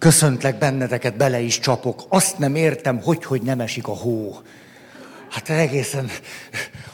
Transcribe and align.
Köszöntlek 0.00 0.58
benneteket, 0.58 1.16
bele 1.16 1.40
is 1.40 1.58
csapok. 1.58 2.02
Azt 2.08 2.38
nem 2.38 2.54
értem, 2.54 3.00
hogy, 3.00 3.24
hogy 3.24 3.42
nem 3.42 3.60
esik 3.60 3.88
a 3.88 3.92
hó. 3.92 4.38
Hát 5.30 5.48
egészen 5.48 6.10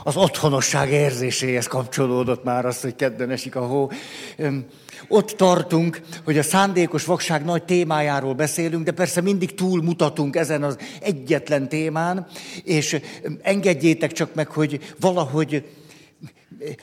az 0.03 0.17
otthonosság 0.17 0.91
érzéséhez 0.91 1.67
kapcsolódott 1.67 2.45
már 2.45 2.67
az, 2.67 2.81
hogy 2.81 2.97
kedden 2.97 3.31
esik 3.31 3.57
a 3.57 3.67
hó. 3.67 3.91
Ott 5.08 5.31
tartunk, 5.31 6.00
hogy 6.25 6.39
a 6.39 6.42
szándékos 6.42 7.05
vakság 7.05 7.45
nagy 7.45 7.63
témájáról 7.65 8.34
beszélünk, 8.34 8.84
de 8.84 8.93
persze 8.93 9.20
mindig 9.20 9.54
túl 9.54 9.82
mutatunk 9.82 10.36
ezen 10.36 10.62
az 10.62 10.79
egyetlen 11.00 11.68
témán, 11.68 12.27
és 12.64 13.00
engedjétek 13.43 14.12
csak 14.12 14.34
meg, 14.34 14.48
hogy 14.48 14.95
valahogy 15.00 15.64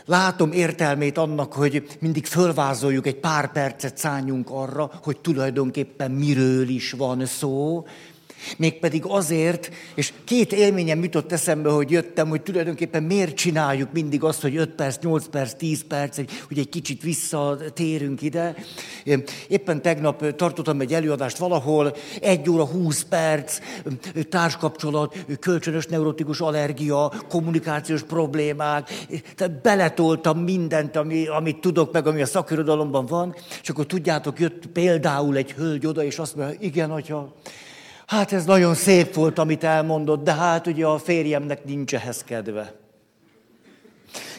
látom 0.05 0.51
értelmét 0.51 1.17
annak, 1.17 1.53
hogy 1.53 1.97
mindig 1.99 2.25
fölvázoljuk, 2.25 3.07
egy 3.07 3.19
pár 3.19 3.51
percet 3.51 3.97
szálljunk 3.97 4.49
arra, 4.49 4.91
hogy 5.03 5.17
tulajdonképpen 5.17 6.11
miről 6.11 6.69
is 6.69 6.91
van 6.91 7.25
szó, 7.25 7.85
Mégpedig 8.57 9.03
azért, 9.05 9.71
és 9.95 10.13
két 10.23 10.53
élményem 10.53 11.03
jutott 11.03 11.31
eszembe, 11.31 11.69
hogy 11.69 11.91
jöttem, 11.91 12.29
hogy 12.29 12.41
tulajdonképpen 12.41 13.03
miért 13.03 13.35
csináljuk 13.35 13.91
mindig 13.91 14.23
azt, 14.23 14.41
hogy 14.41 14.55
5 14.55 14.69
perc, 14.69 14.99
8 15.01 15.27
perc, 15.27 15.53
10 15.53 15.83
perc, 15.87 16.15
hogy 16.47 16.59
egy 16.59 16.69
kicsit 16.69 17.01
visszatérünk 17.01 18.21
ide. 18.21 18.55
Éppen 19.47 19.81
tegnap 19.81 20.35
tartottam 20.35 20.79
egy 20.79 20.93
előadást 20.93 21.37
valahol, 21.37 21.95
1 22.21 22.49
óra 22.49 22.65
20 22.65 23.03
perc, 23.03 23.59
társkapcsolat, 24.29 25.25
kölcsönös 25.39 25.85
neurotikus 25.85 26.39
allergia, 26.39 27.13
kommunikációs 27.29 28.01
problémák, 28.01 29.05
tehát 29.35 29.61
beletoltam 29.61 30.39
mindent, 30.39 30.95
ami, 30.95 31.27
amit 31.27 31.57
tudok, 31.59 31.91
meg 31.91 32.07
ami 32.07 32.21
a 32.21 32.25
szakirodalomban 32.25 33.05
van, 33.05 33.35
és 33.61 33.69
akkor 33.69 33.85
tudjátok, 33.85 34.39
jött 34.39 34.67
például 34.67 35.37
egy 35.37 35.51
hölgy 35.51 35.85
oda, 35.85 36.03
és 36.03 36.17
azt 36.17 36.35
mondja, 36.35 36.57
igen, 36.59 36.89
hogyha 36.89 37.33
Hát 38.05 38.31
ez 38.31 38.45
nagyon 38.45 38.75
szép 38.75 39.13
volt, 39.13 39.39
amit 39.39 39.63
elmondott, 39.63 40.23
de 40.23 40.33
hát 40.33 40.67
ugye 40.67 40.85
a 40.85 40.97
férjemnek 40.97 41.65
nincs 41.65 41.95
ehhez 41.95 42.23
kedve. 42.23 42.73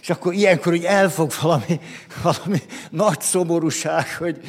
És 0.00 0.10
akkor 0.10 0.34
ilyenkor 0.34 0.72
úgy 0.72 0.84
elfog 0.84 1.30
valami, 1.42 1.80
valami 2.22 2.58
nagy 2.90 3.20
szomorúság, 3.20 4.16
hogy, 4.18 4.40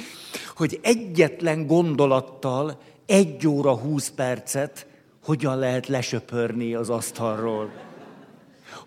hogy 0.55 0.80
egyetlen 0.83 1.67
gondolattal 1.67 2.81
egy 3.05 3.47
óra 3.47 3.77
húsz 3.77 4.11
percet 4.16 4.88
hogyan 5.23 5.57
lehet 5.57 5.88
lesöpörni 5.88 6.73
az 6.73 6.89
asztalról 6.89 7.72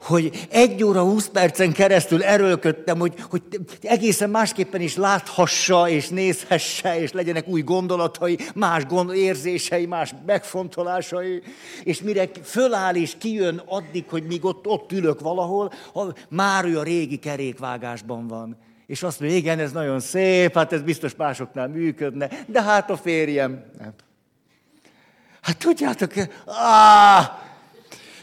hogy 0.00 0.46
egy 0.50 0.82
óra, 0.82 1.02
húsz 1.02 1.28
percen 1.28 1.72
keresztül 1.72 2.22
erőlködtem, 2.22 2.98
hogy, 2.98 3.14
hogy 3.30 3.42
egészen 3.82 4.30
másképpen 4.30 4.80
is 4.80 4.96
láthassa, 4.96 5.88
és 5.88 6.08
nézhesse, 6.08 7.00
és 7.00 7.12
legyenek 7.12 7.48
új 7.48 7.62
gondolatai, 7.62 8.38
más 8.54 8.86
gond, 8.86 9.14
érzései, 9.14 9.86
más 9.86 10.14
megfontolásai, 10.26 11.42
és 11.84 12.02
mire 12.02 12.28
föláll 12.42 12.94
és 12.94 13.14
kijön 13.18 13.62
addig, 13.66 14.04
hogy 14.08 14.26
míg 14.26 14.44
ott, 14.44 14.66
ott 14.66 14.92
ülök 14.92 15.20
valahol, 15.20 15.72
már 16.28 16.64
ő 16.64 16.78
a 16.78 16.82
régi 16.82 17.16
kerékvágásban 17.16 18.26
van. 18.26 18.56
És 18.86 19.02
azt 19.02 19.20
mondja, 19.20 19.38
igen, 19.38 19.58
ez 19.58 19.72
nagyon 19.72 20.00
szép, 20.00 20.54
hát 20.54 20.72
ez 20.72 20.82
biztos 20.82 21.14
másoknál 21.16 21.68
működne, 21.68 22.28
de 22.46 22.62
hát 22.62 22.90
a 22.90 22.96
férjem 22.96 23.64
nem. 23.78 23.94
Hát 25.40 25.58
tudjátok, 25.58 26.12
áh, 26.46 27.28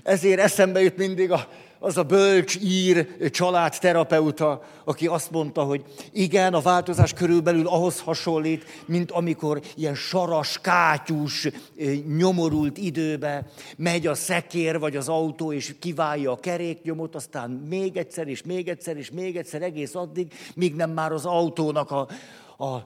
ezért 0.03 0.39
eszembe 0.39 0.81
jut 0.81 0.97
mindig 0.97 1.31
a, 1.31 1.47
az 1.85 1.97
a 1.97 2.03
bölcs 2.03 2.55
ír 2.55 3.29
családterapeuta, 3.29 4.61
aki 4.83 5.07
azt 5.07 5.31
mondta, 5.31 5.63
hogy 5.63 5.83
igen, 6.11 6.53
a 6.53 6.59
változás 6.59 7.13
körülbelül 7.13 7.67
ahhoz 7.67 7.99
hasonlít, 7.99 8.65
mint 8.85 9.11
amikor 9.11 9.61
ilyen 9.75 9.95
saras, 9.95 10.59
kátyús, 10.61 11.47
nyomorult 12.17 12.77
időbe 12.77 13.47
megy 13.77 14.07
a 14.07 14.13
szekér 14.13 14.79
vagy 14.79 14.95
az 14.95 15.09
autó, 15.09 15.53
és 15.53 15.75
kiválja 15.79 16.31
a 16.31 16.39
keréknyomot, 16.39 17.15
aztán 17.15 17.49
még 17.49 17.97
egyszer, 17.97 18.27
és 18.27 18.43
még 18.43 18.67
egyszer, 18.67 18.97
és 18.97 19.11
még 19.11 19.37
egyszer, 19.37 19.61
egész 19.61 19.95
addig, 19.95 20.33
míg 20.55 20.75
nem 20.75 20.91
már 20.91 21.11
az 21.11 21.25
autónak 21.25 21.91
a, 21.91 22.07
a 22.63 22.85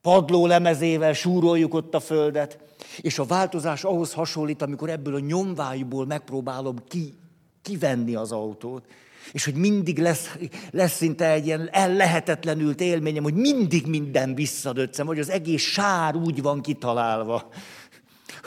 padló 0.00 0.46
lemezével 0.46 1.12
súroljuk 1.12 1.74
ott 1.74 1.94
a 1.94 2.00
földet. 2.00 2.58
És 3.00 3.18
a 3.18 3.24
változás 3.24 3.84
ahhoz 3.84 4.12
hasonlít, 4.12 4.62
amikor 4.62 4.90
ebből 4.90 5.14
a 5.14 5.18
nyomvájúból 5.18 6.06
megpróbálom 6.06 6.76
ki 6.88 7.14
kivenni 7.62 8.14
az 8.14 8.32
autót, 8.32 8.84
és 9.32 9.44
hogy 9.44 9.54
mindig 9.54 9.98
lesz, 9.98 10.36
lesz 10.70 10.96
szinte 10.96 11.30
egy 11.30 11.46
ilyen 11.46 11.68
ellehetetlenült 11.72 12.80
élményem, 12.80 13.22
hogy 13.22 13.34
mindig 13.34 13.86
minden 13.86 14.34
visszadöccem, 14.34 15.06
hogy 15.06 15.18
az 15.18 15.30
egész 15.30 15.62
sár 15.62 16.16
úgy 16.16 16.42
van 16.42 16.60
kitalálva, 16.60 17.48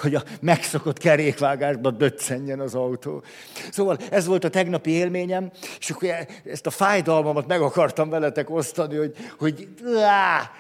hogy 0.02 0.16
a 0.16 0.24
megszokott 0.42 0.98
kerékvágásba 0.98 1.92
döccenjen 1.92 2.60
az 2.60 2.76
autó. 2.76 3.24
Szóval 3.72 3.98
ez 4.10 4.26
volt 4.26 4.44
a 4.44 4.50
tegnapi 4.50 4.90
élményem, 4.90 5.52
és 5.80 5.90
akkor 5.90 6.10
ezt 6.46 6.66
a 6.66 6.70
fájdalmamat 6.70 7.48
meg 7.48 7.62
akartam 7.62 8.10
veletek 8.10 8.50
osztani, 8.50 8.96
hogy, 8.96 9.16
hogy 9.38 9.68
á, 10.04 10.52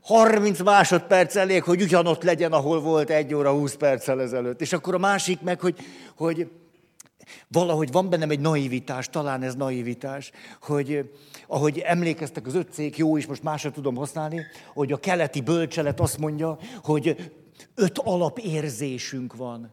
30 0.00 0.62
másodperc 0.62 1.36
elég, 1.36 1.62
hogy 1.62 1.82
ugyanott 1.82 2.22
legyen, 2.22 2.52
ahol 2.52 2.80
volt 2.80 3.10
egy 3.10 3.34
óra 3.34 3.52
20 3.52 3.74
perccel 3.74 4.20
ezelőtt. 4.20 4.60
És 4.60 4.72
akkor 4.72 4.94
a 4.94 4.98
másik 4.98 5.40
meg, 5.40 5.60
hogy, 5.60 5.76
hogy 6.16 6.48
Valahogy 7.48 7.92
van 7.92 8.10
bennem 8.10 8.30
egy 8.30 8.40
naivitás, 8.40 9.08
talán 9.08 9.42
ez 9.42 9.54
naivitás, 9.54 10.30
hogy 10.60 11.10
ahogy 11.46 11.78
emlékeztek 11.78 12.46
az 12.46 12.54
öt 12.54 12.72
cég, 12.72 12.96
jó 12.96 13.16
is, 13.16 13.26
most 13.26 13.42
másra 13.42 13.70
tudom 13.70 13.94
használni, 13.94 14.40
hogy 14.74 14.92
a 14.92 14.96
keleti 14.96 15.40
bölcselet 15.40 16.00
azt 16.00 16.18
mondja, 16.18 16.58
hogy 16.82 17.32
öt 17.74 17.98
alapérzésünk 17.98 19.36
van. 19.36 19.72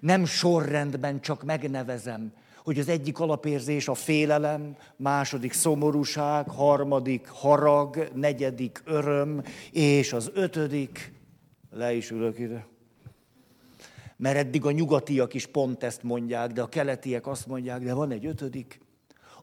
Nem 0.00 0.24
sorrendben, 0.24 1.20
csak 1.20 1.44
megnevezem, 1.44 2.32
hogy 2.64 2.78
az 2.78 2.88
egyik 2.88 3.18
alapérzés 3.18 3.88
a 3.88 3.94
félelem, 3.94 4.76
második 4.96 5.52
szomorúság, 5.52 6.48
harmadik 6.48 7.28
harag, 7.28 8.08
negyedik 8.14 8.82
öröm, 8.84 9.42
és 9.72 10.12
az 10.12 10.30
ötödik, 10.34 11.12
le 11.70 11.92
is 11.92 12.10
ülök 12.10 12.38
ide, 12.38 12.66
mert 14.18 14.36
eddig 14.36 14.64
a 14.64 14.70
nyugatiak 14.70 15.34
is 15.34 15.46
pont 15.46 15.82
ezt 15.82 16.02
mondják, 16.02 16.52
de 16.52 16.62
a 16.62 16.68
keletiek 16.68 17.26
azt 17.26 17.46
mondják, 17.46 17.82
de 17.82 17.94
van 17.94 18.10
egy 18.10 18.26
ötödik, 18.26 18.80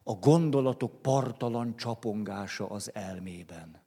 a 0.04 0.14
gondolatok 0.14 1.02
partalan 1.02 1.76
csapongása 1.78 2.68
az 2.68 2.92
elmében. 2.94 3.84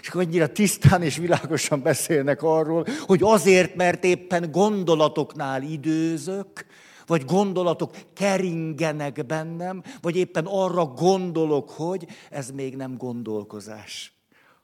És 0.00 0.08
annyira 0.08 0.52
tisztán 0.52 1.02
és 1.02 1.16
világosan 1.16 1.82
beszélnek 1.82 2.42
arról, 2.42 2.86
hogy 3.00 3.20
azért, 3.22 3.74
mert 3.74 4.04
éppen 4.04 4.50
gondolatoknál 4.50 5.62
időzök, 5.62 6.66
vagy 7.06 7.24
gondolatok 7.24 7.96
keringenek 8.12 9.26
bennem, 9.26 9.82
vagy 10.00 10.16
éppen 10.16 10.44
arra 10.46 10.86
gondolok, 10.86 11.70
hogy 11.70 12.06
ez 12.30 12.50
még 12.50 12.76
nem 12.76 12.96
gondolkozás 12.96 14.13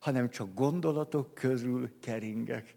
hanem 0.01 0.31
csak 0.31 0.55
gondolatok 0.55 1.35
közül 1.35 1.91
keringek. 2.01 2.75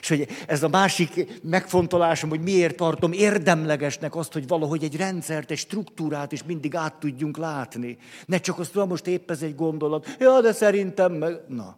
És 0.00 0.08
hogy 0.08 0.28
ez 0.46 0.62
a 0.62 0.68
másik 0.68 1.40
megfontolásom, 1.42 2.30
hogy 2.30 2.40
miért 2.40 2.76
tartom 2.76 3.12
érdemlegesnek 3.12 4.14
azt, 4.16 4.32
hogy 4.32 4.46
valahogy 4.46 4.84
egy 4.84 4.96
rendszert, 4.96 5.50
egy 5.50 5.58
struktúrát 5.58 6.32
is 6.32 6.44
mindig 6.44 6.74
át 6.74 6.94
tudjunk 6.94 7.36
látni. 7.36 7.98
Ne 8.26 8.38
csak 8.38 8.58
azt 8.58 8.74
mondom, 8.74 8.92
most 8.92 9.06
épp 9.06 9.30
ez 9.30 9.42
egy 9.42 9.54
gondolat. 9.54 10.16
Ja, 10.18 10.40
de 10.40 10.52
szerintem 10.52 11.12
meg... 11.12 11.40
Na. 11.48 11.76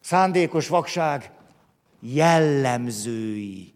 Szándékos 0.00 0.68
vakság 0.68 1.30
jellemzői. 2.00 3.74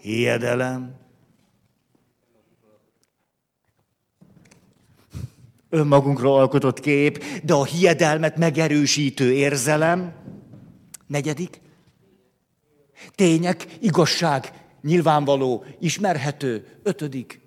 Hiedelem, 0.00 0.94
önmagunkról 5.70 6.38
alkotott 6.38 6.80
kép, 6.80 7.24
de 7.42 7.54
a 7.54 7.64
hiedelmet 7.64 8.36
megerősítő 8.36 9.32
érzelem. 9.32 10.12
Negyedik, 11.06 11.60
tények, 13.14 13.66
igazság, 13.80 14.52
nyilvánvaló, 14.82 15.64
ismerhető. 15.80 16.66
Ötödik, 16.82 17.40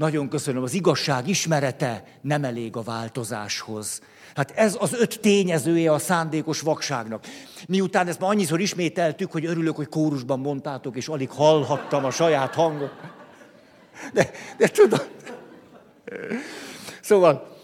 nagyon 0.00 0.28
köszönöm, 0.28 0.62
az 0.62 0.74
igazság 0.74 1.28
ismerete 1.28 2.04
nem 2.20 2.44
elég 2.44 2.76
a 2.76 2.82
változáshoz. 2.82 4.00
Hát 4.34 4.50
ez 4.50 4.76
az 4.78 4.92
öt 4.92 5.20
tényezője 5.20 5.92
a 5.92 5.98
szándékos 5.98 6.60
vakságnak. 6.60 7.24
Miután 7.68 8.08
ezt 8.08 8.20
már 8.20 8.30
annyiszor 8.30 8.60
ismételtük, 8.60 9.32
hogy 9.32 9.44
örülök, 9.44 9.76
hogy 9.76 9.88
kórusban 9.88 10.40
mondtátok, 10.40 10.96
és 10.96 11.08
alig 11.08 11.30
hallhattam 11.30 12.04
a 12.04 12.10
saját 12.10 12.54
hangot. 12.54 12.92
De, 14.12 14.30
de 14.56 14.68
tudom, 14.68 15.00
Szóval, 17.02 17.56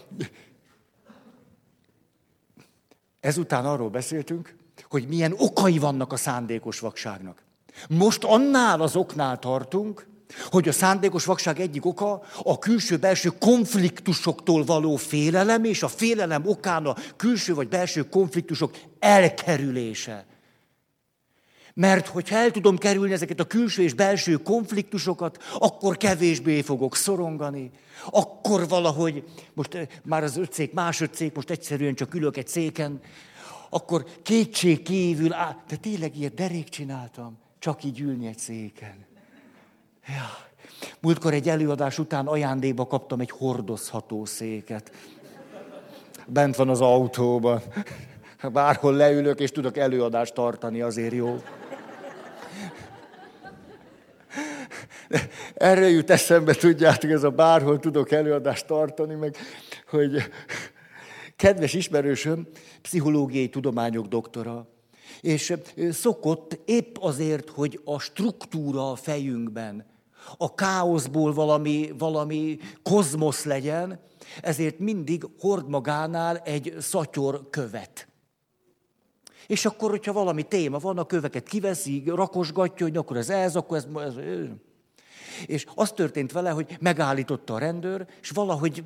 ezután 3.19 3.65
arról 3.65 3.89
beszéltünk, 3.89 4.55
hogy 4.89 5.07
milyen 5.07 5.33
okai 5.37 5.77
vannak 5.77 6.13
a 6.13 6.17
szándékos 6.17 6.79
vakságnak. 6.79 7.43
Most 7.89 8.23
annál 8.23 8.81
az 8.81 8.95
oknál 8.95 9.39
tartunk, 9.39 10.07
hogy 10.45 10.67
a 10.67 10.71
szándékos 10.71 11.25
vakság 11.25 11.59
egyik 11.59 11.85
oka 11.85 12.21
a 12.43 12.59
külső-belső 12.59 13.29
konfliktusoktól 13.39 14.63
való 14.63 14.95
félelem, 14.95 15.63
és 15.63 15.83
a 15.83 15.87
félelem 15.87 16.47
okán 16.47 16.85
a 16.85 16.95
külső 17.15 17.53
vagy 17.53 17.67
belső 17.67 18.09
konfliktusok 18.09 18.75
elkerülése. 18.99 20.25
Mert 21.79 22.07
hogyha 22.07 22.37
el 22.37 22.51
tudom 22.51 22.77
kerülni 22.77 23.13
ezeket 23.13 23.39
a 23.39 23.43
külső 23.43 23.83
és 23.83 23.93
belső 23.93 24.35
konfliktusokat, 24.35 25.37
akkor 25.59 25.97
kevésbé 25.97 26.61
fogok 26.61 26.95
szorongani, 26.95 27.71
akkor 28.09 28.67
valahogy, 28.67 29.23
most 29.53 29.73
eh, 29.73 29.87
már 30.03 30.23
az 30.23 30.37
öt 30.37 30.53
szék, 30.53 30.73
másodszék, 30.73 31.35
most 31.35 31.49
egyszerűen 31.49 31.95
csak 31.95 32.13
ülök 32.13 32.37
egy 32.37 32.47
széken, 32.47 33.01
akkor 33.69 34.05
kétség 34.23 34.81
kívül, 34.81 35.33
á, 35.33 35.57
de 35.67 35.75
tényleg 35.75 36.17
ilyet 36.17 36.33
derék 36.33 36.69
csináltam, 36.69 37.37
csak 37.59 37.83
így 37.83 37.99
ülni 37.99 38.27
egy 38.27 38.39
széken. 38.39 39.05
Ja. 40.07 40.45
Múltkor 40.99 41.33
egy 41.33 41.49
előadás 41.49 41.99
után 41.99 42.27
ajándékba 42.27 42.87
kaptam 42.87 43.19
egy 43.19 43.31
hordozható 43.31 44.25
széket. 44.25 44.91
Bent 46.27 46.55
van 46.55 46.69
az 46.69 46.81
autóban. 46.81 47.61
Bárhol 48.51 48.93
leülök, 48.93 49.39
és 49.39 49.51
tudok 49.51 49.77
előadást 49.77 50.33
tartani, 50.33 50.81
azért 50.81 51.13
jó. 51.13 51.41
Erre 55.53 55.89
jut 55.89 56.09
eszembe, 56.09 56.53
tudjátok, 56.53 57.11
ez 57.11 57.23
a 57.23 57.29
bárhol 57.29 57.79
tudok 57.79 58.11
előadást 58.11 58.67
tartani, 58.67 59.15
meg 59.15 59.35
hogy 59.89 60.23
kedves 61.35 61.73
ismerősöm, 61.73 62.47
pszichológiai 62.81 63.49
tudományok 63.49 64.07
doktora, 64.07 64.67
és 65.21 65.53
szokott 65.91 66.59
épp 66.65 66.95
azért, 66.99 67.49
hogy 67.49 67.81
a 67.83 67.99
struktúra 67.99 68.91
a 68.91 68.95
fejünkben, 68.95 69.85
a 70.37 70.53
káoszból 70.53 71.33
valami, 71.33 71.93
valami 71.97 72.59
kozmosz 72.83 73.43
legyen, 73.43 73.99
ezért 74.41 74.79
mindig 74.79 75.23
hord 75.39 75.69
magánál 75.69 76.37
egy 76.37 76.75
szatyor 76.79 77.49
követ. 77.49 78.07
És 79.47 79.65
akkor, 79.65 79.89
hogyha 79.89 80.13
valami 80.13 80.43
téma 80.43 80.77
van, 80.77 80.97
a 80.97 81.05
köveket 81.05 81.47
kiveszi, 81.47 82.03
rakosgatja, 82.05 82.85
hogy 82.85 82.97
akkor 82.97 83.17
ez 83.17 83.29
ez, 83.29 83.55
akkor 83.55 83.77
ez... 83.77 83.87
ez 83.93 84.13
és 85.45 85.65
az 85.75 85.91
történt 85.91 86.31
vele, 86.31 86.49
hogy 86.49 86.77
megállította 86.79 87.53
a 87.53 87.57
rendőr, 87.57 88.05
és 88.21 88.29
valahogy 88.29 88.83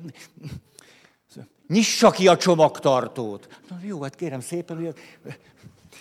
nyissa 1.68 2.10
ki 2.10 2.28
a 2.28 2.36
csomagtartót. 2.36 3.60
Na, 3.68 3.78
jó, 3.82 4.02
hát 4.02 4.14
kérem 4.14 4.40
szépen, 4.40 4.76
hogy 4.76 4.94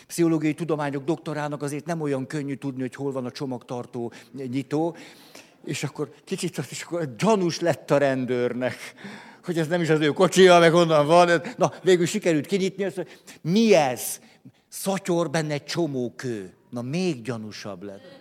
pszichológiai 0.07 0.53
tudományok 0.53 1.03
doktorának 1.03 1.61
azért 1.61 1.85
nem 1.85 2.01
olyan 2.01 2.27
könnyű 2.27 2.55
tudni, 2.55 2.81
hogy 2.81 2.95
hol 2.95 3.11
van 3.11 3.25
a 3.25 3.31
csomagtartó 3.31 4.11
nyitó. 4.31 4.95
És 5.65 5.83
akkor 5.83 6.13
kicsit 6.23 6.61
és 6.69 6.81
akkor 6.83 7.15
gyanús 7.17 7.59
lett 7.59 7.91
a 7.91 7.97
rendőrnek, 7.97 8.75
hogy 9.43 9.57
ez 9.57 9.67
nem 9.67 9.81
is 9.81 9.89
az 9.89 9.99
ő 9.99 10.07
kocsija, 10.07 10.59
meg 10.59 10.73
onnan 10.73 11.07
van. 11.07 11.41
Na, 11.57 11.73
végül 11.83 12.05
sikerült 12.05 12.45
kinyitni, 12.45 12.83
azt 12.83 12.95
mondja, 12.95 13.13
mi 13.41 13.73
ez? 13.73 14.19
Szatyor 14.67 15.29
benne 15.29 15.53
egy 15.53 15.65
csomó 15.65 16.13
kő. 16.15 16.53
Na, 16.69 16.81
még 16.81 17.21
gyanúsabb 17.21 17.83
lett. 17.83 18.20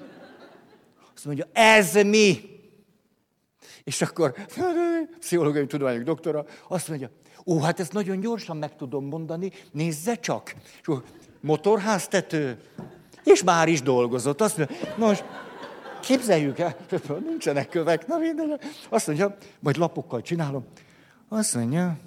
Azt 1.21 1.29
mondja, 1.29 1.49
ez 1.53 1.95
mi? 1.95 2.41
És 3.85 4.03
akkor 4.03 4.35
pszichológiai 5.19 5.67
tudományok 5.67 6.03
doktora 6.03 6.45
azt 6.69 6.89
mondja, 6.89 7.11
ó, 7.47 7.61
hát 7.61 7.81
ezt 7.81 7.93
nagyon 7.93 8.21
gyorsan 8.21 8.57
meg 8.57 8.77
tudom 8.77 9.05
mondani, 9.05 9.53
nézze 9.73 10.15
csak. 10.15 10.55
És 10.81 10.87
akkor 10.87 11.05
motorháztető, 11.41 12.59
és 13.25 13.43
már 13.43 13.69
is 13.69 13.83
dolgozott. 13.83 14.41
Azt 14.41 14.57
mondja, 14.57 14.77
most 14.97 15.25
képzeljük 16.03 16.59
el, 16.59 16.77
nincsenek 17.29 17.69
kövek, 17.69 18.07
na 18.07 18.19
minden. 18.19 18.61
Azt 18.89 19.07
mondja, 19.07 19.37
majd 19.59 19.77
lapokkal 19.77 20.23
csinálom. 20.23 20.67
Azt 21.29 21.55
mondja, 21.55 21.99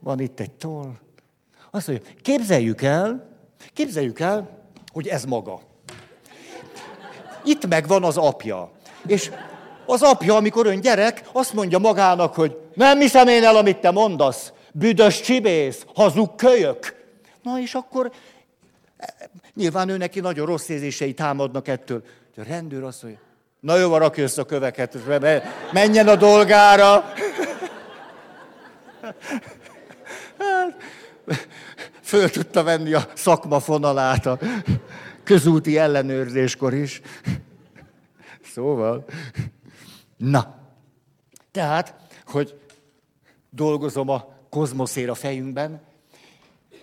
van 0.00 0.20
itt 0.20 0.40
egy 0.40 0.52
toll. 0.52 0.92
Azt 1.70 1.86
mondja, 1.86 2.12
képzeljük 2.22 2.82
el, 2.82 3.36
képzeljük 3.72 4.20
el, 4.20 4.68
hogy 4.92 5.06
ez 5.06 5.24
maga. 5.24 5.60
Itt 7.46 7.66
megvan 7.66 8.04
az 8.04 8.16
apja. 8.16 8.70
És 9.06 9.30
az 9.86 10.02
apja, 10.02 10.36
amikor 10.36 10.66
ön 10.66 10.80
gyerek, 10.80 11.22
azt 11.32 11.52
mondja 11.52 11.78
magának, 11.78 12.34
hogy 12.34 12.56
nem 12.74 12.98
hiszem 12.98 13.28
én 13.28 13.44
el, 13.44 13.56
amit 13.56 13.76
te 13.76 13.90
mondasz. 13.90 14.52
Büdös 14.72 15.20
csibész, 15.20 15.84
hazug 15.94 16.34
kölyök. 16.34 17.04
Na 17.42 17.60
és 17.60 17.74
akkor 17.74 18.10
nyilván 19.54 19.88
ő 19.88 19.96
neki 19.96 20.20
nagyon 20.20 20.46
rossz 20.46 20.68
érzései 20.68 21.14
támadnak 21.14 21.68
ettől. 21.68 22.02
A 22.36 22.42
rendőr 22.48 22.82
azt 22.82 23.02
mondja, 23.02 23.20
na 23.60 23.76
jó, 23.76 23.96
rakja 23.96 24.22
össze 24.22 24.40
a 24.40 24.44
köveket, 24.44 24.98
menjen 25.72 26.08
a 26.08 26.16
dolgára. 26.16 27.12
Hát, 30.38 30.76
föl 32.02 32.30
tudta 32.30 32.62
venni 32.62 32.92
a 32.94 33.06
szakma 33.14 33.60
fonalát 33.60 34.26
közúti 35.26 35.78
ellenőrzéskor 35.78 36.74
is. 36.74 37.00
Szóval, 38.54 39.04
na, 40.16 40.54
tehát, 41.50 41.94
hogy 42.26 42.58
dolgozom 43.50 44.08
a 44.08 44.28
kozmoszér 44.50 45.10
a 45.10 45.14
fejünkben, 45.14 45.80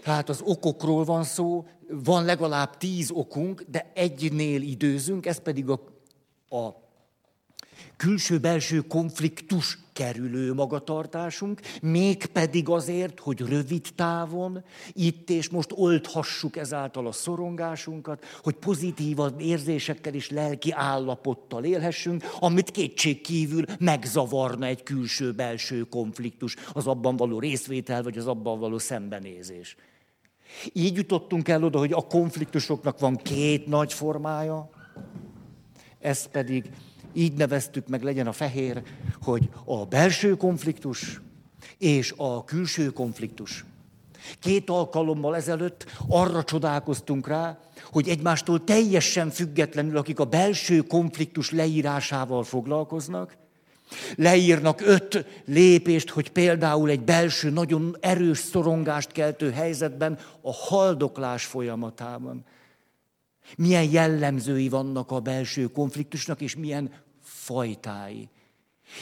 tehát 0.03 0.29
az 0.29 0.41
okokról 0.45 1.03
van 1.03 1.23
szó, 1.23 1.67
van 1.89 2.25
legalább 2.25 2.77
tíz 2.77 3.11
okunk, 3.11 3.63
de 3.67 3.91
egynél 3.93 4.61
időzünk, 4.61 5.25
ez 5.25 5.39
pedig 5.39 5.69
a, 5.69 5.79
a 6.49 6.82
külső-belső 7.97 8.79
konfliktus 8.79 9.77
kerülő 9.93 10.53
magatartásunk, 10.53 11.61
mégpedig 11.81 12.69
azért, 12.69 13.19
hogy 13.19 13.39
rövid 13.39 13.87
távon, 13.95 14.63
itt 14.93 15.29
és 15.29 15.49
most 15.49 15.71
oldhassuk 15.75 16.57
ezáltal 16.57 17.07
a 17.07 17.11
szorongásunkat, 17.11 18.25
hogy 18.43 18.53
pozitívabb 18.53 19.39
érzésekkel 19.39 20.13
és 20.13 20.29
lelki 20.29 20.71
állapottal 20.71 21.63
élhessünk, 21.63 22.23
amit 22.39 22.71
kétség 22.71 23.21
kívül 23.21 23.63
megzavarna 23.79 24.65
egy 24.65 24.83
külső-belső 24.83 25.83
konfliktus, 25.83 26.55
az 26.73 26.87
abban 26.87 27.15
való 27.15 27.39
részvétel, 27.39 28.03
vagy 28.03 28.17
az 28.17 28.27
abban 28.27 28.59
való 28.59 28.77
szembenézés. 28.77 29.75
Így 30.73 30.95
jutottunk 30.95 31.47
el 31.47 31.63
oda, 31.63 31.79
hogy 31.79 31.93
a 31.93 32.07
konfliktusoknak 32.07 32.99
van 32.99 33.15
két 33.15 33.67
nagy 33.67 33.93
formája, 33.93 34.69
ez 35.99 36.25
pedig 36.25 36.69
így 37.13 37.33
neveztük 37.33 37.87
meg, 37.87 38.03
legyen 38.03 38.27
a 38.27 38.31
fehér, 38.31 38.81
hogy 39.21 39.49
a 39.65 39.85
belső 39.85 40.35
konfliktus 40.35 41.21
és 41.77 42.13
a 42.17 42.43
külső 42.43 42.89
konfliktus. 42.89 43.65
Két 44.39 44.69
alkalommal 44.69 45.35
ezelőtt 45.35 45.85
arra 46.07 46.43
csodálkoztunk 46.43 47.27
rá, 47.27 47.59
hogy 47.91 48.07
egymástól 48.07 48.63
teljesen 48.63 49.29
függetlenül, 49.29 49.97
akik 49.97 50.19
a 50.19 50.25
belső 50.25 50.81
konfliktus 50.81 51.51
leírásával 51.51 52.43
foglalkoznak, 52.43 53.37
leírnak 54.15 54.81
öt 54.81 55.25
lépést, 55.45 56.09
hogy 56.09 56.29
például 56.29 56.89
egy 56.89 57.03
belső, 57.03 57.49
nagyon 57.49 57.97
erős 57.99 58.37
szorongást 58.37 59.11
keltő 59.11 59.51
helyzetben 59.51 60.19
a 60.41 60.53
haldoklás 60.53 61.45
folyamatában 61.45 62.45
milyen 63.57 63.91
jellemzői 63.91 64.69
vannak 64.69 65.11
a 65.11 65.19
belső 65.19 65.65
konfliktusnak, 65.65 66.41
és 66.41 66.55
milyen 66.55 66.91
fajtái. 67.43 68.29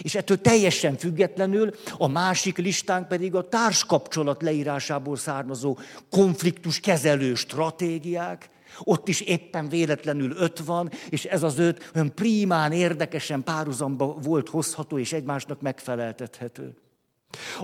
És 0.02 0.16
ettől 0.16 0.42
teljesen 0.42 0.98
függetlenül 0.98 1.74
a 1.98 2.08
másik 2.08 2.58
listánk 2.58 3.08
pedig 3.08 3.36
a 3.36 3.50
társkapcsolat 3.50 4.42
leírásából 4.42 5.16
származó 5.16 5.78
konfliktus 6.10 6.80
kezelő 6.80 7.36
stratégiák. 7.36 8.50
Ott 8.80 9.08
is 9.08 9.22
éppen 9.22 9.70
véletlenül 9.70 10.36
öt 10.38 10.60
van, 10.60 10.92
és 11.10 11.26
ez 11.26 11.44
az 11.44 11.60
öt 11.60 11.92
olyan 11.96 12.14
prímán, 12.16 12.72
érdekesen 12.72 13.44
párhuzamba 13.44 14.06
volt 14.06 14.50
hozható 14.50 14.98
és 14.98 15.14
egymásnak 15.14 15.62
megfeleltethető. 15.62 16.76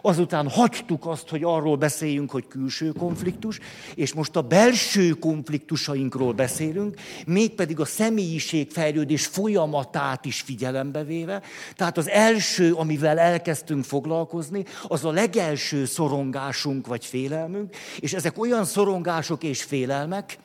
Azután 0.01 0.49
hagytuk 0.49 1.05
azt, 1.05 1.29
hogy 1.29 1.43
arról 1.43 1.75
beszéljünk, 1.75 2.31
hogy 2.31 2.47
külső 2.47 2.91
konfliktus, 2.91 3.59
és 3.95 4.13
most 4.13 4.35
a 4.35 4.41
belső 4.41 5.09
konfliktusainkról 5.09 6.33
beszélünk, 6.33 6.95
mégpedig 7.25 7.79
a 7.79 7.85
személyiségfejlődés 7.85 9.25
folyamatát 9.25 10.25
is 10.25 10.41
figyelembe 10.41 11.03
véve. 11.03 11.41
Tehát 11.75 11.97
az 11.97 12.09
első, 12.09 12.73
amivel 12.73 13.19
elkezdtünk 13.19 13.83
foglalkozni, 13.83 14.65
az 14.87 15.05
a 15.05 15.11
legelső 15.11 15.85
szorongásunk 15.85 16.87
vagy 16.87 17.05
félelmünk, 17.05 17.75
és 17.99 18.13
ezek 18.13 18.39
olyan 18.39 18.65
szorongások 18.65 19.43
és 19.43 19.63
félelmek, 19.63 20.39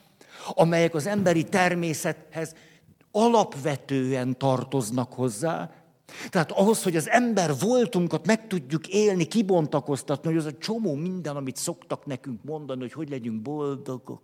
amelyek 0.54 0.94
az 0.94 1.06
emberi 1.06 1.44
természethez 1.44 2.54
alapvetően 3.10 4.38
tartoznak 4.38 5.12
hozzá, 5.12 5.70
tehát 6.31 6.52
ahhoz, 6.52 6.83
hogy 6.83 6.97
az 6.97 7.09
ember 7.09 7.52
voltunkat 7.61 8.26
meg 8.26 8.47
tudjuk 8.47 8.88
élni, 8.88 9.25
kibontakoztatni, 9.25 10.28
hogy 10.28 10.38
az 10.38 10.45
a 10.45 10.59
csomó 10.59 10.95
minden, 10.95 11.37
amit 11.37 11.57
szoktak 11.57 12.07
nekünk 12.07 12.45
mondani, 12.45 12.81
hogy 12.81 12.92
hogy 12.92 13.09
legyünk 13.09 13.42
boldogok, 13.42 14.23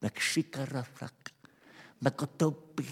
meg 0.00 0.16
sikeresek, 0.16 1.34
meg 1.98 2.12
a 2.16 2.36
többi. 2.36 2.84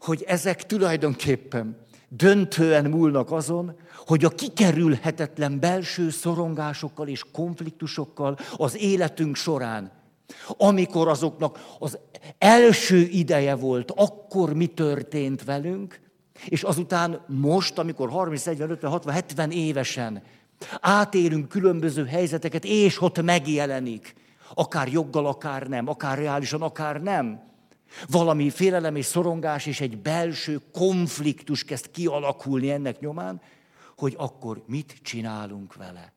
hogy 0.00 0.22
ezek 0.22 0.66
tulajdonképpen 0.66 1.86
döntően 2.08 2.84
múlnak 2.84 3.30
azon, 3.32 3.76
hogy 4.06 4.24
a 4.24 4.28
kikerülhetetlen 4.28 5.60
belső 5.60 6.10
szorongásokkal 6.10 7.08
és 7.08 7.24
konfliktusokkal 7.32 8.38
az 8.56 8.76
életünk 8.76 9.36
során, 9.36 9.92
amikor 10.46 11.08
azoknak 11.08 11.60
az 11.78 11.98
első 12.38 12.98
ideje 12.98 13.54
volt, 13.54 13.90
akkor 13.90 14.54
mi 14.54 14.66
történt 14.66 15.44
velünk, 15.44 16.00
és 16.46 16.62
azután 16.62 17.24
most, 17.26 17.78
amikor 17.78 18.10
30, 18.10 18.44
40, 18.44 18.70
50, 18.70 18.90
60, 18.90 19.14
70 19.14 19.50
évesen 19.50 20.22
átélünk 20.80 21.48
különböző 21.48 22.06
helyzeteket, 22.06 22.64
és 22.64 23.02
ott 23.02 23.22
megjelenik, 23.22 24.14
akár 24.54 24.88
joggal, 24.88 25.26
akár 25.26 25.66
nem, 25.66 25.88
akár 25.88 26.18
reálisan, 26.18 26.62
akár 26.62 27.02
nem, 27.02 27.46
valami 28.10 28.50
félelem 28.50 28.96
és 28.96 29.04
szorongás 29.04 29.66
és 29.66 29.80
egy 29.80 29.98
belső 29.98 30.60
konfliktus 30.72 31.64
kezd 31.64 31.90
kialakulni 31.90 32.70
ennek 32.70 33.00
nyomán, 33.00 33.40
hogy 33.96 34.14
akkor 34.16 34.62
mit 34.66 34.96
csinálunk 35.02 35.74
vele. 35.74 36.12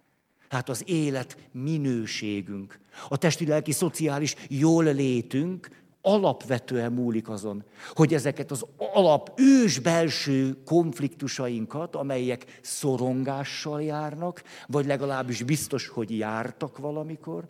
Hát 0.50 0.70
az 0.70 0.84
élet 0.86 1.38
minőségünk, 1.52 2.80
a 3.10 3.18
testi, 3.18 3.46
lelki, 3.46 3.72
szociális 3.72 4.36
jól 4.48 4.84
létünk 4.84 5.70
alapvetően 6.02 6.92
múlik 6.92 7.30
azon, 7.30 7.64
hogy 7.94 8.14
ezeket 8.14 8.52
az 8.52 8.66
alap 8.94 9.32
ős 9.36 9.80
belső 9.80 10.64
konfliktusainkat, 10.66 11.96
amelyek 11.96 12.60
szorongással 12.62 13.82
járnak, 13.82 14.44
vagy 14.68 14.86
legalábbis 14.86 15.44
biztos, 15.44 15.88
hogy 15.88 16.18
jártak 16.18 16.78
valamikor, 16.78 17.48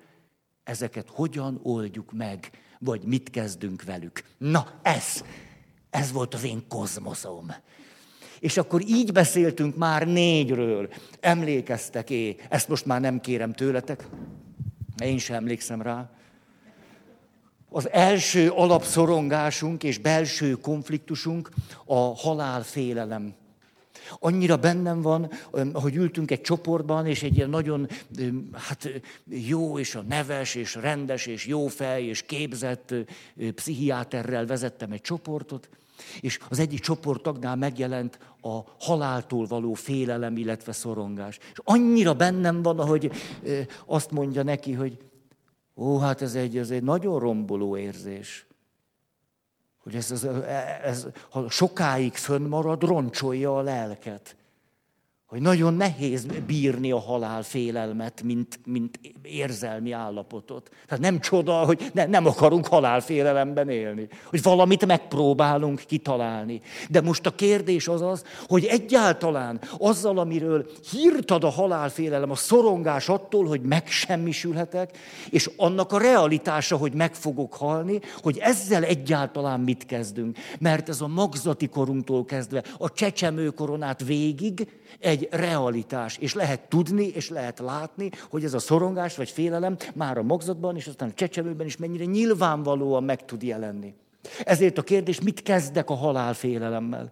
ezeket 0.63 1.09
hogyan 1.09 1.59
oldjuk 1.63 2.11
meg, 2.11 2.49
vagy 2.79 3.03
mit 3.03 3.29
kezdünk 3.29 3.83
velük. 3.83 4.23
Na, 4.37 4.67
ez, 4.81 5.23
ez 5.89 6.11
volt 6.11 6.33
az 6.33 6.43
én 6.43 6.67
kozmoszom. 6.67 7.53
És 8.39 8.57
akkor 8.57 8.81
így 8.87 9.11
beszéltünk 9.11 9.77
már 9.77 10.07
négyről. 10.07 10.89
Emlékeztek 11.19 12.09
é, 12.09 12.35
ezt 12.49 12.67
most 12.67 12.85
már 12.85 13.01
nem 13.01 13.19
kérem 13.19 13.53
tőletek, 13.53 14.07
én 15.03 15.17
sem 15.17 15.35
emlékszem 15.35 15.81
rá. 15.81 16.09
Az 17.73 17.89
első 17.89 18.49
alapszorongásunk 18.49 19.83
és 19.83 19.97
belső 19.97 20.51
konfliktusunk 20.51 21.49
a 21.85 21.95
halálfélelem. 21.95 23.33
Annyira 24.19 24.57
bennem 24.57 25.01
van, 25.01 25.31
hogy 25.73 25.95
ültünk 25.95 26.31
egy 26.31 26.41
csoportban, 26.41 27.05
és 27.05 27.23
egy 27.23 27.35
ilyen 27.35 27.49
nagyon 27.49 27.87
hát, 28.53 28.89
jó, 29.27 29.79
és 29.79 29.95
a 29.95 30.01
neves, 30.01 30.55
és 30.55 30.75
rendes, 30.75 31.25
és 31.25 31.45
jó 31.45 31.67
fej, 31.67 32.03
és 32.03 32.21
képzett 32.21 32.93
pszichiáterrel 33.55 34.45
vezettem 34.45 34.91
egy 34.91 35.01
csoportot, 35.01 35.69
és 36.21 36.39
az 36.49 36.59
egyik 36.59 36.79
csoporttagnál 36.79 37.55
megjelent 37.55 38.19
a 38.41 38.59
haláltól 38.79 39.45
való 39.45 39.73
félelem, 39.73 40.37
illetve 40.37 40.71
szorongás. 40.71 41.37
És 41.37 41.59
annyira 41.63 42.13
bennem 42.13 42.61
van, 42.61 42.87
hogy 42.87 43.11
azt 43.85 44.11
mondja 44.11 44.43
neki, 44.43 44.73
hogy 44.73 44.97
ó, 45.75 45.97
hát 45.97 46.21
ez 46.21 46.35
egy, 46.35 46.57
ez 46.57 46.69
egy 46.71 46.83
nagyon 46.83 47.19
romboló 47.19 47.77
érzés. 47.77 48.45
Hogy 49.77 49.95
ez, 49.95 50.11
ez, 50.11 50.23
ez, 50.83 51.07
ha 51.29 51.49
sokáig 51.49 52.13
fönnmarad, 52.13 52.83
roncsolja 52.83 53.57
a 53.57 53.61
lelket 53.61 54.35
hogy 55.31 55.41
nagyon 55.41 55.73
nehéz 55.73 56.25
bírni 56.47 56.91
a 56.91 56.99
halál 56.99 57.43
félelmet, 57.43 58.21
mint, 58.23 58.59
mint 58.65 58.99
érzelmi 59.23 59.91
állapotot. 59.91 60.69
Tehát 60.87 61.03
nem 61.03 61.19
csoda, 61.19 61.53
hogy 61.53 61.91
ne, 61.93 62.05
nem 62.05 62.25
akarunk 62.25 62.67
halálfélelemben 62.67 63.69
élni, 63.69 64.07
hogy 64.25 64.41
valamit 64.41 64.85
megpróbálunk 64.85 65.81
kitalálni. 65.87 66.61
De 66.89 67.01
most 67.01 67.25
a 67.25 67.35
kérdés 67.35 67.87
az 67.87 68.01
az, 68.01 68.23
hogy 68.47 68.65
egyáltalán 68.65 69.61
azzal, 69.77 70.17
amiről 70.17 70.69
hírt 70.91 71.31
ad 71.31 71.43
a 71.43 71.49
halálfélelem, 71.49 72.31
a 72.31 72.35
szorongás 72.35 73.09
attól, 73.09 73.45
hogy 73.45 73.61
megsemmisülhetek, 73.61 74.97
és 75.29 75.49
annak 75.57 75.91
a 75.91 75.99
realitása, 75.99 76.77
hogy 76.77 76.93
meg 76.93 77.15
fogok 77.15 77.53
halni, 77.53 77.99
hogy 78.21 78.37
ezzel 78.37 78.83
egyáltalán 78.83 79.59
mit 79.59 79.85
kezdünk. 79.85 80.37
Mert 80.59 80.89
ez 80.89 81.01
a 81.01 81.07
magzati 81.07 81.67
korunktól 81.67 82.25
kezdve, 82.25 82.63
a 82.77 82.93
csecsemőkoronát 82.93 84.03
végig 84.03 84.67
egy 84.99 85.20
egy 85.21 85.39
realitás, 85.39 86.17
és 86.17 86.33
lehet 86.33 86.69
tudni, 86.69 87.07
és 87.07 87.29
lehet 87.29 87.59
látni, 87.59 88.09
hogy 88.29 88.43
ez 88.43 88.53
a 88.53 88.59
szorongás 88.59 89.15
vagy 89.15 89.29
félelem 89.29 89.77
már 89.93 90.17
a 90.17 90.23
magzatban, 90.23 90.75
és 90.75 90.87
aztán 90.87 91.09
a 91.09 91.13
csecsemőben 91.13 91.65
is 91.65 91.77
mennyire 91.77 92.05
nyilvánvalóan 92.05 93.03
meg 93.03 93.25
tud 93.25 93.43
jelenni. 93.43 93.93
Ezért 94.43 94.77
a 94.77 94.81
kérdés, 94.81 95.21
mit 95.21 95.43
kezdek 95.43 95.89
a 95.89 95.95
halálfélelemmel? 95.95 97.11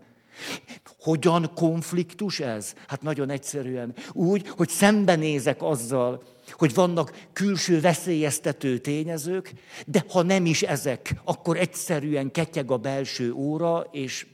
Hogyan 0.99 1.51
konfliktus 1.55 2.39
ez? 2.39 2.73
Hát 2.87 3.01
nagyon 3.01 3.29
egyszerűen. 3.29 3.93
Úgy, 4.13 4.47
hogy 4.47 4.69
szembenézek 4.69 5.61
azzal, 5.61 6.23
hogy 6.51 6.73
vannak 6.73 7.27
külső 7.33 7.79
veszélyeztető 7.79 8.77
tényezők, 8.77 9.53
de 9.85 10.05
ha 10.09 10.21
nem 10.21 10.45
is 10.45 10.61
ezek, 10.61 11.15
akkor 11.23 11.57
egyszerűen 11.57 12.31
ketyeg 12.31 12.71
a 12.71 12.77
belső 12.77 13.33
óra, 13.33 13.87
és 13.91 14.25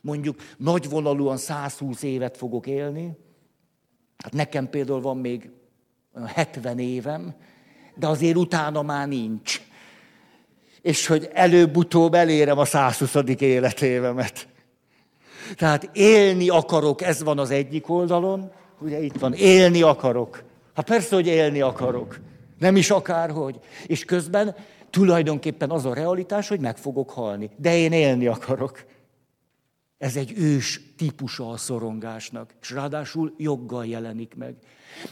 mondjuk 0.00 0.36
nagyvonalúan 0.56 1.36
120 1.36 2.02
évet 2.02 2.36
fogok 2.36 2.66
élni, 2.66 3.16
hát 4.18 4.32
nekem 4.32 4.70
például 4.70 5.00
van 5.00 5.16
még 5.16 5.50
70 6.24 6.78
évem, 6.78 7.34
de 7.94 8.06
azért 8.06 8.36
utána 8.36 8.82
már 8.82 9.08
nincs. 9.08 9.60
És 10.82 11.06
hogy 11.06 11.30
előbb-utóbb 11.32 12.14
elérem 12.14 12.58
a 12.58 12.64
120. 12.64 13.14
életévemet. 13.38 14.48
Tehát 15.54 15.90
élni 15.92 16.48
akarok, 16.48 17.02
ez 17.02 17.22
van 17.22 17.38
az 17.38 17.50
egyik 17.50 17.88
oldalon, 17.88 18.52
ugye 18.80 19.00
itt 19.00 19.18
van, 19.18 19.32
élni 19.32 19.82
akarok. 19.82 20.42
Hát 20.74 20.86
persze, 20.86 21.14
hogy 21.14 21.26
élni 21.26 21.60
akarok. 21.60 22.20
Nem 22.58 22.76
is 22.76 22.90
akárhogy. 22.90 23.58
És 23.86 24.04
közben 24.04 24.54
tulajdonképpen 24.90 25.70
az 25.70 25.84
a 25.84 25.94
realitás, 25.94 26.48
hogy 26.48 26.60
meg 26.60 26.76
fogok 26.76 27.10
halni. 27.10 27.50
De 27.56 27.76
én 27.76 27.92
élni 27.92 28.26
akarok. 28.26 28.84
Ez 30.02 30.16
egy 30.16 30.32
ős 30.36 30.80
típusa 30.96 31.50
a 31.50 31.56
szorongásnak, 31.56 32.54
és 32.60 32.70
ráadásul 32.70 33.34
joggal 33.36 33.86
jelenik 33.86 34.34
meg. 34.34 34.56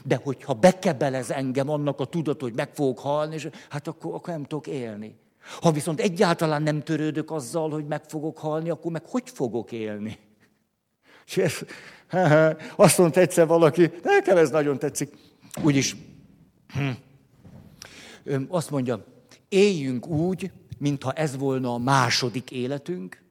De 0.05 0.21
hogyha 0.23 0.55
bekebelez 0.55 1.31
engem 1.31 1.69
annak 1.69 2.01
a 2.01 2.05
tudat, 2.05 2.41
hogy 2.41 2.55
meg 2.55 2.75
fogok 2.75 2.99
halni, 2.99 3.35
és 3.35 3.49
hát 3.69 3.87
akkor, 3.87 4.15
akkor 4.15 4.35
nem 4.35 4.45
tudok 4.45 4.67
élni. 4.67 5.17
Ha 5.61 5.71
viszont 5.71 6.01
egyáltalán 6.01 6.63
nem 6.63 6.83
törődök 6.83 7.31
azzal, 7.31 7.71
hogy 7.71 7.87
meg 7.87 8.05
fogok 8.05 8.39
halni, 8.39 8.71
akkor 8.71 8.93
meg 8.93 9.03
hogy 9.07 9.31
fogok 9.31 9.73
élni? 9.73 10.19
És 11.27 11.37
ez, 11.37 11.59
azt 12.77 12.99
mondta 12.99 13.21
egyszer 13.21 13.47
valaki, 13.47 13.91
nekem 14.03 14.37
ez 14.37 14.51
nagyon 14.51 14.79
tetszik, 14.79 15.15
úgyis, 15.63 15.97
hm, 16.73 18.43
azt 18.49 18.71
mondja, 18.71 19.05
éljünk 19.49 20.07
úgy, 20.07 20.51
mintha 20.79 21.13
ez 21.13 21.37
volna 21.37 21.75
a 21.75 21.79
második 21.79 22.51
életünk, 22.51 23.29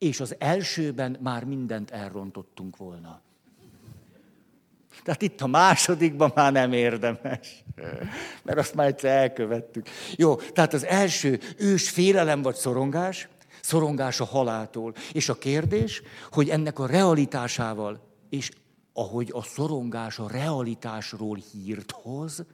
és 0.00 0.20
az 0.20 0.34
elsőben 0.38 1.16
már 1.20 1.44
mindent 1.44 1.90
elrontottunk 1.90 2.76
volna. 2.76 3.20
Tehát 5.04 5.22
itt 5.22 5.40
a 5.40 5.46
másodikban 5.46 6.32
már 6.34 6.52
nem 6.52 6.72
érdemes, 6.72 7.64
mert 8.42 8.58
azt 8.58 8.74
már 8.74 8.86
egyszer 8.86 9.16
elkövettük. 9.16 9.88
Jó, 10.16 10.34
tehát 10.34 10.72
az 10.72 10.84
első 10.84 11.40
ős 11.56 11.90
félelem 11.90 12.42
vagy 12.42 12.54
szorongás, 12.54 13.28
szorongás 13.60 14.20
a 14.20 14.24
haláltól. 14.24 14.94
És 15.12 15.28
a 15.28 15.38
kérdés, 15.38 16.02
hogy 16.30 16.48
ennek 16.48 16.78
a 16.78 16.86
realitásával, 16.86 18.00
és 18.30 18.50
ahogy 18.92 19.30
a 19.32 19.42
szorongás 19.42 20.18
a 20.18 20.28
realitásról 20.30 21.38
hírt 21.52 21.90
hoz, 21.90 22.44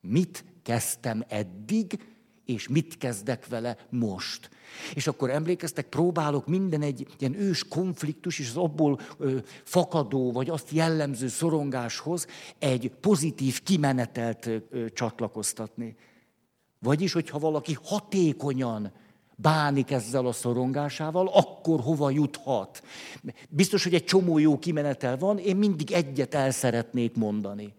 mit 0.00 0.44
kezdtem 0.62 1.24
eddig, 1.28 2.11
és 2.46 2.68
mit 2.68 2.98
kezdek 2.98 3.46
vele 3.46 3.76
most. 3.90 4.50
És 4.94 5.06
akkor 5.06 5.30
emlékeztek, 5.30 5.88
próbálok 5.88 6.46
minden 6.46 6.82
egy 6.82 7.06
ilyen 7.18 7.34
ős 7.34 7.68
konfliktus 7.68 8.38
és 8.38 8.48
az 8.48 8.56
abból 8.56 9.00
ö, 9.18 9.36
fakadó, 9.64 10.32
vagy 10.32 10.50
azt 10.50 10.70
jellemző 10.70 11.28
szorongáshoz 11.28 12.26
egy 12.58 12.92
pozitív 13.00 13.62
kimenetelt 13.62 14.46
ö, 14.46 14.58
csatlakoztatni. 14.92 15.96
Vagyis, 16.78 17.12
hogyha 17.12 17.38
valaki 17.38 17.78
hatékonyan 17.82 18.92
bánik 19.36 19.90
ezzel 19.90 20.26
a 20.26 20.32
szorongásával, 20.32 21.28
akkor 21.28 21.80
hova 21.80 22.10
juthat? 22.10 22.82
Biztos, 23.48 23.82
hogy 23.82 23.94
egy 23.94 24.04
csomó 24.04 24.38
jó 24.38 24.58
kimenetel 24.58 25.18
van, 25.18 25.38
én 25.38 25.56
mindig 25.56 25.92
egyet 25.92 26.34
el 26.34 26.50
szeretnék 26.50 27.16
mondani. 27.16 27.74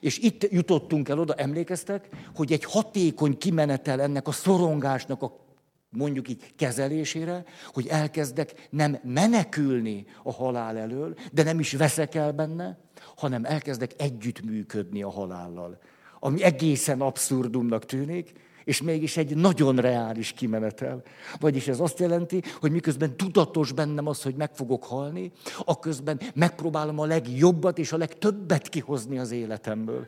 És 0.00 0.18
itt 0.18 0.50
jutottunk 0.50 1.08
el 1.08 1.18
oda, 1.18 1.34
emlékeztek, 1.34 2.08
hogy 2.34 2.52
egy 2.52 2.64
hatékony 2.64 3.38
kimenetel 3.38 4.00
ennek 4.00 4.28
a 4.28 4.32
szorongásnak 4.32 5.22
a 5.22 5.46
mondjuk 5.90 6.28
így 6.28 6.54
kezelésére, 6.56 7.44
hogy 7.66 7.86
elkezdek 7.86 8.68
nem 8.70 8.98
menekülni 9.02 10.06
a 10.22 10.32
halál 10.32 10.76
elől, 10.76 11.14
de 11.32 11.42
nem 11.42 11.58
is 11.58 11.72
veszek 11.72 12.14
el 12.14 12.32
benne, 12.32 12.78
hanem 13.16 13.44
elkezdek 13.44 13.90
együttműködni 13.96 15.02
a 15.02 15.10
halállal. 15.10 15.78
Ami 16.20 16.42
egészen 16.42 17.00
abszurdumnak 17.00 17.84
tűnik, 17.84 18.32
és 18.68 18.82
mégis 18.82 19.16
egy 19.16 19.36
nagyon 19.36 19.76
reális 19.76 20.32
kimenetel. 20.32 21.02
Vagyis 21.40 21.68
ez 21.68 21.80
azt 21.80 21.98
jelenti, 21.98 22.42
hogy 22.60 22.70
miközben 22.70 23.16
tudatos 23.16 23.72
bennem 23.72 24.06
az, 24.06 24.22
hogy 24.22 24.34
meg 24.34 24.54
fogok 24.54 24.84
halni, 24.84 25.32
aközben 25.64 26.20
megpróbálom 26.34 26.98
a 26.98 27.04
legjobbat 27.06 27.78
és 27.78 27.92
a 27.92 27.96
legtöbbet 27.96 28.68
kihozni 28.68 29.18
az 29.18 29.30
életemből. 29.30 30.06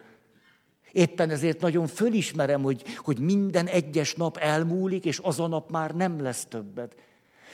Éppen 0.93 1.31
ezért 1.31 1.61
nagyon 1.61 1.87
fölismerem, 1.87 2.63
hogy, 2.63 2.83
hogy 2.97 3.19
minden 3.19 3.67
egyes 3.67 4.15
nap 4.15 4.37
elmúlik, 4.37 5.05
és 5.05 5.21
az 5.23 5.41
a 5.41 5.47
nap 5.47 5.71
már 5.71 5.95
nem 5.95 6.23
lesz 6.23 6.45
többet. 6.45 6.97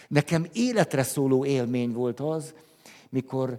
Nekem 0.09 0.47
életre 0.53 1.03
szóló 1.03 1.45
élmény 1.45 1.93
volt 1.93 2.21
az, 2.21 2.55
mikor 3.09 3.59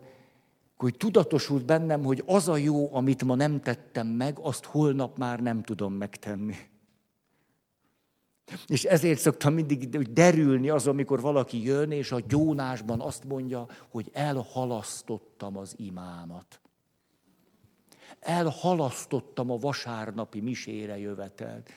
hogy 0.77 0.97
tudatosult 0.97 1.65
bennem, 1.65 2.03
hogy 2.03 2.23
az 2.25 2.47
a 2.47 2.57
jó, 2.57 2.95
amit 2.95 3.23
ma 3.23 3.35
nem 3.35 3.61
tettem 3.61 4.07
meg, 4.07 4.37
azt 4.41 4.65
holnap 4.65 5.17
már 5.17 5.39
nem 5.39 5.63
tudom 5.63 5.93
megtenni. 5.93 6.55
És 8.67 8.83
ezért 8.83 9.19
szoktam 9.19 9.53
mindig 9.53 10.11
derülni 10.13 10.69
az, 10.69 10.87
amikor 10.87 11.21
valaki 11.21 11.63
jön, 11.63 11.91
és 11.91 12.11
a 12.11 12.21
gyónásban 12.27 13.01
azt 13.01 13.23
mondja, 13.23 13.65
hogy 13.89 14.09
elhalasztottam 14.13 15.57
az 15.57 15.73
imámat. 15.77 16.61
Elhalasztottam 18.19 19.51
a 19.51 19.57
vasárnapi 19.57 20.39
misére 20.39 20.97
jövetelt. 20.97 21.69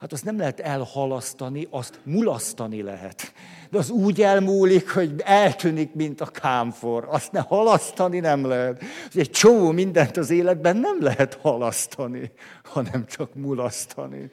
Hát 0.00 0.12
azt 0.12 0.24
nem 0.24 0.38
lehet 0.38 0.60
elhalasztani, 0.60 1.66
azt 1.70 2.00
mulasztani 2.04 2.82
lehet. 2.82 3.32
De 3.70 3.78
az 3.78 3.90
úgy 3.90 4.22
elmúlik, 4.22 4.90
hogy 4.90 5.14
eltűnik, 5.24 5.94
mint 5.94 6.20
a 6.20 6.26
kámfor. 6.26 7.06
Azt 7.08 7.32
ne 7.32 7.40
halasztani 7.40 8.18
nem 8.18 8.44
lehet. 8.44 8.82
Egy 9.14 9.30
csomó 9.30 9.70
mindent 9.70 10.16
az 10.16 10.30
életben 10.30 10.76
nem 10.76 11.02
lehet 11.02 11.34
halasztani, 11.34 12.32
hanem 12.64 13.06
csak 13.06 13.34
mulasztani. 13.34 14.30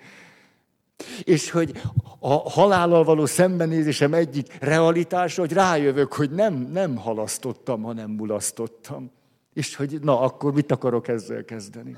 És 1.24 1.52
hogy 1.52 1.82
a 2.20 2.34
halállal 2.34 3.04
való 3.04 3.26
szembenézésem 3.26 4.14
egyik 4.14 4.58
realitása, 4.60 5.42
hogy 5.42 5.54
rájövök, 5.54 6.14
hogy 6.14 6.32
nem, 6.32 6.54
nem 6.54 6.96
halasztottam, 6.96 7.82
hanem 7.82 8.12
mulasztottam. 8.12 9.12
És 9.54 9.76
hogy 9.76 10.00
na, 10.02 10.20
akkor 10.20 10.54
mit 10.54 10.72
akarok 10.72 11.08
ezzel 11.08 11.46
kezdeni? 11.46 11.98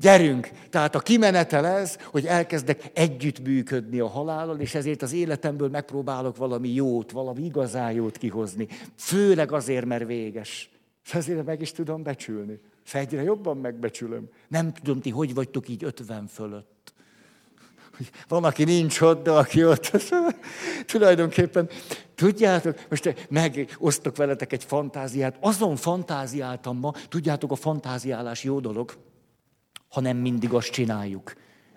Gyerünk! 0.00 0.50
Tehát 0.70 0.94
a 0.94 1.00
kimenetel 1.00 1.66
ez, 1.66 1.98
hogy 2.04 2.26
elkezdek 2.26 2.90
együttműködni 2.94 4.00
a 4.00 4.08
halállal, 4.08 4.60
és 4.60 4.74
ezért 4.74 5.02
az 5.02 5.12
életemből 5.12 5.68
megpróbálok 5.68 6.36
valami 6.36 6.68
jót, 6.68 7.10
valami 7.10 7.44
igazán 7.44 7.92
jót 7.92 8.16
kihozni. 8.16 8.68
Főleg 8.96 9.52
azért, 9.52 9.84
mert 9.84 10.06
véges. 10.06 10.70
Ezért 11.12 11.44
meg 11.44 11.60
is 11.60 11.72
tudom 11.72 12.02
becsülni. 12.02 12.60
És 12.84 13.06
jobban 13.10 13.56
megbecsülöm. 13.56 14.28
Nem 14.48 14.72
tudom, 14.72 15.00
ti 15.00 15.10
hogy 15.10 15.34
vagytok 15.34 15.68
így 15.68 15.84
ötven 15.84 16.26
fölött. 16.26 16.91
Van, 18.28 18.44
aki 18.44 18.64
nincs 18.64 19.00
ott, 19.00 19.24
de 19.24 19.30
aki 19.30 19.64
ott. 19.64 19.90
Tulajdonképpen, 20.92 21.68
tudjátok, 22.14 22.78
most 22.88 23.26
megosztok 23.30 24.16
veletek 24.16 24.52
egy 24.52 24.64
fantáziát. 24.64 25.36
Azon 25.40 25.76
fantáziáltam 25.76 26.78
ma, 26.78 26.92
tudjátok, 27.08 27.50
a 27.50 27.56
fantáziálás 27.56 28.44
jó 28.44 28.60
dolog 28.60 28.94
ha 29.92 30.00
nem 30.00 30.16
mindig 30.16 30.52
azt 30.52 30.70
csináljuk. 30.70 31.32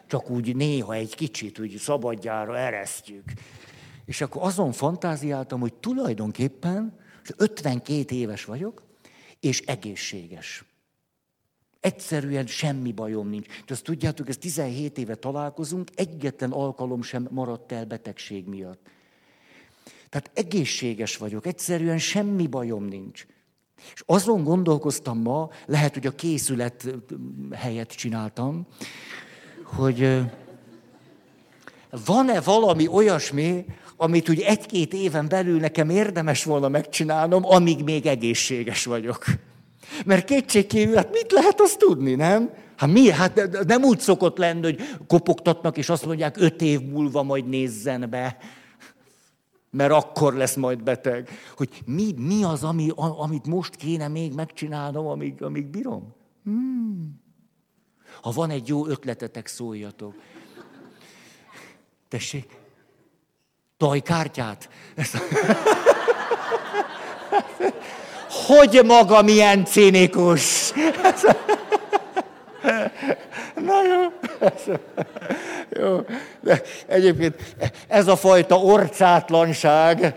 Csak 0.07 0.29
úgy 0.29 0.55
néha 0.55 0.93
egy 0.93 1.15
kicsit 1.15 1.59
úgy 1.59 1.75
szabadjára 1.77 2.57
eresztjük. 2.57 3.23
És 4.05 4.21
akkor 4.21 4.41
azon 4.43 4.71
fantáziáltam, 4.71 5.59
hogy 5.59 5.73
tulajdonképpen 5.73 6.99
52 7.37 8.15
éves 8.15 8.45
vagyok, 8.45 8.83
és 9.39 9.61
egészséges. 9.61 10.63
Egyszerűen 11.85 12.45
semmi 12.45 12.91
bajom 12.91 13.29
nincs. 13.29 13.45
De 13.47 13.73
azt 13.73 13.83
tudjátok, 13.83 14.29
ez 14.29 14.37
17 14.37 14.97
éve 14.97 15.15
találkozunk, 15.15 15.89
egyetlen 15.95 16.51
alkalom 16.51 17.01
sem 17.01 17.27
maradt 17.31 17.71
el 17.71 17.85
betegség 17.85 18.47
miatt. 18.47 18.87
Tehát 20.09 20.31
egészséges 20.33 21.17
vagyok, 21.17 21.45
egyszerűen 21.45 21.97
semmi 21.97 22.47
bajom 22.47 22.85
nincs. 22.85 23.25
És 23.93 24.03
azon 24.05 24.43
gondolkoztam 24.43 25.21
ma, 25.21 25.49
lehet, 25.65 25.93
hogy 25.93 26.05
a 26.05 26.15
készület 26.15 26.95
helyet 27.51 27.91
csináltam, 27.91 28.67
hogy 29.63 30.21
van-e 32.05 32.41
valami 32.41 32.87
olyasmi, 32.87 33.65
amit 33.97 34.29
úgy 34.29 34.39
egy-két 34.39 34.93
éven 34.93 35.27
belül 35.27 35.59
nekem 35.59 35.89
érdemes 35.89 36.43
volna 36.43 36.67
megcsinálnom, 36.67 37.45
amíg 37.45 37.83
még 37.83 38.05
egészséges 38.05 38.85
vagyok. 38.85 39.25
Mert 40.05 40.25
kétségkívül, 40.25 40.95
hát 40.95 41.11
mit 41.11 41.31
lehet 41.31 41.61
azt 41.61 41.77
tudni, 41.77 42.15
nem? 42.15 42.49
Hát 42.75 42.89
mi? 42.89 43.09
Hát 43.09 43.65
nem 43.67 43.83
úgy 43.83 43.99
szokott 43.99 44.37
lenni, 44.37 44.61
hogy 44.61 44.79
kopogtatnak, 45.07 45.77
és 45.77 45.89
azt 45.89 46.05
mondják, 46.05 46.37
öt 46.37 46.61
év 46.61 46.81
múlva 46.81 47.23
majd 47.23 47.47
nézzen 47.47 48.09
be 48.09 48.37
mert 49.75 49.91
akkor 49.91 50.33
lesz 50.33 50.55
majd 50.55 50.83
beteg. 50.83 51.29
Hogy 51.57 51.69
mi, 51.85 52.13
mi 52.17 52.43
az, 52.43 52.63
ami, 52.63 52.91
amit 52.95 53.45
most 53.45 53.75
kéne 53.75 54.07
még 54.07 54.33
megcsinálnom, 54.33 55.07
amíg, 55.07 55.43
amíg 55.43 55.67
bírom? 55.67 56.15
Hmm. 56.43 57.21
Ha 58.21 58.31
van 58.31 58.49
egy 58.49 58.67
jó 58.67 58.87
ötletetek, 58.87 59.47
szóljatok. 59.47 60.13
Tessék, 62.07 62.57
tajkártyát. 63.77 64.69
Hogy 68.45 68.81
maga 68.85 69.21
milyen 69.21 69.65
cinikus? 69.65 70.71
Na 73.65 73.73
jó. 73.83 74.11
jó. 75.81 75.99
De 76.41 76.61
egyébként 76.87 77.35
ez 77.87 78.07
a 78.07 78.15
fajta 78.15 78.55
orcátlanság 78.55 80.15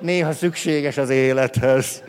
néha 0.00 0.32
szükséges 0.32 0.96
az 0.96 1.10
élethez. 1.10 2.02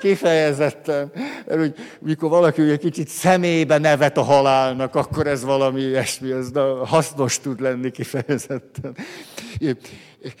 Kifejezetten. 0.00 1.12
Mert 1.46 1.60
úgy, 1.60 1.74
mikor 1.98 2.28
valaki 2.30 2.70
egy 2.70 2.78
kicsit 2.78 3.08
szemébe 3.08 3.78
nevet 3.78 4.16
a 4.16 4.22
halálnak, 4.22 4.94
akkor 4.94 5.26
ez 5.26 5.44
valami 5.44 5.80
ilyesmi, 5.80 6.30
ez 6.30 6.48
hasznos 6.84 7.40
tud 7.40 7.60
lenni 7.60 7.90
kifejezetten. 7.90 8.96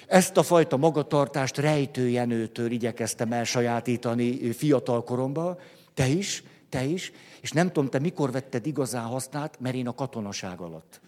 Ezt 0.06 0.36
a 0.36 0.42
fajta 0.42 0.76
magatartást 0.76 1.58
rejtőjenőtől 1.58 2.70
igyekeztem 2.70 3.32
elsajátítani 3.32 4.52
fiatal 4.52 5.04
koromban. 5.04 5.58
Te 5.94 6.06
is, 6.06 6.42
te 6.68 6.84
is, 6.84 7.12
és 7.40 7.50
nem 7.50 7.66
tudom, 7.66 7.88
te 7.88 7.98
mikor 7.98 8.32
vetted 8.32 8.66
igazán 8.66 9.04
hasznát, 9.04 9.60
mert 9.60 9.74
én 9.74 9.88
a 9.88 9.94
katonaság 9.94 10.60
alatt. 10.60 11.00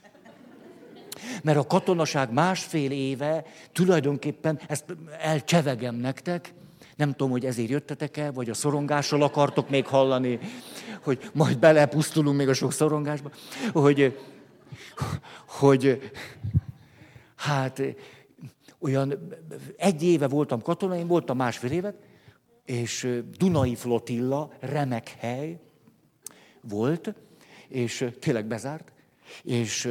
Mert 1.42 1.58
a 1.58 1.66
katonaság 1.66 2.32
másfél 2.32 2.90
éve 2.90 3.44
tulajdonképpen, 3.72 4.60
ezt 4.66 4.84
elcsevegem 5.20 5.94
nektek, 5.94 6.52
nem 6.96 7.10
tudom, 7.10 7.30
hogy 7.30 7.44
ezért 7.44 7.68
jöttetek-e, 7.68 8.30
vagy 8.30 8.50
a 8.50 8.54
szorongással 8.54 9.22
akartok 9.22 9.70
még 9.70 9.86
hallani, 9.86 10.38
hogy 11.02 11.30
majd 11.32 11.58
belepusztulunk 11.58 12.36
még 12.36 12.48
a 12.48 12.54
sok 12.54 12.72
szorongásba, 12.72 13.30
hogy, 13.72 14.18
hogy 15.46 16.10
hát 17.40 17.82
olyan 18.78 19.34
egy 19.76 20.02
éve 20.02 20.28
voltam 20.28 20.62
katona, 20.62 20.96
én 20.96 21.06
voltam 21.06 21.36
másfél 21.36 21.70
évet, 21.70 21.96
és 22.64 23.22
Dunai 23.36 23.74
Flotilla, 23.74 24.52
remek 24.60 25.16
hely 25.18 25.58
volt, 26.60 27.14
és 27.68 28.10
tényleg 28.18 28.46
bezárt, 28.46 28.92
és 29.42 29.88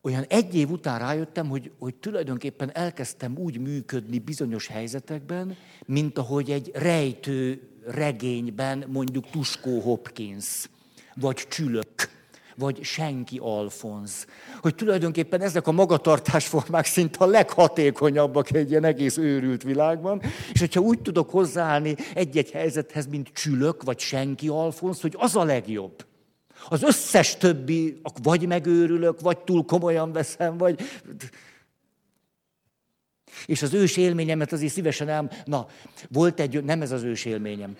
olyan 0.00 0.24
egy 0.28 0.54
év 0.54 0.70
után 0.70 0.98
rájöttem, 0.98 1.48
hogy, 1.48 1.70
hogy 1.78 1.94
tulajdonképpen 1.94 2.70
elkezdtem 2.74 3.36
úgy 3.36 3.58
működni 3.58 4.18
bizonyos 4.18 4.66
helyzetekben, 4.66 5.56
mint 5.86 6.18
ahogy 6.18 6.50
egy 6.50 6.70
rejtő 6.74 7.68
regényben 7.86 8.84
mondjuk 8.88 9.30
Tuskó 9.30 9.80
Hopkins, 9.80 10.68
vagy 11.14 11.36
Csülök 11.36 12.17
vagy 12.58 12.82
senki 12.82 13.38
Alfonz. 13.42 14.26
Hogy 14.60 14.74
tulajdonképpen 14.74 15.40
ezek 15.40 15.66
a 15.66 15.72
magatartásformák 15.72 16.84
szinte 16.84 17.24
a 17.24 17.26
leghatékonyabbak 17.26 18.52
egy 18.52 18.70
ilyen 18.70 18.84
egész 18.84 19.16
őrült 19.16 19.62
világban, 19.62 20.22
és 20.52 20.60
hogyha 20.60 20.80
úgy 20.80 21.00
tudok 21.02 21.30
hozzáállni 21.30 21.94
egy-egy 22.14 22.50
helyzethez, 22.50 23.06
mint 23.06 23.28
csülök, 23.32 23.82
vagy 23.82 23.98
senki 23.98 24.48
Alfonz, 24.48 25.00
hogy 25.00 25.14
az 25.18 25.36
a 25.36 25.44
legjobb. 25.44 26.06
Az 26.68 26.82
összes 26.82 27.36
többi, 27.36 28.00
vagy 28.22 28.46
megőrülök, 28.46 29.20
vagy 29.20 29.38
túl 29.38 29.64
komolyan 29.64 30.12
veszem, 30.12 30.56
vagy 30.56 30.80
és 33.46 33.62
az 33.62 33.74
ős 33.74 33.96
élményemet 33.96 34.52
azért 34.52 34.72
szívesen 34.72 35.08
el... 35.08 35.30
Na, 35.44 35.66
volt 36.08 36.40
egy, 36.40 36.64
nem 36.64 36.82
ez 36.82 36.92
az 36.92 37.02
ős 37.02 37.24
élményem. 37.24 37.74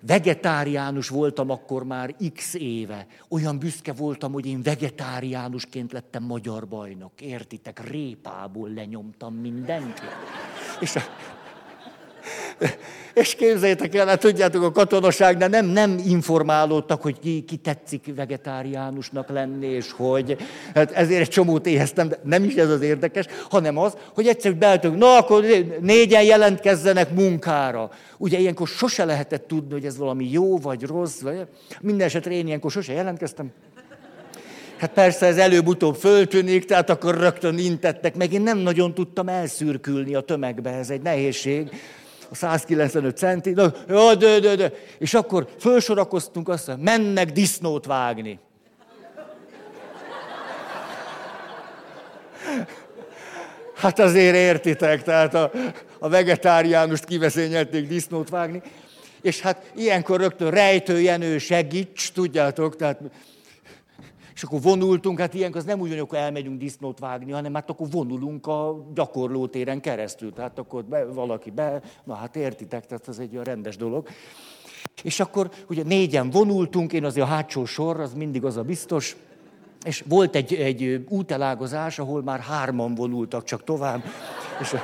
Vegetáriánus 0.00 1.08
voltam 1.08 1.50
akkor 1.50 1.84
már 1.84 2.14
x 2.34 2.54
éve. 2.54 3.06
Olyan 3.28 3.58
büszke 3.58 3.92
voltam, 3.92 4.32
hogy 4.32 4.46
én 4.46 4.62
vegetáriánusként 4.62 5.92
lettem 5.92 6.22
magyar 6.22 6.68
bajnok. 6.68 7.20
Értitek? 7.20 7.90
Répából 7.90 8.70
lenyomtam 8.70 9.34
mindenkit. 9.34 10.02
És 10.80 10.94
És 13.14 13.34
képzeljétek 13.34 13.94
el, 13.94 14.06
hát 14.06 14.20
tudjátok, 14.20 14.62
a 14.62 14.70
katonaságnál 14.70 15.48
nem, 15.48 15.66
nem 15.66 16.00
informálódtak, 16.06 17.02
hogy 17.02 17.18
ki, 17.18 17.44
ki 17.46 17.56
tetszik 17.56 18.12
vegetáriánusnak 18.16 19.28
lenni, 19.28 19.66
és 19.66 19.92
hogy. 19.92 20.36
Hát 20.74 20.92
ezért 20.92 21.20
egy 21.20 21.28
csomót 21.28 21.66
éheztem, 21.66 22.08
de 22.08 22.18
nem 22.22 22.44
is 22.44 22.54
ez 22.54 22.70
az 22.70 22.80
érdekes, 22.80 23.26
hanem 23.50 23.78
az, 23.78 23.96
hogy 24.14 24.26
egyszerűen 24.26 24.60
beálltunk, 24.60 24.98
na 24.98 25.16
akkor 25.16 25.44
négyen 25.80 26.22
jelentkezzenek 26.22 27.14
munkára. 27.14 27.90
Ugye 28.18 28.38
ilyenkor 28.38 28.68
sose 28.68 29.04
lehetett 29.04 29.46
tudni, 29.46 29.72
hogy 29.72 29.84
ez 29.84 29.96
valami 29.96 30.30
jó 30.30 30.58
vagy 30.58 30.82
rossz, 30.82 31.20
vagy 31.20 31.46
minden 31.80 32.06
esetre 32.06 32.32
én 32.32 32.46
ilyenkor 32.46 32.70
sose 32.70 32.92
jelentkeztem. 32.92 33.52
Hát 34.76 34.92
persze 34.92 35.26
ez 35.26 35.36
előbb-utóbb 35.36 35.94
föltűnik, 35.94 36.64
tehát 36.64 36.90
akkor 36.90 37.18
rögtön 37.18 37.58
intettek 37.58 38.16
meg. 38.16 38.32
Én 38.32 38.42
nem 38.42 38.58
nagyon 38.58 38.94
tudtam 38.94 39.28
elszürkülni 39.28 40.14
a 40.14 40.20
tömegbe, 40.20 40.70
ez 40.70 40.90
egy 40.90 41.02
nehézség. 41.02 41.70
A 42.30 42.34
195 42.34 43.16
centi, 43.16 43.52
de, 43.52 43.72
de, 44.18 44.38
de, 44.40 44.54
de. 44.54 44.72
És 44.98 45.14
akkor 45.14 45.48
fölsorakoztunk 45.58 46.48
azt, 46.48 46.66
hogy 46.66 46.78
mennek 46.78 47.32
disznót 47.32 47.86
vágni. 47.86 48.38
Hát 53.74 53.98
azért 53.98 54.34
értitek, 54.34 55.02
tehát 55.02 55.34
a, 55.34 55.50
a 55.98 56.08
vegetáriánust 56.08 57.04
kivezényelték 57.04 57.88
disznót 57.88 58.28
vágni. 58.28 58.62
És 59.22 59.40
hát 59.40 59.72
ilyenkor 59.76 60.20
rögtön 60.20 60.50
rejtő 60.50 61.00
Jenő 61.00 61.38
segíts, 61.38 62.12
tudjátok, 62.12 62.76
tehát 62.76 63.00
és 64.34 64.42
akkor 64.42 64.60
vonultunk, 64.60 65.18
hát 65.18 65.34
ilyenkor 65.34 65.60
az 65.60 65.66
nem 65.66 65.80
úgy, 65.80 65.88
hogy 65.88 65.98
akkor 65.98 66.18
elmegyünk 66.18 66.58
disznót 66.58 66.98
vágni, 66.98 67.32
hanem 67.32 67.54
hát 67.54 67.70
akkor 67.70 67.86
vonulunk 67.90 68.46
a 68.46 68.86
gyakorlótéren 68.94 69.80
keresztül. 69.80 70.32
Tehát 70.32 70.58
akkor 70.58 70.84
be, 70.84 71.04
valaki 71.04 71.50
be, 71.50 71.82
na 72.04 72.14
hát 72.14 72.36
értitek, 72.36 72.86
tehát 72.86 73.08
ez 73.08 73.18
egy 73.18 73.32
olyan 73.32 73.44
rendes 73.44 73.76
dolog. 73.76 74.08
És 75.02 75.20
akkor 75.20 75.50
ugye 75.68 75.82
négyen 75.82 76.30
vonultunk, 76.30 76.92
én 76.92 77.04
azért 77.04 77.26
a 77.26 77.30
hátsó 77.30 77.64
sor, 77.64 78.00
az 78.00 78.14
mindig 78.14 78.44
az 78.44 78.56
a 78.56 78.62
biztos, 78.62 79.16
és 79.84 80.04
volt 80.08 80.34
egy, 80.34 80.54
egy 80.54 81.04
útelágazás, 81.08 81.98
ahol 81.98 82.22
már 82.22 82.40
hárman 82.40 82.94
vonultak 82.94 83.44
csak 83.44 83.64
tovább. 83.64 84.02
És 84.60 84.74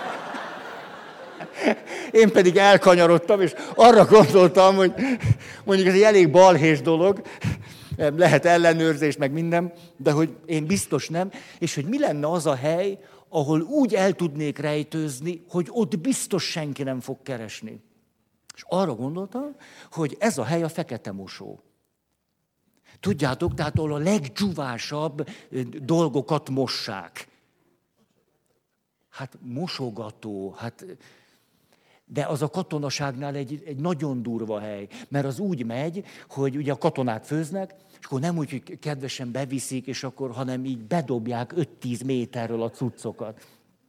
én 2.11 2.33
pedig 2.33 2.57
elkanyarodtam, 2.57 3.41
és 3.41 3.55
arra 3.75 4.05
gondoltam, 4.05 4.77
hogy 4.77 4.93
mondjuk 5.65 5.89
ez 5.89 5.95
egy 5.95 6.03
elég 6.03 6.31
balhés 6.31 6.81
dolog, 6.81 7.21
lehet 8.09 8.45
ellenőrzés, 8.45 9.17
meg 9.17 9.33
minden, 9.33 9.73
de 9.97 10.11
hogy 10.11 10.37
én 10.47 10.67
biztos 10.67 11.09
nem, 11.09 11.31
és 11.59 11.75
hogy 11.75 11.85
mi 11.85 11.99
lenne 11.99 12.31
az 12.31 12.47
a 12.47 12.55
hely, 12.55 12.99
ahol 13.29 13.61
úgy 13.61 13.95
el 13.95 14.13
tudnék 14.13 14.59
rejtőzni, 14.59 15.45
hogy 15.49 15.69
ott 15.71 15.99
biztos 15.99 16.45
senki 16.45 16.83
nem 16.83 17.01
fog 17.01 17.23
keresni. 17.23 17.81
És 18.55 18.65
arra 18.69 18.95
gondoltam, 18.95 19.57
hogy 19.91 20.17
ez 20.19 20.39
a 20.39 20.45
hely 20.45 20.63
a 20.63 20.69
fekete 20.69 21.13
mosó. 21.13 21.61
Tudjátok, 23.01 23.55
tehát 23.55 23.79
ahol 23.79 23.93
a 23.93 23.99
legdzsuvásabb 23.99 25.29
dolgokat 25.83 26.51
mossák. 26.51 27.29
Hát 29.09 29.39
mosogató, 29.41 30.55
hát 30.59 30.85
de 32.13 32.25
az 32.25 32.43
a 32.43 32.49
katonaságnál 32.49 33.35
egy, 33.35 33.63
egy 33.67 33.77
nagyon 33.77 34.23
durva 34.23 34.61
hely, 34.61 34.89
mert 35.09 35.27
az 35.27 35.39
úgy 35.39 35.67
megy, 35.67 36.05
hogy 36.29 36.57
ugye 36.57 36.73
a 36.73 36.79
katonák 36.79 37.25
főznek, 37.25 37.75
és 38.01 38.07
akkor 38.07 38.21
nem 38.21 38.39
úgy, 38.39 38.51
hogy 38.51 38.79
kedvesen 38.79 39.33
beviszik, 39.33 39.87
és 39.87 40.05
akkor, 40.05 40.31
hanem 40.31 40.65
így 40.65 40.79
bedobják 40.79 41.53
5-10 41.57 42.05
méterről 42.05 42.63
a 42.63 42.71
cuccokat. 42.71 43.47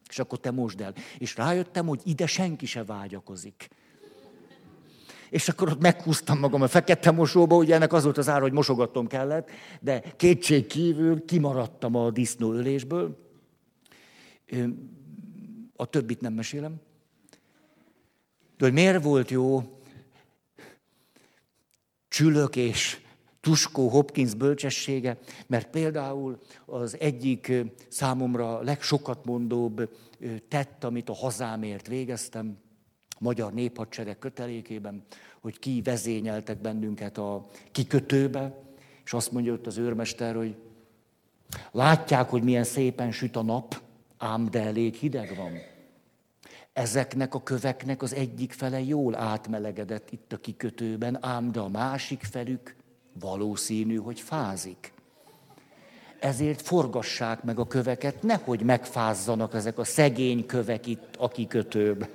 És 0.09 0.19
akkor 0.19 0.39
te 0.39 0.51
mosd 0.51 0.81
el. 0.81 0.93
És 1.17 1.35
rájöttem, 1.35 1.87
hogy 1.87 2.01
ide 2.03 2.25
senki 2.25 2.65
se 2.65 2.83
vágyakozik. 2.83 3.69
És 5.29 5.49
akkor 5.49 5.69
ott 5.69 5.81
meghúztam 5.81 6.39
magam 6.39 6.61
a 6.61 6.67
fekete 6.67 7.11
mosóba, 7.11 7.55
ugye 7.55 7.75
ennek 7.75 7.93
az 7.93 8.03
volt 8.03 8.17
az 8.17 8.29
ára, 8.29 8.41
hogy 8.41 8.51
mosogatnom 8.51 9.07
kellett, 9.07 9.49
de 9.81 9.99
kétség 10.17 10.65
kívül 10.65 11.25
kimaradtam 11.25 11.95
a 11.95 12.09
disznóölésből. 12.09 13.17
A 15.75 15.85
többit 15.85 16.21
nem 16.21 16.33
mesélem. 16.33 16.75
De 18.57 18.65
hogy 18.65 18.73
miért 18.73 19.03
volt 19.03 19.29
jó 19.29 19.79
csülök 22.07 22.55
és 22.55 23.00
Tuskó 23.41 23.87
Hopkins 23.87 24.33
bölcsessége, 24.33 25.17
mert 25.47 25.69
például 25.69 26.39
az 26.65 26.97
egyik 26.99 27.51
számomra 27.87 28.61
legsokat 28.61 29.25
mondóbb 29.25 29.89
tett, 30.47 30.83
amit 30.83 31.09
a 31.09 31.13
hazámért 31.13 31.87
végeztem, 31.87 32.57
Magyar 33.19 33.53
Néphadsereg 33.53 34.19
kötelékében, 34.19 35.03
hogy 35.41 35.59
ki 35.59 35.81
vezényeltek 35.83 36.61
bennünket 36.61 37.17
a 37.17 37.47
kikötőbe, 37.71 38.61
és 39.05 39.13
azt 39.13 39.31
mondja 39.31 39.53
ott 39.53 39.67
az 39.67 39.77
őrmester, 39.77 40.35
hogy 40.35 40.55
látják, 41.71 42.29
hogy 42.29 42.43
milyen 42.43 42.63
szépen 42.63 43.11
süt 43.11 43.35
a 43.35 43.41
nap, 43.41 43.81
ám 44.17 44.49
de 44.49 44.61
elég 44.61 44.95
hideg 44.95 45.35
van. 45.35 45.51
Ezeknek 46.73 47.33
a 47.33 47.43
köveknek 47.43 48.01
az 48.01 48.13
egyik 48.13 48.51
fele 48.51 48.81
jól 48.81 49.15
átmelegedett 49.15 50.11
itt 50.11 50.33
a 50.33 50.37
kikötőben, 50.37 51.25
ám 51.25 51.51
de 51.51 51.59
a 51.59 51.69
másik 51.69 52.23
felük 52.23 52.75
valószínű, 53.19 53.95
hogy 53.95 54.19
fázik. 54.19 54.93
Ezért 56.19 56.61
forgassák 56.61 57.43
meg 57.43 57.59
a 57.59 57.67
köveket, 57.67 58.23
nehogy 58.23 58.61
megfázzanak 58.61 59.53
ezek 59.53 59.77
a 59.77 59.83
szegény 59.83 60.45
kövek 60.45 60.87
itt 60.87 61.15
a 61.17 61.27
kikötőben. 61.27 62.09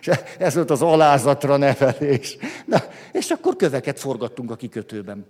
És 0.00 0.10
ez 0.38 0.54
volt 0.54 0.70
az 0.70 0.82
alázatra 0.82 1.56
nevelés. 1.56 2.36
Na, 2.66 2.82
és 3.12 3.30
akkor 3.30 3.56
köveket 3.56 3.98
forgattunk 3.98 4.50
a 4.50 4.56
kikötőben. 4.56 5.26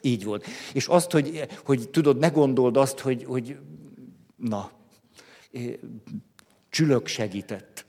Így 0.00 0.24
volt. 0.24 0.46
És 0.72 0.86
azt, 0.86 1.10
hogy, 1.10 1.46
hogy 1.64 1.88
tudod, 1.90 2.18
ne 2.18 2.28
gondold 2.28 2.76
azt, 2.76 2.98
hogy, 2.98 3.24
hogy 3.24 3.58
na, 4.36 4.70
Csülök 6.70 7.06
segített. 7.06 7.84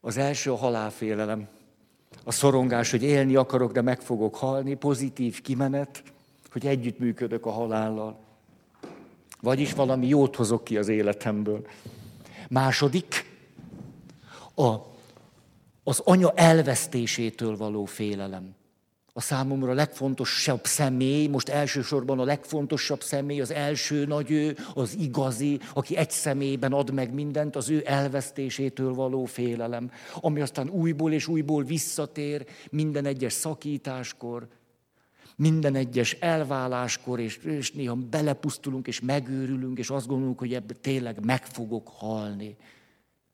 Az 0.00 0.16
első 0.16 0.52
a 0.52 0.56
halálfélelem. 0.56 1.48
A 2.28 2.32
szorongás, 2.32 2.90
hogy 2.90 3.02
élni 3.02 3.36
akarok, 3.36 3.72
de 3.72 3.82
meg 3.82 4.00
fogok 4.00 4.36
halni. 4.36 4.74
Pozitív 4.74 5.40
kimenet, 5.40 6.02
hogy 6.52 6.66
együttműködök 6.66 7.46
a 7.46 7.50
halállal. 7.50 8.18
Vagyis 9.40 9.72
valami 9.72 10.06
jót 10.06 10.36
hozok 10.36 10.64
ki 10.64 10.76
az 10.76 10.88
életemből. 10.88 11.66
Második, 12.48 13.24
a, 14.54 14.74
az 15.84 16.00
anya 16.04 16.32
elvesztésétől 16.34 17.56
való 17.56 17.84
félelem 17.84 18.54
a 19.18 19.20
számomra 19.20 19.72
legfontosabb 19.72 20.64
személy, 20.64 21.26
most 21.26 21.48
elsősorban 21.48 22.18
a 22.18 22.24
legfontosabb 22.24 23.02
személy, 23.02 23.40
az 23.40 23.50
első 23.50 24.04
nagy 24.04 24.30
ő, 24.30 24.56
az 24.74 24.96
igazi, 24.98 25.58
aki 25.74 25.96
egy 25.96 26.10
személyben 26.10 26.72
ad 26.72 26.92
meg 26.92 27.14
mindent, 27.14 27.56
az 27.56 27.70
ő 27.70 27.82
elvesztésétől 27.86 28.94
való 28.94 29.24
félelem, 29.24 29.90
ami 30.14 30.40
aztán 30.40 30.68
újból 30.68 31.12
és 31.12 31.26
újból 31.26 31.64
visszatér 31.64 32.46
minden 32.70 33.04
egyes 33.04 33.32
szakításkor, 33.32 34.48
minden 35.36 35.74
egyes 35.74 36.12
elváláskor, 36.12 37.20
és, 37.20 37.36
és 37.36 37.72
néha 37.72 37.94
belepusztulunk, 37.94 38.86
és 38.86 39.00
megőrülünk, 39.00 39.78
és 39.78 39.90
azt 39.90 40.06
gondolunk, 40.06 40.38
hogy 40.38 40.54
ebből 40.54 40.80
tényleg 40.80 41.24
meg 41.24 41.44
fogok 41.44 41.88
halni. 41.88 42.56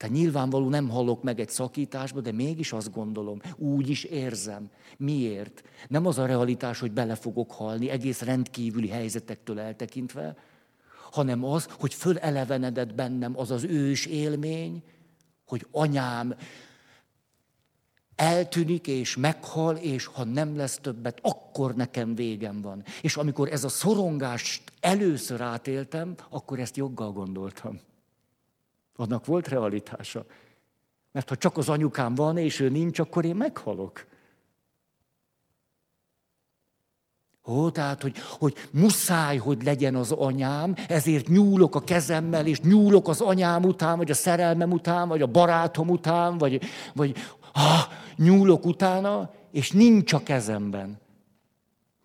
Tehát 0.04 0.18
nyilvánvaló 0.18 0.68
nem 0.68 0.88
hallok 0.88 1.22
meg 1.22 1.40
egy 1.40 1.48
szakításba, 1.48 2.20
de 2.20 2.32
mégis 2.32 2.72
azt 2.72 2.92
gondolom, 2.92 3.40
úgy 3.56 3.88
is 3.88 4.04
érzem. 4.04 4.70
Miért? 4.96 5.62
Nem 5.88 6.06
az 6.06 6.18
a 6.18 6.26
realitás, 6.26 6.80
hogy 6.80 6.92
bele 6.92 7.14
fogok 7.14 7.52
halni, 7.52 7.90
egész 7.90 8.20
rendkívüli 8.20 8.88
helyzetektől 8.88 9.60
eltekintve, 9.60 10.36
hanem 11.10 11.44
az, 11.44 11.68
hogy 11.78 11.94
fölelevenedett 11.94 12.94
bennem 12.94 13.38
az 13.38 13.50
az 13.50 13.64
ős 13.64 14.06
élmény, 14.06 14.82
hogy 15.46 15.66
anyám 15.70 16.34
eltűnik 18.14 18.86
és 18.86 19.16
meghal, 19.16 19.76
és 19.76 20.06
ha 20.06 20.24
nem 20.24 20.56
lesz 20.56 20.78
többet, 20.78 21.18
akkor 21.22 21.74
nekem 21.74 22.14
végem 22.14 22.60
van. 22.60 22.84
És 23.02 23.16
amikor 23.16 23.48
ez 23.48 23.64
a 23.64 23.68
szorongást 23.68 24.72
először 24.80 25.40
átéltem, 25.40 26.14
akkor 26.30 26.58
ezt 26.58 26.76
joggal 26.76 27.12
gondoltam. 27.12 27.80
Annak 28.96 29.26
volt 29.26 29.48
realitása. 29.48 30.24
Mert 31.12 31.28
ha 31.28 31.36
csak 31.36 31.56
az 31.56 31.68
anyukám 31.68 32.14
van, 32.14 32.36
és 32.36 32.60
ő 32.60 32.68
nincs, 32.68 32.98
akkor 32.98 33.24
én 33.24 33.36
meghalok. 33.36 34.06
Ó, 37.46 37.70
tehát, 37.70 38.02
hogy, 38.02 38.18
hogy 38.38 38.54
muszáj, 38.72 39.36
hogy 39.36 39.62
legyen 39.62 39.94
az 39.94 40.12
anyám, 40.12 40.74
ezért 40.88 41.28
nyúlok 41.28 41.74
a 41.74 41.80
kezemmel, 41.80 42.46
és 42.46 42.60
nyúlok 42.60 43.08
az 43.08 43.20
anyám 43.20 43.64
után, 43.64 43.96
vagy 43.96 44.10
a 44.10 44.14
szerelmem 44.14 44.72
után, 44.72 45.08
vagy 45.08 45.22
a 45.22 45.26
barátom 45.26 45.88
után, 45.88 46.38
vagy, 46.38 46.62
vagy 46.94 47.16
ah, 47.52 47.92
nyúlok 48.16 48.64
utána, 48.64 49.30
és 49.50 49.70
nincs 49.70 50.12
a 50.12 50.22
kezemben. 50.22 51.02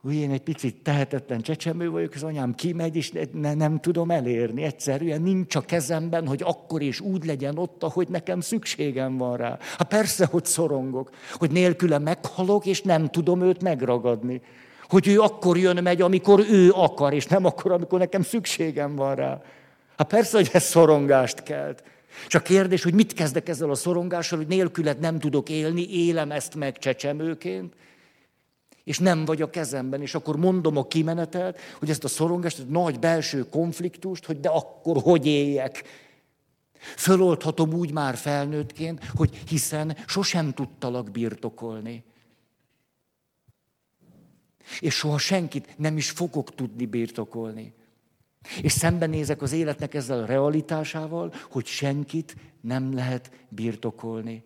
Hogy 0.01 0.15
én 0.15 0.31
egy 0.31 0.41
picit 0.41 0.75
tehetetlen 0.75 1.41
csecsemő 1.41 1.89
vagyok, 1.89 2.13
az 2.13 2.23
anyám 2.23 2.55
kimegy, 2.55 2.95
és 2.95 3.11
ne, 3.31 3.53
nem 3.53 3.79
tudom 3.79 4.11
elérni. 4.11 4.63
Egyszerűen 4.63 5.21
nincs 5.21 5.55
a 5.55 5.61
kezemben, 5.61 6.27
hogy 6.27 6.41
akkor 6.43 6.81
és 6.81 6.99
úgy 6.99 7.25
legyen 7.25 7.57
ott, 7.57 7.83
ahogy 7.83 8.07
nekem 8.07 8.39
szükségem 8.39 9.17
van 9.17 9.37
rá. 9.37 9.57
Hát 9.77 9.87
persze, 9.87 10.25
hogy 10.25 10.45
szorongok, 10.45 11.09
hogy 11.33 11.51
nélküle 11.51 11.97
meghalok, 11.97 12.65
és 12.65 12.81
nem 12.81 13.07
tudom 13.07 13.41
őt 13.41 13.61
megragadni. 13.61 14.41
Hogy 14.87 15.07
ő 15.07 15.19
akkor 15.19 15.57
jön 15.57 15.83
megy, 15.83 16.01
amikor 16.01 16.45
ő 16.49 16.71
akar, 16.71 17.13
és 17.13 17.25
nem 17.25 17.45
akkor, 17.45 17.71
amikor 17.71 17.99
nekem 17.99 18.21
szükségem 18.21 18.95
van 18.95 19.15
rá. 19.15 19.41
Hát 19.97 20.07
persze, 20.07 20.37
hogy 20.37 20.49
ez 20.53 20.63
szorongást 20.63 21.43
kelt. 21.43 21.83
Csak 22.27 22.43
kérdés, 22.43 22.83
hogy 22.83 22.93
mit 22.93 23.13
kezdek 23.13 23.49
ezzel 23.49 23.69
a 23.69 23.75
szorongással, 23.75 24.37
hogy 24.37 24.47
nélküled 24.47 24.99
nem 24.99 25.19
tudok 25.19 25.49
élni, 25.49 25.87
élem 25.89 26.31
ezt 26.31 26.55
meg 26.55 26.77
csecsemőként, 26.77 27.73
és 28.83 28.99
nem 28.99 29.25
vagy 29.25 29.41
a 29.41 29.49
kezemben, 29.49 30.01
és 30.01 30.15
akkor 30.15 30.37
mondom 30.37 30.77
a 30.77 30.87
kimenetelt, 30.87 31.59
hogy 31.79 31.89
ezt 31.89 32.03
a 32.03 32.07
szorongást, 32.07 32.59
a 32.59 32.63
nagy 32.67 32.99
belső 32.99 33.49
konfliktust, 33.49 34.25
hogy 34.25 34.39
de 34.39 34.49
akkor 34.49 35.01
hogy 35.01 35.25
éljek. 35.25 35.83
Föloldhatom 36.79 37.73
úgy 37.73 37.91
már 37.91 38.15
felnőttként, 38.15 39.05
hogy 39.05 39.43
hiszen 39.47 39.97
sosem 40.07 40.53
tudtalak 40.53 41.11
birtokolni. 41.11 42.03
És 44.79 44.95
soha 44.95 45.17
senkit 45.17 45.77
nem 45.77 45.97
is 45.97 46.09
fogok 46.09 46.55
tudni 46.55 46.85
birtokolni. 46.85 47.73
És 48.61 48.71
szembenézek 48.71 49.41
az 49.41 49.51
életnek 49.51 49.93
ezzel 49.93 50.19
a 50.19 50.25
realitásával, 50.25 51.33
hogy 51.49 51.65
senkit 51.65 52.35
nem 52.61 52.93
lehet 52.93 53.31
birtokolni. 53.49 54.43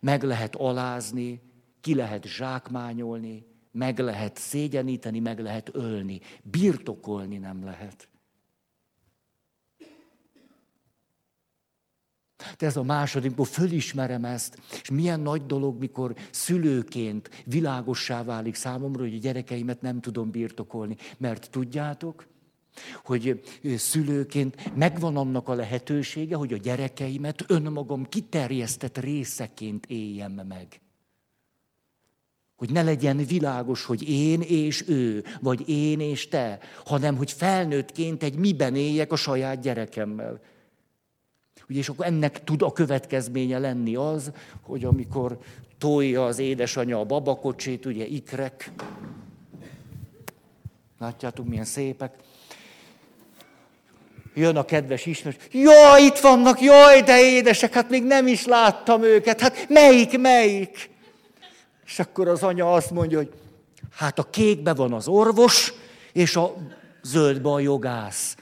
Meg 0.00 0.22
lehet 0.22 0.56
alázni, 0.56 1.40
ki 1.80 1.94
lehet 1.94 2.26
zsákmányolni, 2.26 3.46
meg 3.72 3.98
lehet 3.98 4.36
szégyeníteni, 4.36 5.20
meg 5.20 5.40
lehet 5.40 5.70
ölni. 5.72 6.20
Birtokolni 6.42 7.38
nem 7.38 7.64
lehet. 7.64 8.08
De 12.58 12.66
ez 12.66 12.76
a 12.76 12.82
második, 12.82 13.26
amikor 13.26 13.46
fölismerem 13.46 14.24
ezt, 14.24 14.60
és 14.82 14.90
milyen 14.90 15.20
nagy 15.20 15.46
dolog, 15.46 15.78
mikor 15.78 16.14
szülőként 16.30 17.44
világossá 17.44 18.24
válik 18.24 18.54
számomra, 18.54 19.02
hogy 19.02 19.14
a 19.14 19.18
gyerekeimet 19.18 19.80
nem 19.80 20.00
tudom 20.00 20.30
birtokolni. 20.30 20.96
Mert 21.16 21.50
tudjátok, 21.50 22.26
hogy 23.04 23.42
szülőként 23.76 24.76
megvan 24.76 25.16
annak 25.16 25.48
a 25.48 25.54
lehetősége, 25.54 26.36
hogy 26.36 26.52
a 26.52 26.56
gyerekeimet 26.56 27.44
önmagam 27.46 28.08
kiterjesztett 28.08 28.98
részeként 28.98 29.86
éljem 29.86 30.32
meg. 30.32 30.80
Hogy 32.58 32.70
ne 32.70 32.82
legyen 32.82 33.16
világos, 33.16 33.84
hogy 33.84 34.08
én 34.08 34.40
és 34.40 34.84
ő, 34.88 35.24
vagy 35.40 35.68
én 35.68 36.00
és 36.00 36.28
te, 36.28 36.58
hanem 36.84 37.16
hogy 37.16 37.32
felnőttként 37.32 38.22
egy 38.22 38.34
miben 38.34 38.76
éljek 38.76 39.12
a 39.12 39.16
saját 39.16 39.60
gyerekemmel. 39.60 40.40
Ugye, 41.68 41.78
és 41.78 41.88
akkor 41.88 42.06
ennek 42.06 42.44
tud 42.44 42.62
a 42.62 42.72
következménye 42.72 43.58
lenni 43.58 43.94
az, 43.94 44.32
hogy 44.60 44.84
amikor 44.84 45.38
tolja 45.78 46.24
az 46.24 46.38
édesanyja 46.38 47.00
a 47.00 47.04
babakocsit, 47.04 47.86
ugye 47.86 48.06
ikrek, 48.06 48.70
látjátok 50.98 51.48
milyen 51.48 51.64
szépek, 51.64 52.14
jön 54.34 54.56
a 54.56 54.64
kedves 54.64 55.06
ismerős, 55.06 55.38
jaj, 55.52 56.02
itt 56.02 56.18
vannak, 56.18 56.60
jaj, 56.60 57.02
de 57.02 57.20
édesek, 57.20 57.72
hát 57.72 57.90
még 57.90 58.04
nem 58.04 58.26
is 58.26 58.44
láttam 58.44 59.02
őket, 59.02 59.40
hát 59.40 59.68
melyik, 59.68 60.18
melyik? 60.18 60.90
És 61.88 61.98
akkor 61.98 62.28
az 62.28 62.42
anya 62.42 62.72
azt 62.72 62.90
mondja, 62.90 63.18
hogy 63.18 63.32
hát 63.90 64.18
a 64.18 64.30
kékbe 64.30 64.74
van 64.74 64.92
az 64.92 65.08
orvos, 65.08 65.72
és 66.12 66.36
a 66.36 66.54
zöldbe 67.02 67.48
a 67.48 67.60
jogász. 67.60 68.36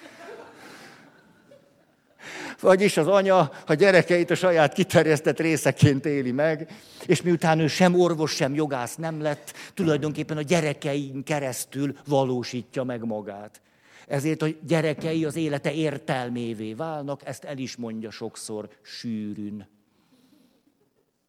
Vagyis 2.61 2.97
az 2.97 3.07
anya 3.07 3.51
a 3.67 3.75
gyerekeit 3.75 4.31
a 4.31 4.35
saját 4.35 4.73
kiterjesztett 4.73 5.41
részeként 5.41 6.07
éli 6.07 6.31
meg, 6.33 6.73
és 7.07 7.23
miután 7.23 7.59
ő 7.59 7.67
sem 7.67 8.01
orvos, 8.01 8.35
sem 8.35 8.55
jogász 8.55 8.95
nem 8.95 9.21
lett, 9.21 9.53
tulajdonképpen 9.75 10.37
a 10.37 10.43
gyerekein 10.43 11.23
keresztül 11.23 11.97
valósítja 12.07 12.83
meg 12.83 13.05
magát. 13.05 13.61
Ezért 14.07 14.43
a 14.43 14.47
gyerekei 14.67 15.25
az 15.25 15.37
élete 15.37 15.73
értelmévé 15.73 16.75
válnak, 16.75 17.21
ezt 17.25 17.45
el 17.45 17.59
is 17.59 17.77
mondja 17.77 18.11
sokszor 18.11 18.69
sűrűn. 18.83 19.76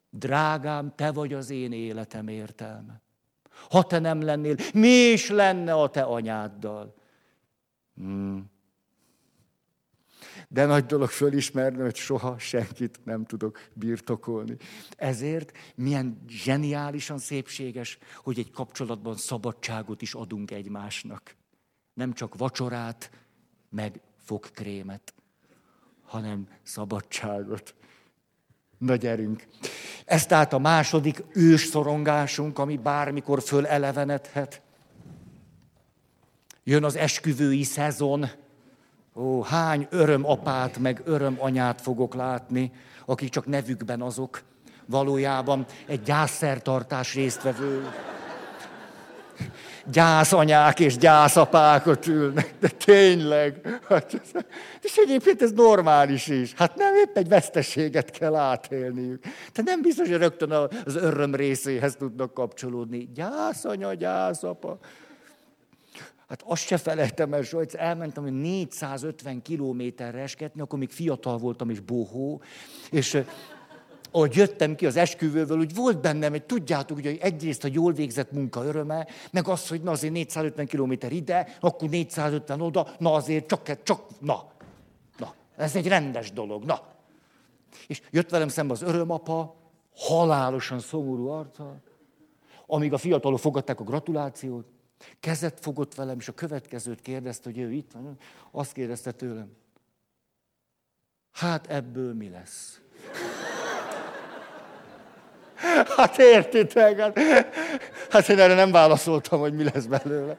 Drágám, 0.10 0.93
te 0.96 1.12
vagy 1.12 1.34
az 1.34 1.50
én 1.50 1.72
életem 1.72 2.28
értelme. 2.28 3.02
Ha 3.70 3.84
te 3.84 4.00
nem 4.00 4.22
lennél, 4.22 4.56
mi 4.74 4.88
is 4.88 5.30
lenne 5.30 5.74
a 5.74 5.89
te 5.89 6.02
anyáddal? 6.02 6.96
Hmm. 7.96 8.56
De 10.50 10.65
nagy 10.65 10.86
dolog 10.86 11.10
fölismerni, 11.10 11.82
hogy 11.82 11.96
soha 11.96 12.39
senkit 12.39 13.00
nem 13.06 13.26
tudok 13.26 13.60
birtokolni. 13.74 14.58
Ezért 14.96 15.58
milyen 15.76 16.24
zseniálisan 16.28 17.17
szépséges, 17.17 17.98
hogy 18.15 18.39
egy 18.39 18.52
kapcsolatban 18.52 19.15
szabadságot 19.15 20.02
is 20.02 20.13
adunk 20.13 20.52
egymásnak. 20.52 21.36
Nem 21.93 22.13
csak 22.13 22.36
vacsorát, 22.36 23.12
meg 23.70 24.02
fogkrémet, 24.17 25.13
hanem 26.04 26.48
szabadságot. 26.63 27.76
Na 28.78 28.96
gyerünk. 28.96 29.48
Ez 30.06 30.26
tehát 30.26 30.54
a 30.54 30.58
második 30.58 31.24
ős 31.34 31.66
szorongásunk, 31.66 32.60
ami 32.60 32.78
bármikor 32.78 33.42
fölelevenedhet. 33.42 34.62
Jön 36.63 36.84
az 36.84 36.96
esküvői 36.96 37.63
szezon. 37.63 38.30
Ó, 39.16 39.42
hány 39.42 39.88
öröm 39.90 40.26
apát, 40.26 40.78
meg 40.78 41.02
öröm 41.06 41.36
anyát 41.40 41.82
fogok 41.82 42.13
látni, 42.13 42.72
akik 43.06 43.30
csak 43.30 43.46
nevükben 43.46 44.02
azok, 44.02 44.44
valójában 44.86 45.66
egy 45.86 46.02
gyászszertartás 46.02 47.13
résztvevő 47.13 47.90
gyászanyák 49.91 50.80
és 50.80 50.97
gyászapák 50.97 51.86
ott 51.86 52.08
ülnek, 52.08 52.54
de 52.60 52.67
tényleg. 52.67 53.80
Hát, 53.89 54.21
és 54.82 54.95
egyébként 54.95 55.41
ez 55.41 55.52
normális 55.52 56.28
is. 56.28 56.54
Hát 56.54 56.76
nem 56.76 56.95
épp 56.95 57.17
egy 57.17 57.28
veszteséget 57.28 58.12
kell 58.12 58.36
átélniük. 58.36 59.23
De 59.54 59.62
nem 59.65 59.82
biztos, 59.82 60.08
hogy 60.10 60.17
rögtön 60.17 60.52
az 60.86 60.95
öröm 60.95 61.36
részéhez 61.36 61.95
tudnak 61.95 62.34
kapcsolódni. 62.34 63.10
Gyászanya, 63.13 63.93
gyászapa. 63.93 64.78
Hát 66.28 66.43
azt 66.45 66.65
se 66.65 66.78
felejtem 66.78 67.34
el, 67.34 67.43
hogy 67.52 67.76
elmentem, 67.78 68.23
hogy 68.23 68.34
450 68.41 69.41
kilométerre 69.41 70.21
esketni, 70.21 70.62
akkor 70.62 70.80
még 70.80 70.89
fiatal 70.89 71.38
voltam 71.38 71.69
és 71.69 71.80
bohó, 71.80 72.41
és 72.89 73.17
ahogy 74.17 74.36
jöttem 74.36 74.75
ki 74.75 74.86
az 74.86 74.95
esküvőből, 74.95 75.58
úgy 75.58 75.75
volt 75.75 76.01
bennem, 76.01 76.32
hogy 76.32 76.43
tudjátok, 76.43 76.97
hogy 77.01 77.17
egyrészt 77.21 77.63
a 77.63 77.69
jól 77.71 77.93
végzett 77.93 78.32
munka 78.32 78.63
öröme, 78.63 79.08
meg 79.32 79.47
az, 79.47 79.67
hogy 79.67 79.82
na 79.82 79.91
azért 79.91 80.13
450 80.13 80.67
km 80.67 80.91
ide, 81.10 81.58
akkor 81.60 81.89
450 81.89 82.62
oda, 82.62 82.88
na 82.99 83.13
azért 83.13 83.47
csak, 83.47 83.84
csak, 83.84 84.19
na, 84.19 84.51
na, 85.17 85.34
ez 85.56 85.75
egy 85.75 85.88
rendes 85.88 86.32
dolog, 86.32 86.63
na. 86.63 86.82
És 87.88 88.01
jött 88.10 88.30
velem 88.30 88.47
szembe 88.47 88.73
az 88.73 88.82
örömapa, 88.82 89.56
halálosan 89.95 90.80
szomorú 90.80 91.27
arccal, 91.27 91.82
amíg 92.65 92.93
a 92.93 92.97
fiatalok 92.97 93.39
fogadták 93.39 93.80
a 93.80 93.84
gratulációt, 93.84 94.65
kezet 95.19 95.60
fogott 95.60 95.95
velem, 95.95 96.17
és 96.19 96.27
a 96.27 96.34
következőt 96.34 97.01
kérdezte, 97.01 97.49
hogy 97.49 97.60
ő 97.60 97.71
itt 97.71 97.91
van, 97.91 98.17
azt 98.51 98.71
kérdezte 98.71 99.12
tőlem, 99.12 99.51
hát 101.32 101.67
ebből 101.67 102.13
mi 102.13 102.30
lesz? 102.30 102.82
Hát 105.98 106.17
értitek, 106.17 107.00
hát, 107.00 107.20
hát 108.10 108.30
én 108.30 108.39
erre 108.39 108.54
nem 108.54 108.72
válaszoltam, 108.72 109.39
hogy 109.39 109.54
mi 109.54 109.63
lesz 109.63 109.86
belőle. 109.86 110.38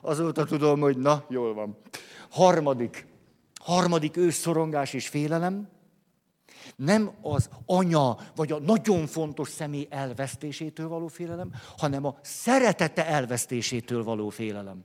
Azóta 0.00 0.44
tudom, 0.44 0.80
hogy 0.80 0.96
na, 0.96 1.24
jól 1.28 1.54
van. 1.54 1.78
Harmadik, 2.30 3.06
harmadik 3.60 4.16
ősszorongás 4.16 4.92
és 4.92 5.08
félelem, 5.08 5.68
nem 6.76 7.10
az 7.22 7.48
anya 7.66 8.16
vagy 8.36 8.52
a 8.52 8.58
nagyon 8.58 9.06
fontos 9.06 9.48
személy 9.48 9.86
elvesztésétől 9.90 10.88
való 10.88 11.06
félelem, 11.06 11.52
hanem 11.76 12.06
a 12.06 12.16
szeretete 12.22 13.06
elvesztésétől 13.06 14.04
való 14.04 14.28
félelem. 14.28 14.84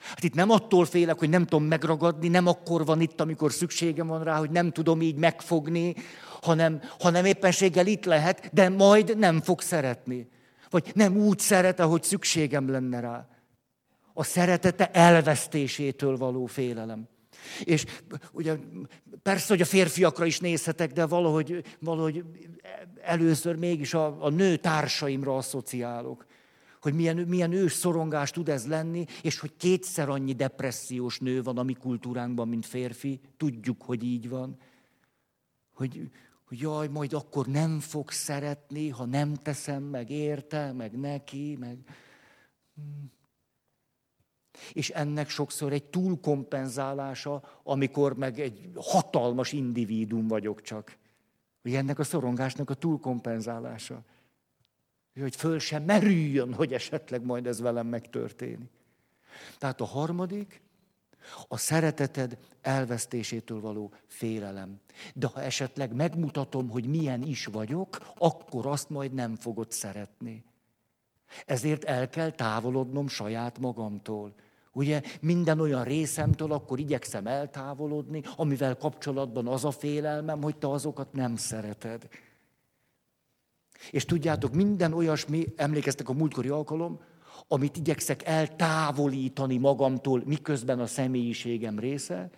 Hát 0.00 0.24
itt 0.24 0.34
nem 0.34 0.50
attól 0.50 0.84
félek, 0.84 1.18
hogy 1.18 1.28
nem 1.28 1.44
tudom 1.46 1.66
megragadni, 1.66 2.28
nem 2.28 2.46
akkor 2.46 2.84
van 2.84 3.00
itt, 3.00 3.20
amikor 3.20 3.52
szükségem 3.52 4.06
van 4.06 4.24
rá, 4.24 4.38
hogy 4.38 4.50
nem 4.50 4.70
tudom 4.70 5.02
így 5.02 5.16
megfogni, 5.16 5.94
hanem, 6.42 6.80
hanem 6.98 7.24
éppenséggel 7.24 7.86
itt 7.86 8.04
lehet, 8.04 8.50
de 8.52 8.68
majd 8.68 9.18
nem 9.18 9.40
fog 9.40 9.60
szeretni. 9.60 10.28
Vagy 10.70 10.90
nem 10.94 11.16
úgy 11.16 11.38
szeret, 11.38 11.80
ahogy 11.80 12.02
szükségem 12.02 12.70
lenne 12.70 13.00
rá. 13.00 13.28
A 14.14 14.24
szeretete 14.24 14.90
elvesztésétől 14.90 16.16
való 16.16 16.46
félelem. 16.46 17.08
És 17.64 17.84
ugye 18.32 18.56
persze, 19.22 19.46
hogy 19.48 19.60
a 19.60 19.64
férfiakra 19.64 20.24
is 20.24 20.40
nézhetek, 20.40 20.92
de 20.92 21.06
valahogy, 21.06 21.64
valahogy 21.80 22.24
először 23.02 23.56
mégis 23.56 23.94
a, 23.94 24.24
a 24.24 24.28
nő 24.28 24.56
társaimra 24.56 25.36
asszociálok 25.36 26.26
hogy 26.80 26.94
milyen, 26.94 27.16
milyen 27.16 27.52
ős 27.52 27.72
szorongás 27.72 28.30
tud 28.30 28.48
ez 28.48 28.66
lenni, 28.66 29.04
és 29.22 29.38
hogy 29.38 29.56
kétszer 29.56 30.08
annyi 30.08 30.32
depressziós 30.32 31.18
nő 31.18 31.42
van 31.42 31.58
a 31.58 31.62
mi 31.62 31.72
kultúránkban, 31.72 32.48
mint 32.48 32.66
férfi. 32.66 33.20
Tudjuk, 33.36 33.82
hogy 33.82 34.02
így 34.02 34.28
van. 34.28 34.56
Hogy, 35.74 36.10
hogy 36.44 36.60
jaj, 36.60 36.88
majd 36.88 37.12
akkor 37.12 37.46
nem 37.46 37.80
fog 37.80 38.10
szeretni, 38.10 38.88
ha 38.88 39.04
nem 39.04 39.34
teszem 39.34 39.82
meg 39.82 40.10
érte, 40.10 40.72
meg 40.72 40.98
neki, 40.98 41.56
meg... 41.60 41.78
És 44.72 44.90
ennek 44.90 45.28
sokszor 45.28 45.72
egy 45.72 45.84
túlkompenzálása, 45.84 47.60
amikor 47.62 48.16
meg 48.16 48.40
egy 48.40 48.70
hatalmas 48.74 49.52
individuum 49.52 50.28
vagyok 50.28 50.62
csak. 50.62 50.96
Hogy 51.62 51.74
ennek 51.74 51.98
a 51.98 52.04
szorongásnak 52.04 52.70
a 52.70 52.74
túlkompenzálása. 52.74 54.04
Hogy 55.20 55.36
föl 55.36 55.58
sem 55.58 55.82
merüljön, 55.82 56.54
hogy 56.54 56.72
esetleg 56.72 57.24
majd 57.24 57.46
ez 57.46 57.60
velem 57.60 57.86
megtörténik. 57.86 58.70
Tehát 59.58 59.80
a 59.80 59.84
harmadik, 59.84 60.62
a 61.48 61.56
szereteted 61.56 62.38
elvesztésétől 62.60 63.60
való 63.60 63.92
félelem. 64.06 64.80
De 65.14 65.26
ha 65.26 65.42
esetleg 65.42 65.94
megmutatom, 65.94 66.68
hogy 66.68 66.86
milyen 66.86 67.22
is 67.22 67.46
vagyok, 67.46 68.12
akkor 68.18 68.66
azt 68.66 68.90
majd 68.90 69.12
nem 69.12 69.36
fogod 69.36 69.72
szeretni. 69.72 70.44
Ezért 71.46 71.84
el 71.84 72.08
kell 72.08 72.30
távolodnom 72.30 73.08
saját 73.08 73.58
magamtól. 73.58 74.34
Ugye 74.72 75.02
minden 75.20 75.60
olyan 75.60 75.84
részemtől 75.84 76.52
akkor 76.52 76.78
igyekszem 76.78 77.26
eltávolodni, 77.26 78.22
amivel 78.36 78.76
kapcsolatban 78.76 79.46
az 79.46 79.64
a 79.64 79.70
félelmem, 79.70 80.42
hogy 80.42 80.56
te 80.56 80.70
azokat 80.70 81.12
nem 81.12 81.36
szereted. 81.36 82.08
És 83.90 84.04
tudjátok, 84.04 84.54
minden 84.54 84.92
olyasmi, 84.92 85.46
emlékeztek 85.56 86.08
a 86.08 86.12
múltkori 86.12 86.48
alkalom, 86.48 87.00
amit 87.48 87.76
igyekszek 87.76 88.26
eltávolítani 88.26 89.56
magamtól, 89.56 90.22
miközben 90.24 90.80
a 90.80 90.86
személyiségem 90.86 91.78
része, 91.78 92.30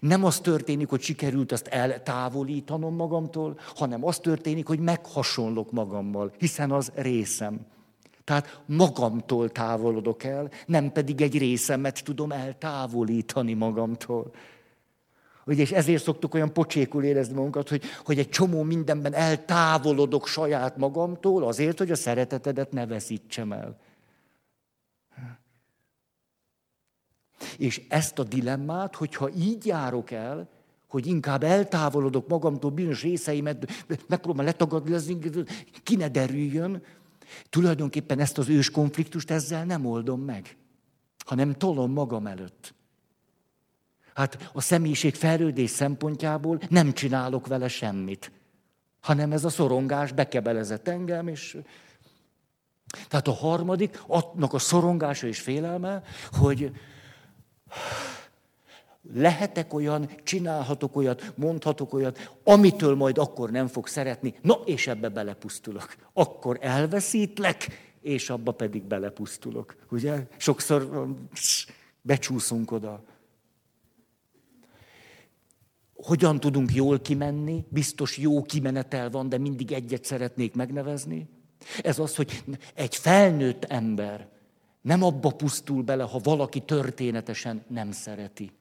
nem 0.00 0.24
az 0.24 0.40
történik, 0.40 0.88
hogy 0.88 1.00
sikerült 1.00 1.52
azt 1.52 1.66
eltávolítanom 1.66 2.94
magamtól, 2.94 3.58
hanem 3.74 4.04
az 4.04 4.18
történik, 4.18 4.66
hogy 4.66 4.78
meghasonlok 4.78 5.72
magammal, 5.72 6.32
hiszen 6.38 6.70
az 6.70 6.92
részem. 6.94 7.60
Tehát 8.24 8.62
magamtól 8.66 9.50
távolodok 9.50 10.24
el, 10.24 10.50
nem 10.66 10.92
pedig 10.92 11.20
egy 11.20 11.38
részemet 11.38 12.04
tudom 12.04 12.32
eltávolítani 12.32 13.52
magamtól. 13.52 14.32
Ugye, 15.46 15.62
és 15.62 15.72
ezért 15.72 16.02
szoktuk 16.02 16.34
olyan 16.34 16.52
pocsékul 16.52 17.04
érezni 17.04 17.34
magunkat, 17.34 17.68
hogy, 17.68 17.82
hogy 18.04 18.18
egy 18.18 18.28
csomó 18.28 18.62
mindenben 18.62 19.14
eltávolodok 19.14 20.26
saját 20.26 20.76
magamtól, 20.76 21.44
azért, 21.44 21.78
hogy 21.78 21.90
a 21.90 21.94
szeretetedet 21.94 22.72
ne 22.72 22.86
veszítsem 22.86 23.52
el. 23.52 23.78
És 27.58 27.82
ezt 27.88 28.18
a 28.18 28.24
dilemmát, 28.24 28.96
hogyha 28.96 29.30
így 29.30 29.66
járok 29.66 30.10
el, 30.10 30.48
hogy 30.88 31.06
inkább 31.06 31.42
eltávolodok 31.42 32.28
magamtól 32.28 32.70
bizonyos 32.70 33.02
részeimet, 33.02 33.86
megpróbálom 34.08 34.46
letagadni, 34.46 35.18
ki 35.82 35.96
ne 35.96 36.08
derüljön, 36.08 36.82
tulajdonképpen 37.50 38.18
ezt 38.18 38.38
az 38.38 38.48
ős 38.48 38.70
konfliktust 38.70 39.30
ezzel 39.30 39.64
nem 39.64 39.86
oldom 39.86 40.20
meg, 40.20 40.56
hanem 41.24 41.52
tolom 41.52 41.92
magam 41.92 42.26
előtt. 42.26 42.74
Hát 44.14 44.50
a 44.52 44.60
személyiség 44.60 45.14
fejlődés 45.14 45.70
szempontjából 45.70 46.58
nem 46.68 46.92
csinálok 46.92 47.46
vele 47.46 47.68
semmit, 47.68 48.32
hanem 49.00 49.32
ez 49.32 49.44
a 49.44 49.48
szorongás 49.48 50.12
bekebelezett 50.12 50.88
engem, 50.88 51.28
és 51.28 51.58
tehát 53.08 53.28
a 53.28 53.32
harmadik, 53.32 54.02
annak 54.06 54.52
a 54.52 54.58
szorongása 54.58 55.26
és 55.26 55.40
félelme, 55.40 56.02
hogy 56.30 56.72
lehetek 59.14 59.74
olyan, 59.74 60.10
csinálhatok 60.22 60.96
olyat, 60.96 61.32
mondhatok 61.36 61.92
olyat, 61.92 62.32
amitől 62.44 62.94
majd 62.94 63.18
akkor 63.18 63.50
nem 63.50 63.66
fog 63.66 63.86
szeretni, 63.86 64.34
na 64.42 64.54
és 64.64 64.86
ebbe 64.86 65.08
belepusztulok. 65.08 65.94
Akkor 66.12 66.58
elveszítlek, 66.60 67.66
és 68.00 68.30
abba 68.30 68.52
pedig 68.52 68.82
belepusztulok. 68.82 69.76
Ugye? 69.90 70.26
Sokszor 70.36 71.06
becsúszunk 72.02 72.70
oda. 72.70 73.02
Hogyan 76.02 76.40
tudunk 76.40 76.74
jól 76.74 77.00
kimenni? 77.00 77.64
Biztos 77.68 78.18
jó 78.18 78.42
kimenetel 78.42 79.10
van, 79.10 79.28
de 79.28 79.38
mindig 79.38 79.72
egyet 79.72 80.04
szeretnék 80.04 80.54
megnevezni. 80.54 81.28
Ez 81.82 81.98
az, 81.98 82.16
hogy 82.16 82.44
egy 82.74 82.96
felnőtt 82.96 83.64
ember 83.64 84.28
nem 84.80 85.02
abba 85.02 85.30
pusztul 85.30 85.82
bele, 85.82 86.02
ha 86.02 86.18
valaki 86.22 86.60
történetesen 86.60 87.64
nem 87.68 87.92
szereti. 87.92 88.52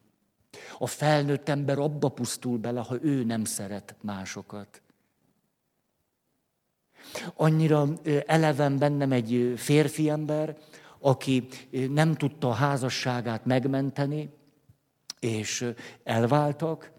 A 0.79 0.87
felnőtt 0.87 1.49
ember 1.49 1.79
abba 1.79 2.09
pusztul 2.09 2.57
bele, 2.57 2.79
ha 2.79 2.97
ő 3.01 3.23
nem 3.23 3.43
szeret 3.43 3.95
másokat. 4.01 4.81
Annyira 7.35 7.87
eleven 8.25 8.77
bennem 8.77 9.11
egy 9.11 9.53
férfi 9.55 10.09
ember, 10.09 10.57
aki 10.99 11.47
nem 11.89 12.13
tudta 12.13 12.47
a 12.49 12.53
házasságát 12.53 13.45
megmenteni, 13.45 14.29
és 15.19 15.73
elváltak, 16.03 16.91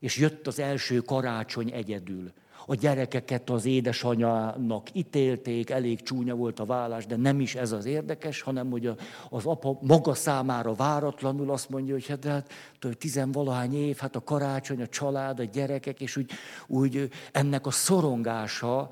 és 0.00 0.16
jött 0.16 0.46
az 0.46 0.58
első 0.58 0.98
karácsony 0.98 1.70
egyedül. 1.70 2.32
A 2.70 2.74
gyerekeket 2.74 3.50
az 3.50 3.64
édesanyának 3.64 4.94
ítélték, 4.94 5.70
elég 5.70 6.02
csúnya 6.02 6.34
volt 6.34 6.60
a 6.60 6.64
vállás, 6.64 7.06
de 7.06 7.16
nem 7.16 7.40
is 7.40 7.54
ez 7.54 7.72
az 7.72 7.84
érdekes, 7.84 8.40
hanem 8.40 8.70
hogy 8.70 8.86
az 9.28 9.46
apa 9.46 9.78
maga 9.82 10.14
számára 10.14 10.74
váratlanul 10.74 11.50
azt 11.50 11.68
mondja, 11.68 11.94
hogy 11.94 12.06
hát, 12.06 12.24
hát 12.24 12.50
tizenvalahány 12.98 13.74
év, 13.74 13.96
hát 13.96 14.16
a 14.16 14.24
karácsony, 14.24 14.82
a 14.82 14.86
család, 14.86 15.40
a 15.40 15.44
gyerekek, 15.44 16.00
és 16.00 16.16
úgy, 16.16 16.30
úgy 16.66 17.08
ennek 17.32 17.66
a 17.66 17.70
szorongása, 17.70 18.90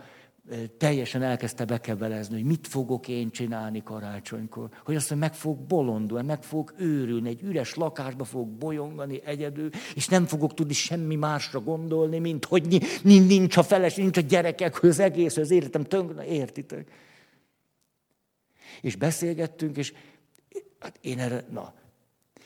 teljesen 0.77 1.23
elkezdte 1.23 1.65
bekebelezni, 1.65 2.35
hogy 2.35 2.45
mit 2.45 2.67
fogok 2.67 3.09
én 3.09 3.31
csinálni 3.31 3.83
karácsonykor. 3.83 4.69
Hogy 4.85 4.95
azt 4.95 5.11
mondja, 5.11 5.29
meg 5.29 5.37
fog 5.37 5.59
bolondulni, 5.59 6.27
meg 6.27 6.43
fog 6.43 6.75
őrülni, 6.79 7.29
egy 7.29 7.43
üres 7.43 7.75
lakásba 7.75 8.25
fog 8.25 8.49
bolyongani 8.49 9.21
egyedül, 9.25 9.71
és 9.95 10.09
nem 10.09 10.27
fogok 10.27 10.55
tudni 10.55 10.73
semmi 10.73 11.15
másra 11.15 11.61
gondolni, 11.61 12.19
mint 12.19 12.45
hogy 12.45 12.85
nincs 13.03 13.57
a 13.57 13.63
feles, 13.63 13.95
nincs 13.95 14.17
a 14.17 14.21
gyerekek, 14.21 14.77
hogy 14.77 14.89
az 14.89 14.99
egész, 14.99 15.37
az 15.37 15.51
életem 15.51 15.85
tönkre, 15.85 16.27
értitek? 16.27 16.91
És 18.81 18.97
beszélgettünk, 18.97 19.77
és 19.77 19.93
hát 20.79 20.99
én 21.01 21.19
erre, 21.19 21.45
na, 21.51 21.75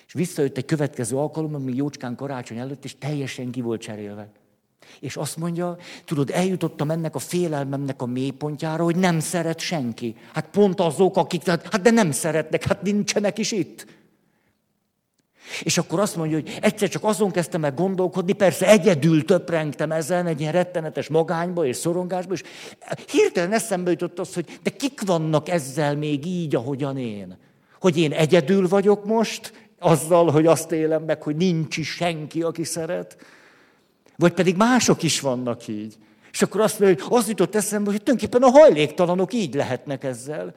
és 0.06 0.12
visszajött 0.12 0.56
egy 0.56 0.64
következő 0.64 1.16
alkalom, 1.16 1.54
ami 1.54 1.74
jócskán 1.74 2.16
karácsony 2.16 2.58
előtt, 2.58 2.84
és 2.84 2.98
teljesen 2.98 3.50
ki 3.50 3.60
volt 3.60 3.80
cserélve. 3.80 4.30
És 5.00 5.16
azt 5.16 5.36
mondja, 5.36 5.76
tudod, 6.04 6.30
eljutottam 6.30 6.90
ennek 6.90 7.14
a 7.14 7.18
félelmemnek 7.18 8.02
a 8.02 8.06
mélypontjára, 8.06 8.84
hogy 8.84 8.96
nem 8.96 9.20
szeret 9.20 9.58
senki. 9.58 10.16
Hát 10.32 10.46
pont 10.50 10.80
azok, 10.80 11.16
akik, 11.16 11.46
hát 11.46 11.82
de 11.82 11.90
nem 11.90 12.10
szeretnek, 12.10 12.64
hát 12.64 12.82
nincsenek 12.82 13.38
is 13.38 13.52
itt. 13.52 13.86
És 15.62 15.78
akkor 15.78 16.00
azt 16.00 16.16
mondja, 16.16 16.36
hogy 16.36 16.58
egyszer 16.60 16.88
csak 16.88 17.04
azon 17.04 17.30
kezdtem 17.30 17.64
el 17.64 17.72
gondolkodni, 17.72 18.32
persze 18.32 18.66
egyedül 18.66 19.24
töprengtem 19.24 19.92
ezen, 19.92 20.26
egy 20.26 20.40
ilyen 20.40 20.52
rettenetes 20.52 21.08
magányba 21.08 21.66
és 21.66 21.76
szorongásba, 21.76 22.32
és 22.32 22.42
hirtelen 23.06 23.52
eszembe 23.52 23.90
jutott 23.90 24.18
az, 24.18 24.34
hogy 24.34 24.58
de 24.62 24.70
kik 24.70 25.00
vannak 25.00 25.48
ezzel 25.48 25.96
még 25.96 26.26
így, 26.26 26.54
ahogyan 26.54 26.98
én? 26.98 27.38
Hogy 27.80 27.98
én 27.98 28.12
egyedül 28.12 28.68
vagyok 28.68 29.04
most, 29.04 29.68
azzal, 29.78 30.30
hogy 30.30 30.46
azt 30.46 30.72
élem 30.72 31.02
meg, 31.02 31.22
hogy 31.22 31.36
nincs 31.36 31.76
is 31.76 31.88
senki, 31.88 32.42
aki 32.42 32.64
szeret. 32.64 33.16
Vagy 34.20 34.32
pedig 34.32 34.56
mások 34.56 35.02
is 35.02 35.20
vannak 35.20 35.68
így. 35.68 35.96
És 36.32 36.42
akkor 36.42 36.60
azt 36.60 36.78
mondja, 36.78 37.04
hogy 37.04 37.18
az 37.18 37.28
jutott 37.28 37.54
eszembe, 37.54 37.90
hogy 37.90 38.02
tulajdonképpen 38.02 38.48
a 38.48 38.58
hajléktalanok 38.58 39.32
így 39.32 39.54
lehetnek 39.54 40.04
ezzel. 40.04 40.54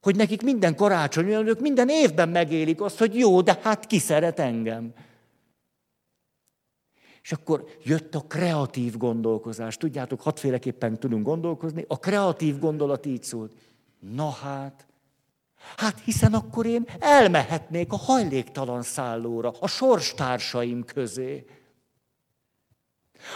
Hogy 0.00 0.16
nekik 0.16 0.42
minden 0.42 0.76
karácsony, 0.76 1.28
ők 1.28 1.60
minden 1.60 1.88
évben 1.88 2.28
megélik 2.28 2.80
azt, 2.80 2.98
hogy 2.98 3.18
jó, 3.18 3.40
de 3.40 3.58
hát 3.62 3.86
ki 3.86 3.98
szeret 3.98 4.38
engem. 4.38 4.92
És 7.22 7.32
akkor 7.32 7.64
jött 7.84 8.14
a 8.14 8.20
kreatív 8.20 8.96
gondolkozás. 8.96 9.76
Tudjátok, 9.76 10.20
hatféleképpen 10.20 10.98
tudunk 10.98 11.24
gondolkozni. 11.24 11.84
A 11.88 11.98
kreatív 11.98 12.58
gondolat 12.58 13.06
így 13.06 13.22
szólt. 13.22 13.52
Na 14.14 14.30
hát, 14.30 14.86
hát 15.76 16.00
hiszen 16.04 16.34
akkor 16.34 16.66
én 16.66 16.86
elmehetnék 16.98 17.92
a 17.92 17.96
hajléktalan 17.96 18.82
szállóra, 18.82 19.52
a 19.60 19.68
sorstársaim 19.68 20.84
közé. 20.84 21.44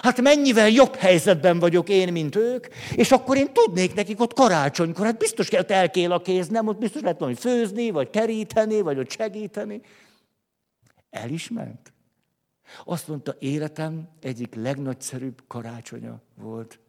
Hát 0.02 0.20
mennyivel 0.20 0.68
jobb 0.68 0.94
helyzetben 0.94 1.58
vagyok 1.58 1.88
én, 1.88 2.12
mint 2.12 2.36
ők, 2.36 2.66
és 2.94 3.10
akkor 3.10 3.36
én 3.36 3.52
tudnék 3.52 3.94
nekik 3.94 4.20
ott 4.20 4.32
karácsonykor, 4.32 5.04
hát 5.04 5.18
biztos 5.18 5.48
kell 5.48 5.62
elkél 5.62 6.12
a 6.12 6.20
kéz, 6.20 6.48
nem, 6.48 6.66
ott 6.66 6.78
biztos 6.78 7.02
lehet 7.02 7.18
valami 7.18 7.36
főzni, 7.36 7.90
vagy 7.90 8.10
keríteni, 8.10 8.80
vagy 8.80 8.98
ott 8.98 9.10
segíteni. 9.10 9.80
El 11.10 11.30
is 11.30 11.48
ment. 11.48 11.92
Azt 12.84 13.08
mondta, 13.08 13.36
életem 13.38 14.08
egyik 14.20 14.54
legnagyszerűbb 14.54 15.42
karácsonya 15.46 16.22
volt. 16.34 16.80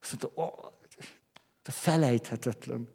Azt 0.00 0.10
mondta, 0.10 0.42
oh, 0.42 0.72
Felejthetetlen. 1.62 2.88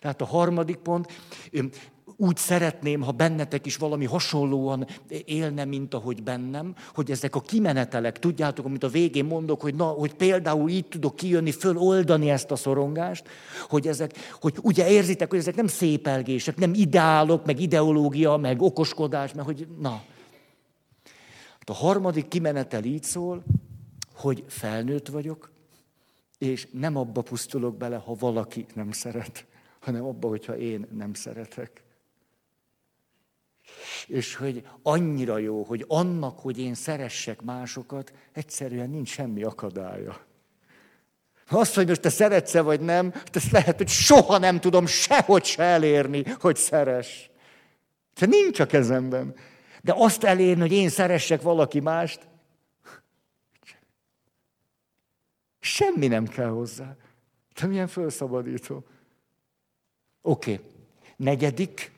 Tehát 0.00 0.20
a 0.20 0.24
harmadik 0.24 0.76
pont, 0.76 1.12
úgy 2.16 2.36
szeretném, 2.36 3.02
ha 3.02 3.12
bennetek 3.12 3.66
is 3.66 3.76
valami 3.76 4.04
hasonlóan 4.04 4.86
élne, 5.24 5.64
mint 5.64 5.94
ahogy 5.94 6.22
bennem, 6.22 6.74
hogy 6.94 7.10
ezek 7.10 7.34
a 7.34 7.40
kimenetelek, 7.40 8.18
tudjátok, 8.18 8.64
amit 8.64 8.82
a 8.82 8.88
végén 8.88 9.24
mondok, 9.24 9.60
hogy, 9.60 9.74
na, 9.74 9.84
hogy 9.84 10.14
például 10.14 10.70
így 10.70 10.88
tudok 10.88 11.16
kijönni, 11.16 11.50
föloldani 11.50 12.30
ezt 12.30 12.50
a 12.50 12.56
szorongást, 12.56 13.28
hogy 13.68 13.86
ezek, 13.86 14.12
hogy 14.40 14.54
ugye 14.62 14.90
érzitek, 14.90 15.30
hogy 15.30 15.38
ezek 15.38 15.54
nem 15.54 15.66
szépelgések, 15.66 16.56
nem 16.56 16.74
ideálok, 16.74 17.46
meg 17.46 17.60
ideológia, 17.60 18.36
meg 18.36 18.62
okoskodás, 18.62 19.32
meg 19.32 19.44
hogy 19.44 19.66
na. 19.80 20.02
Hát 21.58 21.70
a 21.70 21.72
harmadik 21.72 22.28
kimenetel 22.28 22.84
így 22.84 23.02
szól, 23.02 23.44
hogy 24.14 24.44
felnőtt 24.46 25.08
vagyok, 25.08 25.52
és 26.38 26.68
nem 26.72 26.96
abba 26.96 27.22
pusztulok 27.22 27.76
bele, 27.76 27.96
ha 27.96 28.14
valaki 28.14 28.66
nem 28.74 28.92
szeret, 28.92 29.46
hanem 29.80 30.04
abba, 30.04 30.28
hogyha 30.28 30.56
én 30.56 30.86
nem 30.96 31.14
szeretek. 31.14 31.83
És 34.06 34.34
hogy 34.34 34.66
annyira 34.82 35.38
jó, 35.38 35.62
hogy 35.62 35.84
annak, 35.88 36.38
hogy 36.38 36.58
én 36.58 36.74
szeressek 36.74 37.42
másokat, 37.42 38.12
egyszerűen 38.32 38.90
nincs 38.90 39.08
semmi 39.08 39.42
akadálya. 39.42 40.20
Azt, 41.48 41.74
hogy 41.74 41.88
most 41.88 42.00
te 42.00 42.08
szeretsz 42.08 42.52
vagy 42.52 42.80
nem, 42.80 43.14
ezt 43.32 43.50
lehet, 43.50 43.76
hogy 43.76 43.88
soha 43.88 44.38
nem 44.38 44.60
tudom 44.60 44.86
sehogy 44.86 45.44
se 45.44 45.62
elérni, 45.62 46.24
hogy 46.40 46.56
szeres. 46.56 47.30
Te 48.14 48.26
nincs 48.26 48.60
a 48.60 48.66
kezemben. 48.66 49.34
De 49.82 49.94
azt 49.96 50.24
elérni, 50.24 50.60
hogy 50.60 50.72
én 50.72 50.88
szeressek 50.88 51.42
valaki 51.42 51.80
mást, 51.80 52.28
semmi 55.60 56.06
nem 56.06 56.26
kell 56.26 56.48
hozzá. 56.48 56.96
Te 57.54 57.66
milyen 57.66 57.86
felszabadító. 57.86 58.84
Oké. 60.22 60.52
Okay. 60.52 60.66
Negyedik, 61.16 61.92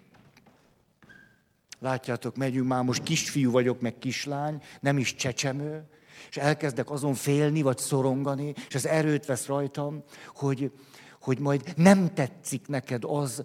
Látjátok, 1.87 2.37
megyünk 2.37 2.67
már, 2.67 2.83
most 2.83 3.03
kisfiú 3.03 3.51
vagyok, 3.51 3.81
meg 3.81 3.99
kislány, 3.99 4.63
nem 4.81 4.99
is 4.99 5.15
csecsemő, 5.15 5.85
és 6.29 6.37
elkezdek 6.37 6.91
azon 6.91 7.15
félni, 7.15 7.63
vagy 7.63 7.79
szorongani, 7.79 8.55
és 8.69 8.75
az 8.75 8.87
erőt 8.87 9.27
vesz 9.27 9.47
rajtam, 9.47 10.03
hogy, 10.35 10.73
hogy 11.21 11.39
majd 11.39 11.73
nem 11.77 12.15
tetszik 12.15 12.69
neked 12.69 13.05
az, 13.05 13.43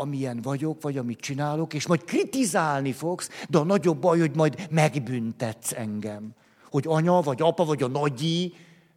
amilyen 0.00 0.40
vagyok, 0.42 0.82
vagy 0.82 0.96
amit 0.96 1.20
csinálok, 1.20 1.74
és 1.74 1.86
majd 1.86 2.04
kritizálni 2.04 2.92
fogsz, 2.92 3.28
de 3.48 3.58
a 3.58 3.64
nagyobb 3.64 3.98
baj, 3.98 4.18
hogy 4.18 4.36
majd 4.36 4.66
megbüntetsz 4.70 5.72
engem. 5.72 6.34
Hogy 6.70 6.84
anya, 6.86 7.20
vagy 7.20 7.42
apa, 7.42 7.64
vagy 7.64 7.82
a 7.82 7.88
nagyi, 7.88 8.54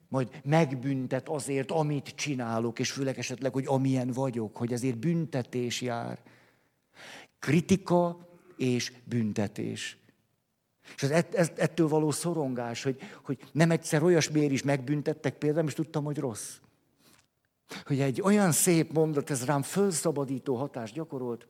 majd 0.08 0.30
megbüntet 0.44 1.30
azért, 1.30 1.72
amit 1.72 2.14
csinálok, 2.16 2.80
és 2.80 2.92
főleg 2.92 3.18
esetleg, 3.18 3.54
hogy 3.54 3.66
amilyen 3.68 4.12
vagyok, 4.12 4.58
hogy 4.58 4.74
ezért 4.74 4.98
büntetés 4.98 5.82
jár. 5.82 6.20
Kritika 7.40 8.25
és 8.58 8.94
büntetés. 9.04 9.98
És 10.96 11.04
ez, 11.04 11.26
ez, 11.32 11.52
ettől 11.56 11.88
való 11.88 12.12
szorongás, 12.12 12.84
hogy, 12.84 13.00
hogy 13.24 13.40
nem 13.52 13.72
egyszer 13.72 14.04
olyasmiért 14.04 14.52
is 14.52 14.64
megbüntettek 14.64 15.38
például, 15.38 15.68
és 15.68 15.74
tudtam, 15.74 16.04
hogy 16.04 16.18
rossz. 16.18 16.58
Hogy 17.86 18.00
egy 18.00 18.22
olyan 18.22 18.52
szép 18.52 18.94
mondat, 18.94 19.30
ez 19.30 19.46
rám 19.46 19.62
fölszabadító 19.62 20.56
hatást 20.56 20.94
gyakorolt. 20.94 21.48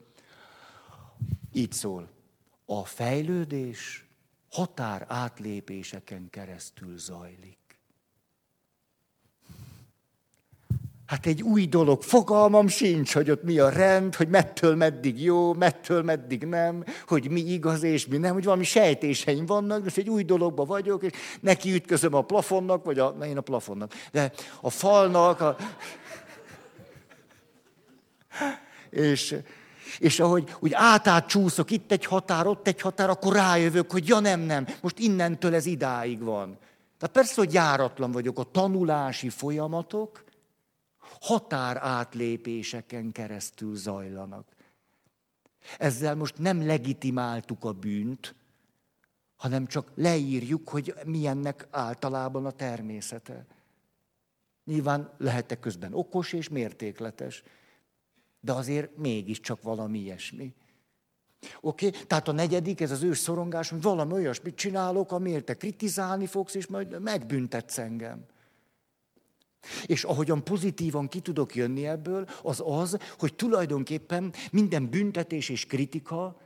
Így 1.52 1.72
szól. 1.72 2.08
A 2.64 2.84
fejlődés 2.84 4.06
határ 4.50 5.04
átlépéseken 5.08 6.30
keresztül 6.30 6.98
zajlik. 6.98 7.58
Hát 11.06 11.26
egy 11.26 11.42
új 11.42 11.66
dolog, 11.66 12.02
fogalmam 12.02 12.68
sincs, 12.68 13.14
hogy 13.14 13.30
ott 13.30 13.42
mi 13.42 13.58
a 13.58 13.68
rend, 13.68 14.14
hogy 14.14 14.28
mettől 14.28 14.76
meddig 14.76 15.22
jó, 15.22 15.52
mettől 15.52 16.02
meddig 16.02 16.44
nem, 16.44 16.84
hogy 17.06 17.30
mi 17.30 17.40
igaz 17.40 17.82
és 17.82 18.06
mi 18.06 18.16
nem, 18.16 18.32
hogy 18.32 18.44
valami 18.44 18.64
sejtéseim 18.64 19.46
vannak, 19.46 19.82
de 19.84 19.90
egy 19.94 20.08
új 20.08 20.22
dologba 20.22 20.64
vagyok, 20.64 21.02
és 21.02 21.12
neki 21.40 21.74
ütközöm 21.74 22.14
a 22.14 22.22
plafonnak, 22.22 22.84
vagy 22.84 22.98
a, 22.98 23.16
én 23.24 23.36
a 23.36 23.40
plafonnak, 23.40 23.92
de 24.12 24.32
a 24.60 24.70
falnak, 24.70 25.40
a... 25.40 25.56
és, 28.90 29.36
és 29.98 30.20
ahogy 30.20 30.54
úgy 30.58 30.72
átát 30.74 31.26
csúszok, 31.26 31.70
itt 31.70 31.92
egy 31.92 32.04
határ, 32.04 32.46
ott 32.46 32.66
egy 32.66 32.80
határ, 32.80 33.10
akkor 33.10 33.32
rájövök, 33.32 33.92
hogy 33.92 34.08
ja 34.08 34.18
nem, 34.18 34.40
nem, 34.40 34.66
most 34.80 34.98
innentől 34.98 35.54
ez 35.54 35.66
idáig 35.66 36.22
van. 36.22 36.58
Tehát 36.98 37.14
persze, 37.14 37.34
hogy 37.36 37.52
járatlan 37.52 38.12
vagyok, 38.12 38.38
a 38.38 38.50
tanulási 38.52 39.28
folyamatok, 39.28 40.24
határátlépéseken 41.26 43.12
keresztül 43.12 43.76
zajlanak. 43.76 44.54
Ezzel 45.78 46.14
most 46.14 46.38
nem 46.38 46.66
legitimáltuk 46.66 47.64
a 47.64 47.72
bűnt, 47.72 48.34
hanem 49.36 49.66
csak 49.66 49.92
leírjuk, 49.94 50.68
hogy 50.68 50.94
milyennek 51.06 51.66
általában 51.70 52.46
a 52.46 52.50
természete. 52.50 53.46
Nyilván 54.64 55.14
lehetek 55.18 55.60
közben 55.60 55.94
okos 55.94 56.32
és 56.32 56.48
mértékletes, 56.48 57.42
de 58.40 58.52
azért 58.52 58.96
mégiscsak 58.96 59.62
valami 59.62 59.98
ilyesmi. 59.98 60.54
Oké? 61.60 61.90
Tehát 61.90 62.28
a 62.28 62.32
negyedik, 62.32 62.80
ez 62.80 62.90
az 62.90 63.02
ős 63.02 63.18
szorongás, 63.18 63.68
hogy 63.70 63.82
valami 63.82 64.12
olyasmit 64.12 64.56
csinálok, 64.56 65.12
amiért 65.12 65.44
te 65.44 65.54
kritizálni 65.54 66.26
fogsz, 66.26 66.54
és 66.54 66.66
majd 66.66 67.00
megbüntetsz 67.00 67.78
engem. 67.78 68.24
És 69.86 70.04
ahogyan 70.04 70.44
pozitívan 70.44 71.08
ki 71.08 71.20
tudok 71.20 71.54
jönni 71.54 71.86
ebből, 71.86 72.28
az 72.42 72.62
az, 72.66 72.98
hogy 73.18 73.34
tulajdonképpen 73.34 74.32
minden 74.50 74.90
büntetés 74.90 75.48
és 75.48 75.66
kritika 75.66 76.36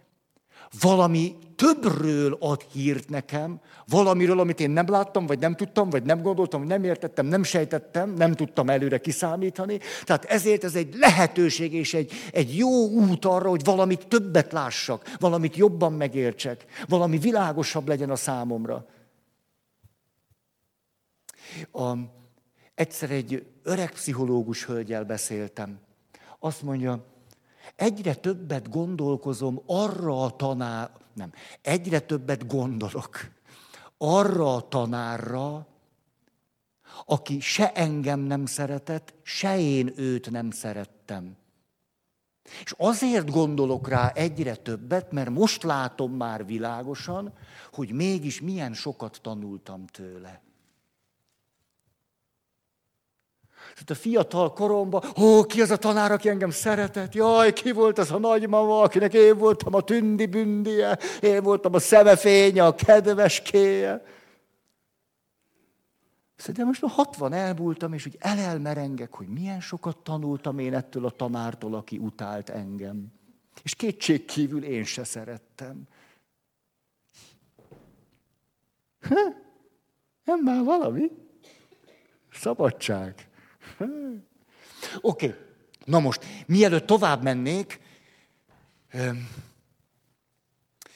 valami 0.80 1.36
többről 1.56 2.36
ad 2.40 2.62
hírt 2.72 3.08
nekem, 3.08 3.60
valamiről, 3.86 4.40
amit 4.40 4.60
én 4.60 4.70
nem 4.70 4.88
láttam, 4.88 5.26
vagy 5.26 5.38
nem 5.38 5.54
tudtam, 5.54 5.90
vagy 5.90 6.02
nem 6.02 6.22
gondoltam, 6.22 6.60
vagy 6.60 6.68
nem 6.68 6.84
értettem, 6.84 7.26
nem 7.26 7.42
sejtettem, 7.42 8.14
nem 8.14 8.32
tudtam 8.32 8.70
előre 8.70 8.98
kiszámítani. 8.98 9.78
Tehát 10.04 10.24
ezért 10.24 10.64
ez 10.64 10.74
egy 10.74 10.94
lehetőség 10.94 11.72
és 11.72 11.94
egy, 11.94 12.12
egy 12.32 12.56
jó 12.56 12.88
út 12.88 13.24
arra, 13.24 13.48
hogy 13.48 13.64
valamit 13.64 14.06
többet 14.06 14.52
lássak, 14.52 15.16
valamit 15.18 15.56
jobban 15.56 15.92
megértsek, 15.92 16.64
valami 16.88 17.18
világosabb 17.18 17.88
legyen 17.88 18.10
a 18.10 18.16
számomra. 18.16 18.86
A, 21.72 21.92
Egyszer 22.80 23.10
egy 23.10 23.46
öreg 23.62 23.90
pszichológus 23.90 24.64
hölgyel 24.64 25.04
beszéltem. 25.04 25.78
Azt 26.38 26.62
mondja, 26.62 27.04
egyre 27.76 28.14
többet 28.14 28.70
gondolkozom 28.70 29.62
arra 29.66 30.22
a 30.22 30.36
tanár, 30.36 30.90
nem, 31.14 31.32
egyre 31.62 32.00
többet 32.00 32.46
gondolok 32.46 33.18
arra 33.98 34.54
a 34.54 34.68
tanárra, 34.68 35.66
aki 37.04 37.40
se 37.40 37.72
engem 37.72 38.20
nem 38.20 38.46
szeretett, 38.46 39.14
se 39.22 39.58
én 39.58 39.92
őt 39.96 40.30
nem 40.30 40.50
szerettem. 40.50 41.36
És 42.64 42.74
azért 42.76 43.30
gondolok 43.30 43.88
rá 43.88 44.08
egyre 44.08 44.56
többet, 44.56 45.12
mert 45.12 45.30
most 45.30 45.62
látom 45.62 46.12
már 46.12 46.46
világosan, 46.46 47.32
hogy 47.72 47.92
mégis 47.92 48.40
milyen 48.40 48.74
sokat 48.74 49.18
tanultam 49.22 49.86
tőle. 49.86 50.48
Tehát 53.72 53.90
a 53.90 53.94
fiatal 53.94 54.52
koromban, 54.52 55.02
ó, 55.20 55.42
ki 55.42 55.60
az 55.60 55.70
a 55.70 55.76
tanár, 55.76 56.12
aki 56.12 56.28
engem 56.28 56.50
szeretett? 56.50 57.14
Jaj, 57.14 57.52
ki 57.52 57.72
volt 57.72 57.98
az 57.98 58.10
a 58.10 58.18
nagymama, 58.18 58.80
akinek 58.80 59.14
én 59.14 59.38
voltam 59.38 59.74
a 59.74 59.80
tündi 59.80 60.26
bündie, 60.26 60.98
én 61.20 61.42
voltam 61.42 61.74
a 61.74 61.78
szemefénye, 61.78 62.66
a 62.66 62.74
kedveskéje. 62.74 64.04
De 66.52 66.64
most 66.64 66.82
már 66.82 66.90
60 66.90 67.32
elbúltam, 67.32 67.92
és 67.92 68.06
úgy 68.06 68.16
elelmerengek, 68.18 69.14
hogy 69.14 69.28
milyen 69.28 69.60
sokat 69.60 69.96
tanultam 69.96 70.58
én 70.58 70.74
ettől 70.74 71.06
a 71.06 71.10
tanártól, 71.10 71.74
aki 71.74 71.98
utált 71.98 72.48
engem. 72.48 73.06
És 73.62 73.74
kétség 73.74 74.24
kívül 74.24 74.64
én 74.64 74.84
se 74.84 75.04
szerettem. 75.04 75.82
Ha? 79.00 79.14
Nem 80.24 80.40
már 80.40 80.64
valami? 80.64 81.10
Szabadság. 82.32 83.29
Oké, 85.00 85.26
okay. 85.26 85.34
na 85.84 85.98
most, 85.98 86.24
mielőtt 86.46 86.86
tovább 86.86 87.22
mennék, 87.22 87.80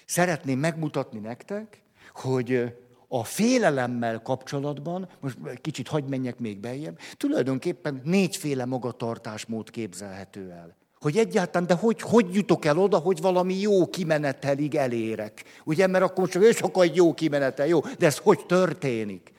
szeretném 0.07 0.59
megmutatni 0.59 1.19
nektek, 1.19 1.83
hogy 2.13 2.75
a 3.09 3.25
félelemmel 3.25 4.23
kapcsolatban, 4.23 5.09
most 5.21 5.39
kicsit 5.61 5.89
hagyd 5.89 6.09
menjek 6.09 6.39
még 6.39 6.59
beljebb, 6.59 6.99
tulajdonképpen 7.17 8.01
négyféle 8.05 8.65
magatartásmód 8.65 9.71
képzelhető 9.71 10.51
el. 10.51 10.77
Hogy 11.01 11.17
egyáltalán, 11.17 11.67
de 11.67 11.75
hogy, 11.75 12.01
hogy 12.01 12.35
jutok 12.35 12.65
el 12.65 12.79
oda, 12.79 12.99
hogy 12.99 13.21
valami 13.21 13.55
jó 13.55 13.87
kimenetelig 13.87 14.75
elérek? 14.75 15.45
Ugye, 15.65 15.87
mert 15.87 16.05
akkor 16.05 16.29
csak 16.29 16.43
és 16.43 16.61
akkor 16.61 16.85
egy 16.85 16.97
jó 16.97 17.15
kimenetel, 17.15 17.67
jó, 17.67 17.81
de 17.81 18.07
ez 18.07 18.19
hogy 18.19 18.47
történik? 18.47 19.33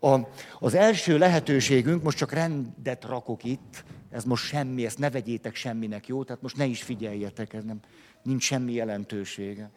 A, 0.00 0.28
az 0.58 0.74
első 0.74 1.18
lehetőségünk, 1.18 2.02
most 2.02 2.16
csak 2.18 2.32
rendet 2.32 3.04
rakok 3.04 3.44
itt, 3.44 3.84
ez 4.10 4.24
most 4.24 4.44
semmi, 4.44 4.84
ezt 4.84 4.98
ne 4.98 5.10
vegyétek 5.10 5.54
semminek, 5.54 6.06
jó? 6.06 6.24
Tehát 6.24 6.42
most 6.42 6.56
ne 6.56 6.64
is 6.64 6.82
figyeljetek, 6.82 7.52
ez 7.52 7.64
nem, 7.64 7.80
nincs 8.22 8.42
semmi 8.42 8.72
jelentősége. 8.72 9.70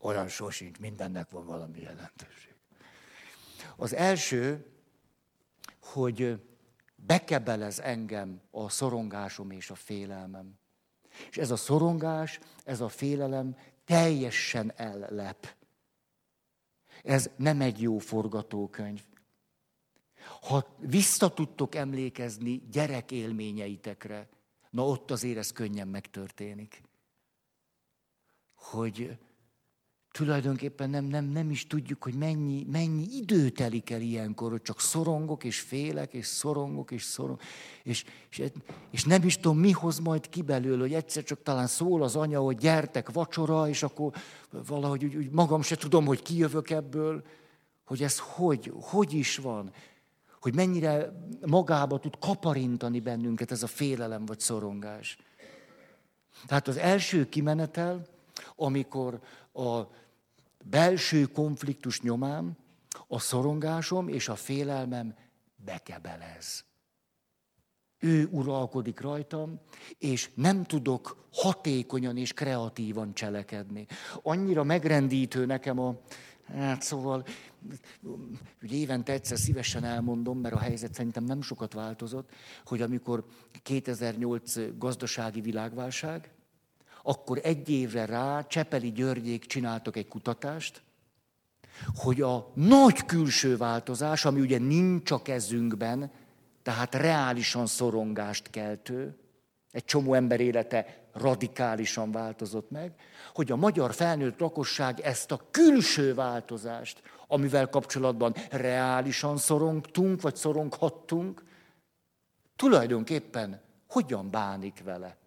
Olyan 0.00 0.28
sosincs, 0.28 0.78
mindennek 0.78 1.30
van 1.30 1.46
valami 1.46 1.80
jelentőség. 1.80 2.54
Az 3.76 3.94
első, 3.94 4.66
hogy 5.82 6.40
bekebelez 6.96 7.80
engem 7.80 8.40
a 8.50 8.68
szorongásom 8.68 9.50
és 9.50 9.70
a 9.70 9.74
félelmem. 9.74 10.58
És 11.30 11.36
ez 11.36 11.50
a 11.50 11.56
szorongás, 11.56 12.38
ez 12.64 12.80
a 12.80 12.88
félelem 12.88 13.56
teljesen 13.84 14.72
ellep. 14.76 15.54
Ez 17.04 17.30
nem 17.36 17.60
egy 17.60 17.80
jó 17.80 17.98
forgatókönyv. 17.98 19.02
Ha 20.40 20.76
vissza 20.78 21.32
tudtok 21.32 21.74
emlékezni 21.74 22.62
gyerek 22.70 23.10
élményeitekre, 23.10 24.28
na 24.70 24.86
ott 24.86 25.10
azért 25.10 25.38
ez 25.38 25.52
könnyen 25.52 25.88
megtörténik. 25.88 26.82
Hogy 28.54 29.18
tulajdonképpen 30.12 30.90
nem, 30.90 31.04
nem, 31.04 31.24
nem 31.24 31.50
is 31.50 31.66
tudjuk, 31.66 32.02
hogy 32.02 32.14
mennyi, 32.14 32.66
mennyi 32.70 33.06
idő 33.10 33.48
telik 33.48 33.90
el 33.90 34.00
ilyenkor, 34.00 34.50
hogy 34.50 34.62
csak 34.62 34.80
szorongok, 34.80 35.44
és 35.44 35.60
félek, 35.60 36.12
és 36.12 36.26
szorongok, 36.26 36.90
és 36.90 37.02
szorongok, 37.02 37.42
és, 37.82 38.04
és, 38.30 38.42
és 38.90 39.04
nem 39.04 39.24
is 39.24 39.36
tudom, 39.36 39.58
mi 39.58 39.70
hoz 39.70 39.98
majd 39.98 40.28
ki 40.28 40.42
belőle, 40.42 40.80
hogy 40.80 40.94
egyszer 40.94 41.22
csak 41.22 41.42
talán 41.42 41.66
szól 41.66 42.02
az 42.02 42.16
anya, 42.16 42.40
hogy 42.40 42.56
gyertek 42.56 43.10
vacsora, 43.10 43.68
és 43.68 43.82
akkor 43.82 44.12
valahogy 44.66 45.04
úgy, 45.04 45.16
úgy 45.16 45.30
magam 45.30 45.62
se 45.62 45.76
tudom, 45.76 46.06
hogy 46.06 46.22
kijövök 46.22 46.70
ebből, 46.70 47.22
hogy 47.84 48.02
ez 48.02 48.18
hogy, 48.18 48.72
hogy 48.80 49.12
is 49.12 49.36
van, 49.36 49.72
hogy 50.40 50.54
mennyire 50.54 51.12
magába 51.46 51.98
tud 51.98 52.18
kaparintani 52.18 53.00
bennünket 53.00 53.50
ez 53.50 53.62
a 53.62 53.66
félelem 53.66 54.26
vagy 54.26 54.40
szorongás. 54.40 55.18
Tehát 56.46 56.68
az 56.68 56.76
első 56.76 57.28
kimenetel, 57.28 58.06
amikor 58.56 59.20
a 59.52 59.80
belső 60.64 61.24
konfliktus 61.24 62.00
nyomán 62.00 62.56
a 63.08 63.18
szorongásom 63.18 64.08
és 64.08 64.28
a 64.28 64.34
félelmem 64.34 65.14
bekebelez. 65.64 66.64
Ő 67.98 68.28
uralkodik 68.30 69.00
rajtam, 69.00 69.60
és 69.98 70.30
nem 70.34 70.64
tudok 70.64 71.28
hatékonyan 71.32 72.16
és 72.16 72.32
kreatívan 72.32 73.14
cselekedni. 73.14 73.86
Annyira 74.22 74.64
megrendítő 74.64 75.46
nekem 75.46 75.78
a, 75.78 76.00
hát 76.46 76.82
szóval, 76.82 77.24
ugye 78.62 78.76
évente 78.76 79.12
egyszer 79.12 79.38
szívesen 79.38 79.84
elmondom, 79.84 80.38
mert 80.38 80.54
a 80.54 80.58
helyzet 80.58 80.94
szerintem 80.94 81.24
nem 81.24 81.42
sokat 81.42 81.72
változott, 81.72 82.30
hogy 82.64 82.82
amikor 82.82 83.24
2008 83.62 84.76
gazdasági 84.78 85.40
világválság, 85.40 86.30
akkor 87.02 87.40
egy 87.42 87.68
évre 87.68 88.04
rá 88.04 88.46
Csepeli 88.46 88.92
Györgyék 88.92 89.46
csináltak 89.46 89.96
egy 89.96 90.08
kutatást, 90.08 90.82
hogy 91.94 92.20
a 92.20 92.50
nagy 92.54 93.04
külső 93.04 93.56
változás, 93.56 94.24
ami 94.24 94.40
ugye 94.40 94.58
nincs 94.58 95.10
a 95.10 95.22
kezünkben, 95.22 96.10
tehát 96.62 96.94
reálisan 96.94 97.66
szorongást 97.66 98.50
keltő, 98.50 99.18
egy 99.70 99.84
csomó 99.84 100.14
ember 100.14 100.40
élete 100.40 101.08
radikálisan 101.12 102.12
változott 102.12 102.70
meg, 102.70 102.94
hogy 103.34 103.50
a 103.50 103.56
magyar 103.56 103.94
felnőtt 103.94 104.38
lakosság 104.38 105.00
ezt 105.00 105.30
a 105.30 105.40
külső 105.50 106.14
változást, 106.14 107.02
amivel 107.26 107.68
kapcsolatban 107.68 108.34
reálisan 108.50 109.36
szorongtunk, 109.36 110.20
vagy 110.20 110.36
szoronghattunk, 110.36 111.42
tulajdonképpen 112.56 113.60
hogyan 113.88 114.30
bánik 114.30 114.82
vele. 114.84 115.19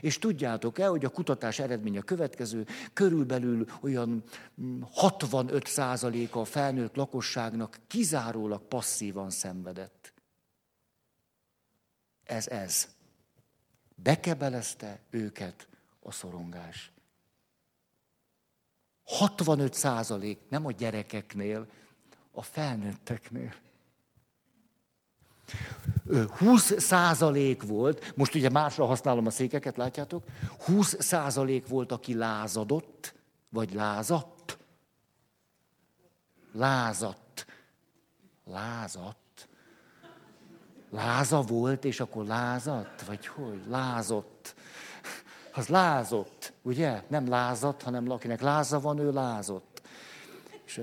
És 0.00 0.18
tudjátok-e, 0.18 0.86
hogy 0.86 1.04
a 1.04 1.10
kutatás 1.10 1.58
eredménye 1.58 1.98
a 1.98 2.02
következő, 2.02 2.66
körülbelül 2.92 3.66
olyan 3.80 4.22
65%-a 5.00 6.38
a 6.38 6.44
felnőtt 6.44 6.94
lakosságnak 6.94 7.78
kizárólag 7.86 8.62
passzívan 8.62 9.30
szenvedett. 9.30 10.12
Ez 12.24 12.48
ez. 12.48 12.88
Bekebelezte 13.94 15.00
őket 15.10 15.68
a 16.00 16.12
szorongás. 16.12 16.92
65 19.04 19.74
százalék, 19.74 20.38
nem 20.48 20.66
a 20.66 20.70
gyerekeknél, 20.70 21.66
a 22.30 22.42
felnőtteknél. 22.42 23.54
20 26.38 26.74
százalék 26.78 27.62
volt, 27.62 28.12
most 28.16 28.34
ugye 28.34 28.50
másra 28.50 28.86
használom 28.86 29.26
a 29.26 29.30
székeket, 29.30 29.76
látjátok? 29.76 30.24
20 30.64 30.96
százalék 30.98 31.68
volt, 31.68 31.92
aki 31.92 32.14
lázadott, 32.14 33.14
vagy 33.48 33.74
lázadt. 33.74 34.58
Lázadt. 36.52 37.46
Lázadt. 38.44 39.48
Láza 40.90 41.40
volt, 41.40 41.84
és 41.84 42.00
akkor 42.00 42.24
lázadt? 42.26 43.02
Vagy 43.02 43.26
hogy? 43.26 43.60
Lázott. 43.68 44.54
Az 45.54 45.68
lázott, 45.68 46.52
ugye? 46.62 47.02
Nem 47.08 47.28
lázadt, 47.28 47.82
hanem 47.82 48.10
akinek 48.10 48.40
láza 48.40 48.80
van, 48.80 48.98
ő 48.98 49.12
lázott. 49.12 49.82
És, 50.64 50.80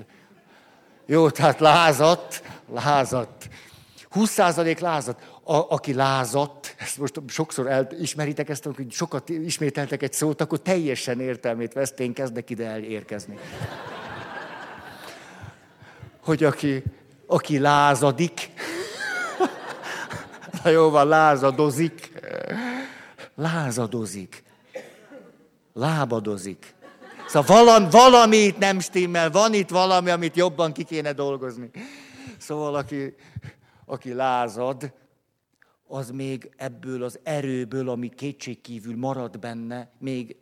jó, 1.06 1.30
tehát 1.30 1.60
lázadt, 1.60 2.44
lázadt. 2.68 3.50
20% 4.16 4.80
lázadt. 4.80 5.22
A, 5.44 5.56
aki 5.56 5.94
lázadt, 5.94 6.76
ezt 6.78 6.98
most 6.98 7.22
sokszor 7.28 7.68
elismeritek 7.68 8.50
ezt, 8.50 8.64
hogy 8.76 8.92
sokat 8.92 9.30
ismételtek 9.30 10.04
egy 10.04 10.14
szót, 10.14 10.42
akkor 10.42 10.60
teljesen 10.60 11.20
értelmét 11.20 11.74
veszt, 11.74 12.00
én 12.00 12.14
kezdek 12.14 12.50
ide 12.50 12.66
elérkezni. 12.66 13.38
Hogy 16.24 16.44
aki, 16.44 16.84
aki 17.26 17.60
lázadik, 17.60 18.52
na 20.64 20.70
jó 20.70 20.90
van, 20.90 21.08
lázadozik, 21.08 22.12
lázadozik, 23.36 24.44
lábadozik. 25.74 26.74
Szóval 27.28 27.64
valami, 27.64 27.88
valamit 27.92 28.58
nem 28.58 28.80
stimmel, 28.80 29.32
van 29.32 29.54
itt 29.54 29.70
valami, 29.70 30.10
amit 30.10 30.36
jobban 30.36 30.72
ki 30.72 30.84
kéne 30.84 31.14
dolgozni. 31.14 31.70
Szóval 32.38 32.76
aki, 32.76 33.16
aki 33.90 34.14
lázad, 34.14 34.94
az 35.88 36.12
még 36.12 36.54
ebből 36.58 37.04
az 37.04 37.20
erőből, 37.24 37.90
ami 37.90 38.10
kétségkívül 38.10 38.98
marad 38.98 39.40
benne, 39.40 39.92
még 39.98 40.38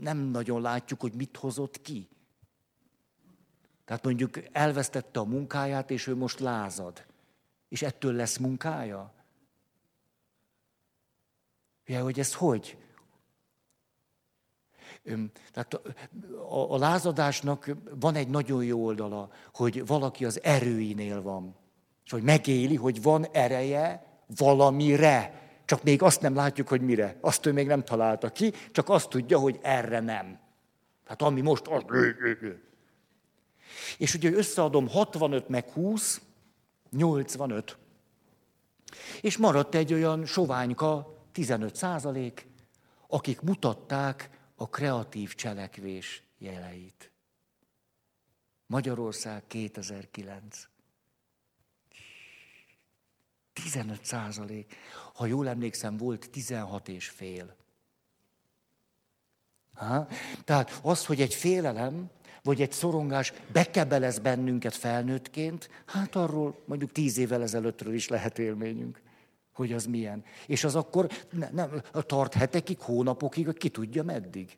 nem 0.00 0.18
nagyon 0.18 0.60
látjuk, 0.60 1.00
hogy 1.00 1.14
mit 1.14 1.36
hozott 1.36 1.80
ki. 1.80 2.08
Tehát 3.84 4.04
mondjuk 4.04 4.54
elvesztette 4.54 5.20
a 5.20 5.24
munkáját, 5.24 5.90
és 5.90 6.06
ő 6.06 6.16
most 6.16 6.40
lázad. 6.40 7.06
És 7.68 7.82
ettől 7.82 8.12
lesz 8.12 8.36
munkája? 8.36 9.14
Ja, 11.84 12.02
hogy 12.02 12.18
ez 12.18 12.34
hogy? 12.34 12.76
Tehát 15.52 15.74
a, 16.48 16.72
a 16.72 16.78
lázadásnak 16.78 17.70
van 18.00 18.14
egy 18.14 18.28
nagyon 18.28 18.64
jó 18.64 18.84
oldala, 18.84 19.30
hogy 19.52 19.86
valaki 19.86 20.24
az 20.24 20.42
erőinél 20.42 21.22
van. 21.22 21.60
És 22.04 22.10
hogy 22.10 22.22
megéli, 22.22 22.76
hogy 22.76 23.02
van 23.02 23.26
ereje 23.32 24.06
valamire. 24.36 25.40
Csak 25.64 25.82
még 25.82 26.02
azt 26.02 26.20
nem 26.20 26.34
látjuk, 26.34 26.68
hogy 26.68 26.80
mire. 26.80 27.16
Azt 27.20 27.46
ő 27.46 27.52
még 27.52 27.66
nem 27.66 27.84
találta 27.84 28.30
ki, 28.30 28.52
csak 28.72 28.88
azt 28.88 29.08
tudja, 29.08 29.38
hogy 29.38 29.58
erre 29.62 30.00
nem. 30.00 30.38
Hát 31.04 31.22
ami 31.22 31.40
most 31.40 31.66
az... 31.66 31.82
És 33.98 34.14
ugye 34.14 34.32
összeadom 34.32 34.88
65 34.88 35.48
meg 35.48 35.70
20, 35.70 36.20
85. 36.90 37.76
És 39.20 39.36
maradt 39.36 39.74
egy 39.74 39.92
olyan 39.92 40.24
soványka, 40.24 41.24
15 41.32 41.76
százalék, 41.76 42.46
akik 43.06 43.40
mutatták 43.40 44.30
a 44.56 44.68
kreatív 44.68 45.34
cselekvés 45.34 46.22
jeleit. 46.38 47.12
Magyarország 48.66 49.46
2009. 49.46 50.71
15 53.52 54.04
százalék. 54.04 54.76
Ha 55.14 55.26
jól 55.26 55.48
emlékszem, 55.48 55.96
volt 55.96 56.30
16 56.30 56.88
és 56.88 57.08
fél. 57.08 57.56
Ha? 59.74 60.06
Tehát 60.44 60.80
az, 60.82 61.06
hogy 61.06 61.20
egy 61.20 61.34
félelem, 61.34 62.10
vagy 62.42 62.62
egy 62.62 62.72
szorongás 62.72 63.32
bekebelez 63.52 64.18
bennünket 64.18 64.74
felnőttként, 64.74 65.70
hát 65.86 66.16
arról 66.16 66.62
mondjuk 66.64 66.92
tíz 66.92 67.18
évvel 67.18 67.42
ezelőttről 67.42 67.94
is 67.94 68.08
lehet 68.08 68.38
élményünk. 68.38 69.00
hogy 69.52 69.72
az 69.72 69.86
milyen. 69.86 70.24
És 70.46 70.64
az 70.64 70.74
akkor 70.74 71.06
ne, 71.30 71.48
nem, 71.50 71.82
tart 71.92 72.34
hetekig, 72.34 72.80
hónapokig, 72.80 73.58
ki 73.58 73.68
tudja 73.68 74.02
meddig. 74.02 74.56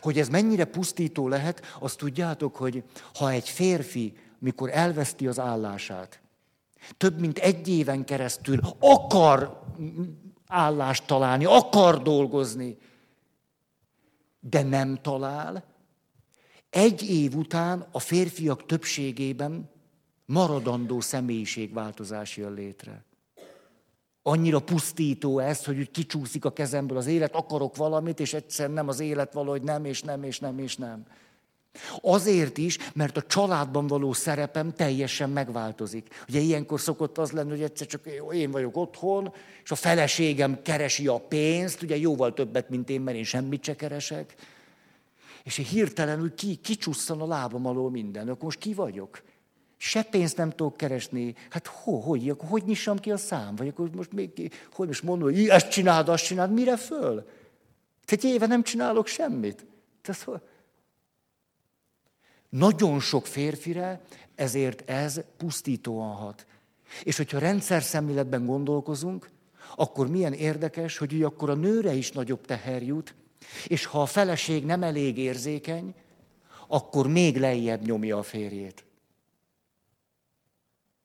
Hogy 0.00 0.18
ez 0.18 0.28
mennyire 0.28 0.64
pusztító 0.64 1.28
lehet, 1.28 1.76
azt 1.78 1.98
tudjátok, 1.98 2.56
hogy 2.56 2.84
ha 3.14 3.30
egy 3.30 3.48
férfi, 3.48 4.16
mikor 4.38 4.70
elveszti 4.72 5.26
az 5.26 5.38
állását, 5.38 6.20
több 6.96 7.20
mint 7.20 7.38
egy 7.38 7.68
éven 7.68 8.04
keresztül 8.04 8.60
akar 8.78 9.62
állást 10.46 11.06
találni, 11.06 11.44
akar 11.44 12.02
dolgozni, 12.02 12.78
de 14.40 14.62
nem 14.62 14.98
talál, 15.02 15.64
egy 16.70 17.10
év 17.10 17.36
után 17.36 17.86
a 17.92 17.98
férfiak 17.98 18.66
többségében 18.66 19.70
maradandó 20.26 21.00
személyiségváltozás 21.00 22.36
jön 22.36 22.52
létre. 22.52 23.04
Annyira 24.22 24.60
pusztító 24.60 25.38
ez, 25.38 25.64
hogy 25.64 25.78
úgy 25.78 25.90
kicsúszik 25.90 26.44
a 26.44 26.52
kezemből 26.52 26.96
az 26.96 27.06
élet, 27.06 27.34
akarok 27.34 27.76
valamit, 27.76 28.20
és 28.20 28.34
egyszerűen 28.34 28.74
nem 28.74 28.88
az 28.88 29.00
élet 29.00 29.32
valahogy 29.32 29.62
nem, 29.62 29.84
és 29.84 30.02
nem, 30.02 30.22
és 30.22 30.38
nem, 30.38 30.58
és 30.58 30.76
nem. 30.76 31.06
Azért 32.00 32.58
is, 32.58 32.78
mert 32.94 33.16
a 33.16 33.22
családban 33.22 33.86
való 33.86 34.12
szerepem 34.12 34.72
teljesen 34.72 35.30
megváltozik. 35.30 36.24
Ugye 36.28 36.38
ilyenkor 36.38 36.80
szokott 36.80 37.18
az 37.18 37.30
lenni, 37.30 37.50
hogy 37.50 37.62
egyszer 37.62 37.86
csak 37.86 38.06
én 38.32 38.50
vagyok 38.50 38.76
otthon, 38.76 39.32
és 39.64 39.70
a 39.70 39.74
feleségem 39.74 40.62
keresi 40.62 41.06
a 41.06 41.18
pénzt, 41.18 41.82
ugye 41.82 41.96
jóval 41.96 42.34
többet, 42.34 42.68
mint 42.68 42.90
én, 42.90 43.00
mert 43.00 43.16
én 43.16 43.24
semmit 43.24 43.64
se 43.64 43.76
keresek. 43.76 44.34
És 45.42 45.58
én 45.58 45.64
hirtelenül 45.64 46.34
ki, 46.34 46.54
kicsusszan 46.54 47.20
a 47.20 47.26
lábam 47.26 47.66
alól 47.66 47.90
minden. 47.90 48.28
Akkor 48.28 48.42
most 48.42 48.58
ki 48.58 48.74
vagyok? 48.74 49.22
Se 49.76 50.02
pénzt 50.02 50.36
nem 50.36 50.50
tudok 50.50 50.76
keresni. 50.76 51.34
Hát 51.50 51.66
ho, 51.66 51.96
hogy, 51.96 52.28
akkor 52.28 52.48
hogy 52.48 52.62
nyissam 52.64 52.98
ki 52.98 53.10
a 53.10 53.16
szám? 53.16 53.56
Vagy 53.56 53.68
akkor 53.68 53.90
most 53.90 54.12
még, 54.12 54.52
hogy 54.72 54.86
most 54.86 55.02
mondom, 55.02 55.28
hogy 55.28 55.48
ezt 55.48 55.70
csináld, 55.70 56.08
azt 56.08 56.24
csináld, 56.24 56.52
mire 56.52 56.76
föl? 56.76 57.28
Egy 58.06 58.24
éve 58.24 58.46
nem 58.46 58.62
csinálok 58.62 59.06
semmit. 59.06 59.66
Tehát, 60.02 60.42
nagyon 62.50 63.00
sok 63.00 63.26
férfire 63.26 64.00
ezért 64.34 64.90
ez 64.90 65.20
pusztítóan 65.36 66.14
hat. 66.14 66.46
És 67.02 67.16
hogyha 67.16 67.38
rendszer 67.38 67.82
szemléletben 67.82 68.46
gondolkozunk, 68.46 69.30
akkor 69.76 70.08
milyen 70.08 70.32
érdekes, 70.32 70.98
hogy 70.98 71.12
ugye 71.12 71.26
akkor 71.26 71.50
a 71.50 71.54
nőre 71.54 71.92
is 71.92 72.12
nagyobb 72.12 72.44
teher 72.44 72.82
jut, 72.82 73.14
és 73.66 73.84
ha 73.84 74.02
a 74.02 74.06
feleség 74.06 74.64
nem 74.64 74.82
elég 74.82 75.18
érzékeny, 75.18 75.94
akkor 76.66 77.06
még 77.08 77.38
lejjebb 77.38 77.86
nyomja 77.86 78.18
a 78.18 78.22
férjét. 78.22 78.84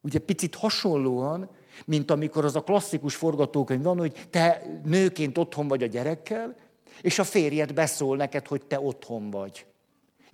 Ugye 0.01 0.19
picit 0.19 0.55
hasonlóan, 0.55 1.49
mint 1.85 2.11
amikor 2.11 2.45
az 2.45 2.55
a 2.55 2.63
klasszikus 2.63 3.15
forgatókönyv 3.15 3.81
van, 3.81 3.97
hogy 3.97 4.27
te 4.29 4.61
nőként 4.83 5.37
otthon 5.37 5.67
vagy 5.67 5.83
a 5.83 5.87
gyerekkel, 5.87 6.55
és 7.01 7.19
a 7.19 7.23
férjed 7.23 7.73
beszól 7.73 8.17
neked, 8.17 8.47
hogy 8.47 8.65
te 8.65 8.79
otthon 8.79 9.29
vagy 9.29 9.65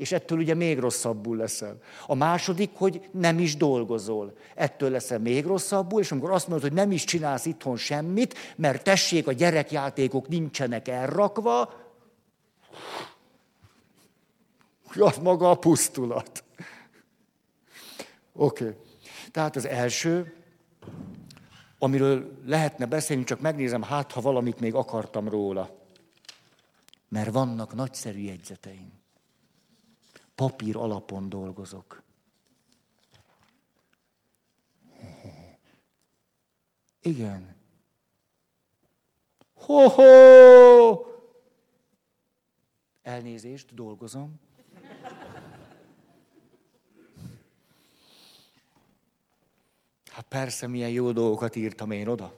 és 0.02 0.12
ettől 0.12 0.38
ugye 0.38 0.54
még 0.54 0.80
rosszabbul 0.80 1.38
leszel. 1.38 1.78
A 2.06 2.16
második, 2.16 2.72
hogy 2.74 3.10
nem 3.12 3.40
is 3.40 3.58
dolgozol. 3.58 4.34
Ettől 4.56 4.90
leszel 4.90 5.20
még 5.20 5.46
rosszabbul, 5.46 6.02
és 6.02 6.12
amikor 6.12 6.32
azt 6.32 6.48
mondod, 6.48 6.68
hogy 6.68 6.78
nem 6.78 6.92
is 6.92 7.04
csinálsz 7.04 7.46
itthon 7.46 7.78
semmit, 7.78 8.38
mert 8.56 8.84
tessék, 8.84 9.28
a 9.28 9.32
gyerekjátékok 9.32 10.28
nincsenek 10.28 10.88
elrakva, 10.88 11.74
az 15.00 15.18
maga 15.18 15.50
a 15.50 15.56
pusztulat. 15.56 16.44
Oké. 18.34 18.64
Okay. 18.64 18.78
Tehát 19.32 19.56
az 19.56 19.68
első, 19.68 20.34
amiről 21.80 22.38
lehetne 22.46 22.86
beszélni, 22.86 23.24
csak 23.24 23.40
megnézem, 23.40 23.82
hát 23.82 24.12
ha 24.12 24.22
valamit 24.22 24.60
még 24.60 24.74
akartam 24.74 25.30
róla. 25.30 25.80
Mert 27.10 27.32
vannak 27.32 27.74
nagyszerű 27.74 28.20
jegyzeteim 28.20 29.01
papír 30.42 30.76
alapon 30.76 31.30
dolgozok. 31.30 32.04
Igen. 37.02 37.56
Ho-ho! 39.54 41.06
Elnézést, 43.02 43.74
dolgozom. 43.74 44.40
Hát 50.06 50.26
persze, 50.28 50.68
milyen 50.68 50.90
jó 50.90 51.12
dolgokat 51.12 51.56
írtam 51.56 51.92
én 51.92 52.08
oda. 52.08 52.34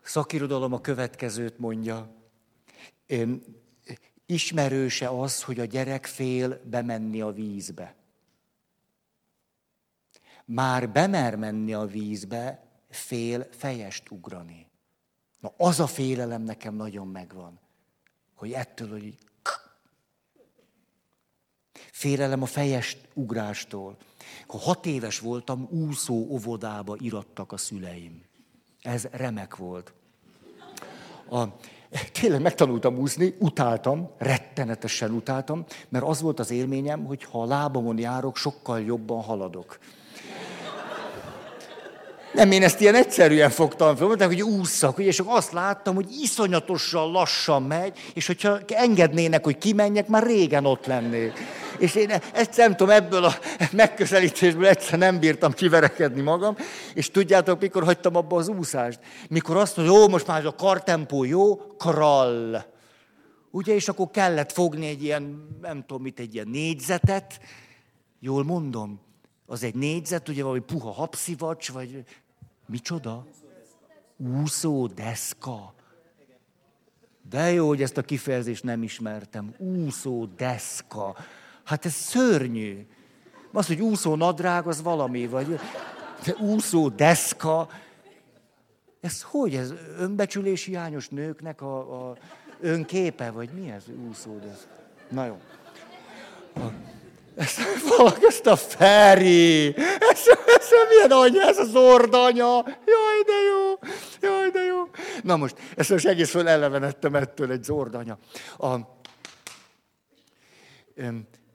Szakirodalom 0.00 0.72
a 0.72 0.80
következőt 0.80 1.58
mondja. 1.58 2.14
Én 3.06 3.59
ismerőse 4.30 5.08
az, 5.08 5.42
hogy 5.42 5.60
a 5.60 5.64
gyerek 5.64 6.06
fél 6.06 6.60
bemenni 6.64 7.20
a 7.20 7.32
vízbe. 7.32 7.94
Már 10.44 10.90
bemer 10.90 11.36
menni 11.36 11.74
a 11.74 11.86
vízbe, 11.86 12.64
fél 12.90 13.48
fejest 13.50 14.10
ugrani. 14.10 14.66
Na 15.40 15.52
az 15.56 15.80
a 15.80 15.86
félelem 15.86 16.42
nekem 16.42 16.74
nagyon 16.74 17.08
megvan, 17.08 17.60
hogy 18.34 18.52
ettől, 18.52 18.90
hogy 18.90 19.18
Félelem 22.00 22.42
a 22.42 22.46
fejes 22.46 22.96
ugrástól. 23.14 23.96
Ha 24.46 24.58
hat 24.58 24.86
éves 24.86 25.18
voltam, 25.18 25.68
úszó 25.70 26.14
óvodába 26.14 26.96
irattak 26.98 27.52
a 27.52 27.56
szüleim. 27.56 28.22
Ez 28.82 29.04
remek 29.10 29.56
volt. 29.56 29.92
A, 31.30 31.44
tényleg 32.20 32.42
megtanultam 32.42 32.98
úszni, 32.98 33.34
utáltam, 33.38 34.10
rettenetesen 34.18 35.10
utáltam, 35.10 35.64
mert 35.88 36.04
az 36.04 36.20
volt 36.20 36.38
az 36.38 36.50
élményem, 36.50 37.04
hogy 37.04 37.24
ha 37.24 37.42
a 37.42 37.46
lábamon 37.46 37.98
járok, 37.98 38.36
sokkal 38.36 38.80
jobban 38.80 39.22
haladok. 39.22 39.78
Nem, 42.32 42.50
én 42.50 42.62
ezt 42.62 42.80
ilyen 42.80 42.94
egyszerűen 42.94 43.50
fogtam 43.50 43.96
fel, 43.96 44.06
mondták, 44.06 44.28
hogy 44.28 44.42
ússzak, 44.42 44.98
és 44.98 45.18
akkor 45.18 45.36
azt 45.36 45.52
láttam, 45.52 45.94
hogy 45.94 46.06
iszonyatosan 46.22 47.10
lassan 47.10 47.62
megy, 47.62 47.98
és 48.14 48.26
hogyha 48.26 48.58
engednének, 48.68 49.44
hogy 49.44 49.58
kimenjek, 49.58 50.08
már 50.08 50.22
régen 50.22 50.66
ott 50.66 50.86
lennék. 50.86 51.32
És 51.78 51.94
én 51.94 52.10
ezt 52.32 52.56
nem 52.56 52.76
tudom, 52.76 52.94
ebből 52.94 53.24
a 53.24 53.34
megközelítésből 53.72 54.66
egyszer 54.66 54.98
nem 54.98 55.18
bírtam 55.18 55.52
kiverekedni 55.52 56.20
magam, 56.20 56.56
és 56.94 57.10
tudjátok, 57.10 57.60
mikor 57.60 57.84
hagytam 57.84 58.16
abba 58.16 58.36
az 58.36 58.48
úszást? 58.48 59.00
Mikor 59.28 59.56
azt 59.56 59.76
mondja, 59.76 59.94
jó, 59.94 60.08
most 60.08 60.26
már 60.26 60.46
a 60.46 60.54
kartempó 60.54 61.24
jó, 61.24 61.56
krall. 61.56 62.64
Ugye, 63.50 63.74
és 63.74 63.88
akkor 63.88 64.10
kellett 64.10 64.52
fogni 64.52 64.86
egy 64.86 65.02
ilyen, 65.02 65.48
nem 65.60 65.84
tudom 65.86 66.02
mit, 66.02 66.20
egy 66.20 66.34
ilyen 66.34 66.48
négyzetet, 66.48 67.40
jól 68.20 68.44
mondom, 68.44 69.00
az 69.50 69.62
egy 69.62 69.74
négyzet, 69.74 70.28
ugye 70.28 70.42
valami 70.42 70.60
puha 70.60 70.90
habszivacs, 70.90 71.70
vagy 71.70 72.04
micsoda? 72.66 73.26
Úszó 74.16 74.86
deszka. 74.86 75.74
De 77.30 77.52
jó, 77.52 77.66
hogy 77.68 77.82
ezt 77.82 77.96
a 77.96 78.02
kifejezést 78.02 78.64
nem 78.64 78.82
ismertem. 78.82 79.54
Úszó 79.58 80.26
deszka. 80.26 81.16
Hát 81.64 81.84
ez 81.84 81.92
szörnyű. 81.92 82.86
Az, 83.52 83.66
hogy 83.66 83.80
úszó 83.80 84.14
nadrág, 84.14 84.66
az 84.66 84.82
valami, 84.82 85.26
vagy 85.26 85.60
de 86.24 86.34
úszó 86.40 86.88
deszka. 86.88 87.68
Ez 89.00 89.22
hogy? 89.22 89.54
Ez 89.54 89.72
önbecsülési 89.98 90.70
hiányos 90.70 91.08
nőknek 91.08 91.60
a, 91.60 92.08
a 92.08 92.16
önképe, 92.60 93.30
vagy 93.30 93.50
mi 93.52 93.70
ez 93.70 93.84
úszó 94.08 94.38
deszka? 94.38 94.68
Na 95.08 95.26
jó. 95.26 95.40
A, 96.54 96.72
ezt, 97.40 97.60
valaki 97.96 98.26
ezt 98.26 98.46
a 98.46 98.56
Feri, 98.56 99.76
ez, 99.76 100.20
ez 100.46 100.68
milyen 100.88 101.10
anya, 101.10 101.42
ez 101.42 101.58
az 101.58 101.74
ordanya, 101.74 102.64
jaj, 102.66 103.22
de 103.26 103.38
jó, 103.50 103.78
jaj, 104.20 104.50
de 104.50 104.60
jó. 104.60 104.88
Na 105.22 105.36
most, 105.36 105.56
ezt 105.76 105.90
most 105.90 106.06
egész 106.06 106.30
föl 106.30 106.48
elevenedtem 106.48 107.14
ettől 107.14 107.50
egy 107.50 107.62
zordanya. 107.62 108.18
A, 108.58 108.76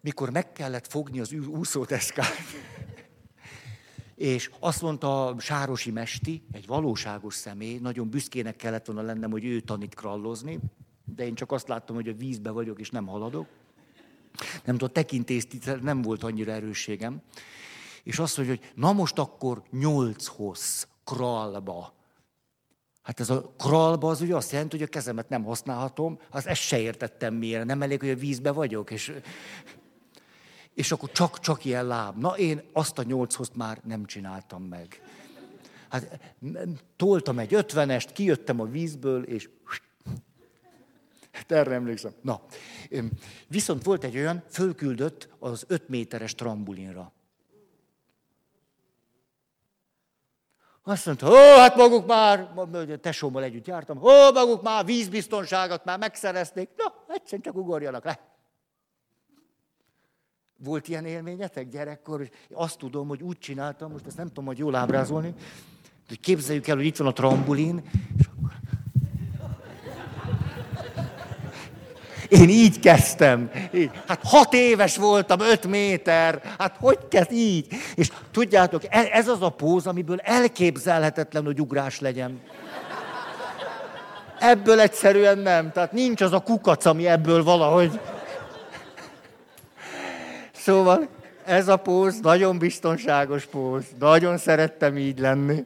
mikor 0.01 0.29
meg 0.29 0.51
kellett 0.51 0.87
fogni 0.87 1.19
az 1.19 1.33
úszódeszkát, 1.33 2.35
és 4.15 4.49
azt 4.59 4.81
mondta 4.81 5.35
Sárosi 5.39 5.91
Mesti, 5.91 6.43
egy 6.51 6.67
valóságos 6.67 7.33
személy, 7.33 7.77
nagyon 7.77 8.09
büszkének 8.09 8.55
kellett 8.55 8.85
volna 8.85 9.01
lennem, 9.01 9.31
hogy 9.31 9.45
ő 9.45 9.59
tanít 9.59 9.95
krallozni, 9.95 10.59
de 11.15 11.25
én 11.25 11.35
csak 11.35 11.51
azt 11.51 11.67
láttam, 11.67 11.95
hogy 11.95 12.07
a 12.07 12.13
vízbe 12.13 12.49
vagyok, 12.49 12.79
és 12.79 12.89
nem 12.89 13.07
haladok. 13.07 13.47
Nem 14.65 14.77
tudom, 14.77 14.93
tekintésztítel 14.93 15.75
nem 15.75 16.01
volt 16.01 16.23
annyira 16.23 16.51
erősségem. 16.51 17.21
És 18.03 18.19
azt 18.19 18.37
mondja, 18.37 18.55
hogy 18.55 18.71
na 18.75 18.93
most 18.93 19.19
akkor 19.19 19.63
nyolc 19.71 20.25
hossz 20.25 20.85
kralba. 21.03 21.93
Hát 23.01 23.19
ez 23.19 23.29
a 23.29 23.53
kralba 23.57 24.09
az 24.09 24.21
ugye 24.21 24.35
azt 24.35 24.51
jelenti, 24.51 24.77
hogy 24.77 24.85
a 24.85 24.89
kezemet 24.89 25.29
nem 25.29 25.43
használhatom, 25.43 26.19
az 26.29 26.47
ezt 26.47 26.61
se 26.61 26.79
értettem 26.79 27.33
miért. 27.33 27.65
Nem 27.65 27.81
elég, 27.81 27.99
hogy 27.99 28.09
a 28.09 28.15
vízbe 28.15 28.51
vagyok, 28.51 28.91
és 28.91 29.13
és 30.75 30.91
akkor 30.91 31.11
csak, 31.11 31.39
csak 31.39 31.65
ilyen 31.65 31.87
láb. 31.87 32.17
Na 32.17 32.37
én 32.37 32.61
azt 32.73 32.97
a 32.97 33.03
nyolchoz 33.03 33.49
már 33.53 33.81
nem 33.83 34.05
csináltam 34.05 34.63
meg. 34.63 35.01
Hát 35.89 36.19
toltam 36.95 37.39
egy 37.39 37.53
ötvenest, 37.53 38.11
kijöttem 38.11 38.59
a 38.59 38.65
vízből, 38.65 39.23
és 39.23 39.49
erre 41.47 41.73
emlékszem. 41.73 42.11
Na, 42.21 42.41
viszont 43.47 43.83
volt 43.83 44.03
egy 44.03 44.17
olyan, 44.17 44.43
fölküldött 44.49 45.29
az 45.39 45.65
öt 45.67 45.89
méteres 45.89 46.35
trambulinra. 46.35 47.13
Azt 50.83 51.05
mondta, 51.05 51.29
ó, 51.29 51.57
hát 51.57 51.75
maguk 51.75 52.05
már, 52.07 52.53
tesómmal 53.01 53.43
együtt 53.43 53.67
jártam, 53.67 54.03
ó, 54.03 54.31
maguk 54.33 54.61
már 54.61 54.85
vízbiztonságot 54.85 55.85
már 55.85 55.97
megszerezték, 55.97 56.69
na, 56.77 56.93
egyszerűen 57.07 57.41
csak 57.41 57.55
ugorjanak 57.55 58.03
le. 58.03 58.19
Volt 60.57 60.87
ilyen 60.87 61.05
élményetek 61.05 61.69
gyerekkor, 61.69 62.21
és 62.21 62.29
azt 62.53 62.77
tudom, 62.77 63.07
hogy 63.07 63.23
úgy 63.23 63.37
csináltam, 63.37 63.91
most 63.91 64.05
ezt 64.05 64.17
nem 64.17 64.27
tudom, 64.27 64.45
hogy 64.45 64.57
jól 64.57 64.75
ábrázolni, 64.75 65.33
hogy 66.07 66.19
képzeljük 66.19 66.67
el, 66.67 66.75
hogy 66.75 66.85
itt 66.85 66.97
van 66.97 67.07
a 67.07 67.13
trambulin, 67.13 67.83
és 68.17 68.25
Én 72.29 72.49
így 72.49 72.79
kezdtem. 72.79 73.51
Hát 74.07 74.19
hat 74.23 74.53
éves 74.53 74.97
voltam, 74.97 75.39
öt 75.39 75.67
méter. 75.67 76.41
Hát 76.57 76.75
hogy 76.79 76.99
kezd 77.09 77.31
így? 77.31 77.67
És 77.95 78.11
tudjátok, 78.31 78.81
e- 78.89 79.09
ez 79.11 79.27
az 79.27 79.41
a 79.41 79.49
póz, 79.49 79.87
amiből 79.87 80.19
elképzelhetetlen, 80.19 81.45
hogy 81.45 81.61
ugrás 81.61 81.99
legyen. 81.99 82.41
Ebből 84.39 84.79
egyszerűen 84.79 85.37
nem. 85.37 85.71
Tehát 85.71 85.91
nincs 85.91 86.21
az 86.21 86.33
a 86.33 86.39
kukac, 86.39 86.85
ami 86.85 87.07
ebből 87.07 87.43
valahogy... 87.43 87.99
Szóval 90.51 91.07
ez 91.45 91.67
a 91.67 91.77
póz 91.77 92.19
nagyon 92.19 92.57
biztonságos 92.57 93.45
póz. 93.45 93.83
Nagyon 93.99 94.37
szerettem 94.37 94.97
így 94.97 95.19
lenni. 95.19 95.63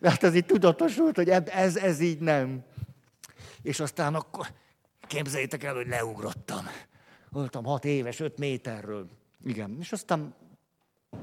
De 0.00 0.10
hát 0.10 0.22
ez 0.22 0.34
így 0.34 0.46
tudatosult, 0.46 1.16
hogy 1.16 1.28
ez, 1.46 1.76
ez 1.76 2.00
így 2.00 2.18
nem. 2.18 2.58
És 3.62 3.80
aztán 3.80 4.14
akkor 4.14 4.46
Képzeljétek 5.10 5.62
el, 5.62 5.74
hogy 5.74 5.86
leugrottam. 5.86 6.66
Voltam 7.30 7.64
hat 7.64 7.84
éves, 7.84 8.20
öt 8.20 8.38
méterről. 8.38 9.08
Igen, 9.44 9.76
és 9.80 9.92
aztán 9.92 10.34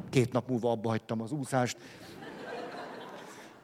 két 0.09 0.31
nap 0.31 0.49
múlva 0.49 0.71
abba 0.71 0.89
hagytam 0.89 1.21
az 1.21 1.31
úszást. 1.31 1.77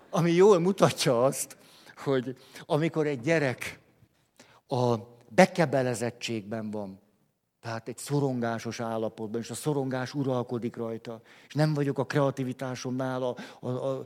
Ami 0.10 0.32
jól 0.32 0.60
mutatja 0.60 1.24
azt, 1.24 1.58
hogy 1.96 2.38
amikor 2.66 3.08
egy 3.08 3.20
gyerek 3.20 3.80
a 4.68 4.96
bekebelezettségben 5.30 6.72
van, 6.72 7.00
tehát 7.64 7.88
egy 7.88 7.98
szorongásos 7.98 8.80
állapotban, 8.80 9.42
és 9.42 9.50
a 9.50 9.54
szorongás 9.54 10.14
uralkodik 10.14 10.76
rajta, 10.76 11.22
és 11.48 11.54
nem 11.54 11.74
vagyok 11.74 11.98
a 11.98 12.06
kreativitásomnál, 12.06 13.24
a, 13.24 13.36
a, 13.60 13.70
a, 13.70 14.06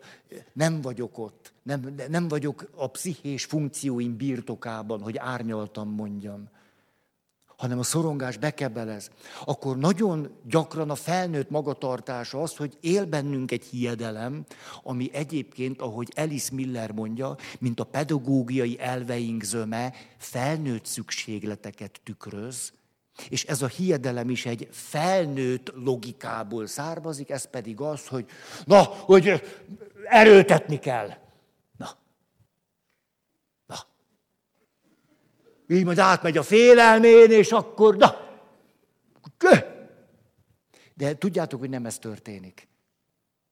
nem 0.53 0.81
vagyok 0.81 1.17
ott, 1.17 1.53
nem, 1.63 1.95
nem 2.09 2.27
vagyok 2.27 2.69
a 2.75 2.87
pszichés 2.87 3.45
funkcióim 3.45 4.17
birtokában, 4.17 5.01
hogy 5.01 5.17
árnyaltam 5.17 5.89
mondjam, 5.89 6.49
hanem 7.45 7.79
a 7.79 7.83
szorongás 7.83 8.37
bekebelez, 8.37 9.09
akkor 9.45 9.77
nagyon 9.77 10.29
gyakran 10.43 10.89
a 10.89 10.95
felnőtt 10.95 11.49
magatartása 11.49 12.41
az, 12.41 12.55
hogy 12.55 12.77
él 12.81 13.05
bennünk 13.05 13.51
egy 13.51 13.63
hiedelem, 13.63 14.45
ami 14.83 15.09
egyébként, 15.13 15.81
ahogy 15.81 16.13
Alice 16.15 16.53
Miller 16.53 16.91
mondja, 16.91 17.35
mint 17.59 17.79
a 17.79 17.83
pedagógiai 17.83 18.79
elveink 18.79 19.43
zöme, 19.43 19.93
felnőtt 20.17 20.85
szükségleteket 20.85 21.99
tükröz, 22.03 22.75
és 23.29 23.45
ez 23.45 23.61
a 23.61 23.67
hiedelem 23.67 24.29
is 24.29 24.45
egy 24.45 24.67
felnőtt 24.71 25.71
logikából 25.75 26.67
származik, 26.67 27.29
ez 27.29 27.45
pedig 27.49 27.81
az, 27.81 28.07
hogy 28.07 28.25
na, 28.65 28.83
hogy 28.83 29.43
erőltetni 30.03 30.79
kell. 30.79 31.07
Na. 31.77 31.89
Na. 33.65 33.75
Így 35.67 35.85
majd 35.85 35.97
átmegy 35.97 36.37
a 36.37 36.43
félelmén, 36.43 37.31
és 37.31 37.51
akkor 37.51 37.97
na. 37.97 38.25
De 40.93 41.17
tudjátok, 41.17 41.59
hogy 41.59 41.69
nem 41.69 41.85
ez 41.85 41.97
történik. 41.97 42.67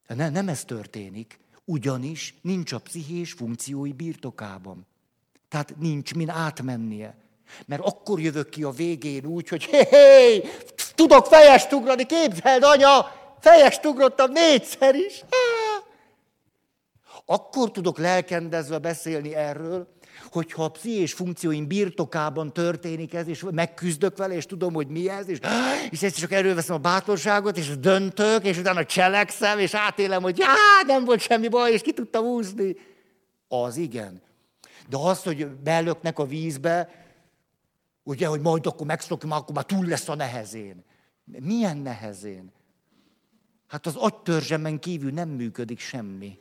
Nem, 0.07 0.31
nem 0.31 0.49
ez 0.49 0.65
történik, 0.65 1.39
ugyanis 1.65 2.35
nincs 2.41 2.71
a 2.71 2.79
pszichés 2.79 3.31
funkciói 3.31 3.93
birtokában. 3.93 4.85
Tehát 5.47 5.77
nincs 5.77 6.13
min 6.13 6.29
átmennie. 6.29 7.15
Mert 7.65 7.81
akkor 7.85 8.19
jövök 8.19 8.49
ki 8.49 8.63
a 8.63 8.69
végén 8.69 9.25
úgy, 9.25 9.47
hogy 9.47 9.63
hé, 9.63 9.87
hé 9.89 10.43
tudok 10.95 11.25
fejest 11.25 11.73
ugrani, 11.73 12.05
képzeld, 12.05 12.63
anya, 12.63 13.11
fejest 13.39 13.85
ugrottam 13.85 14.31
négyszer 14.31 14.95
is. 14.95 15.19
Há. 15.19 15.65
Akkor 17.25 17.71
tudok 17.71 17.97
lelkendezve 17.97 18.77
beszélni 18.77 19.35
erről, 19.35 19.87
hogyha 20.31 20.63
a 20.63 20.69
pszichés 20.69 21.13
funkcióim 21.13 21.67
birtokában 21.67 22.53
történik 22.53 23.13
ez, 23.13 23.27
és 23.27 23.43
megküzdök 23.51 24.17
vele, 24.17 24.33
és 24.33 24.45
tudom, 24.45 24.73
hogy 24.73 24.87
mi 24.87 25.09
ez, 25.09 25.27
és, 25.27 25.39
és 25.89 26.03
ezt 26.03 26.17
csak 26.17 26.31
előveszem 26.31 26.75
a 26.75 26.79
bátorságot, 26.79 27.57
és 27.57 27.79
döntök, 27.79 28.45
és 28.45 28.57
utána 28.57 28.85
cselekszem, 28.85 29.59
és 29.59 29.73
átélem, 29.73 30.21
hogy 30.21 30.37
já, 30.37 30.53
nem 30.85 31.05
volt 31.05 31.19
semmi 31.19 31.47
baj, 31.47 31.71
és 31.71 31.81
ki 31.81 31.93
tudtam 31.93 32.25
úszni. 32.25 32.75
Az 33.47 33.77
igen. 33.77 34.21
De 34.89 34.97
az, 34.97 35.23
hogy 35.23 35.47
belöknek 35.47 36.19
a 36.19 36.25
vízbe, 36.25 37.04
Ugye, 38.07 38.27
hogy 38.27 38.41
majd 38.41 38.65
akkor 38.65 38.87
megszokjuk, 38.87 39.31
akkor 39.31 39.55
már 39.55 39.65
túl 39.65 39.85
lesz 39.85 40.09
a 40.09 40.15
nehezén. 40.15 40.83
Milyen 41.23 41.77
nehezén? 41.77 42.51
Hát 43.67 43.85
az 43.85 43.95
agytörzsemen 43.95 44.79
kívül 44.79 45.11
nem 45.11 45.29
működik 45.29 45.79
semmi. 45.79 46.37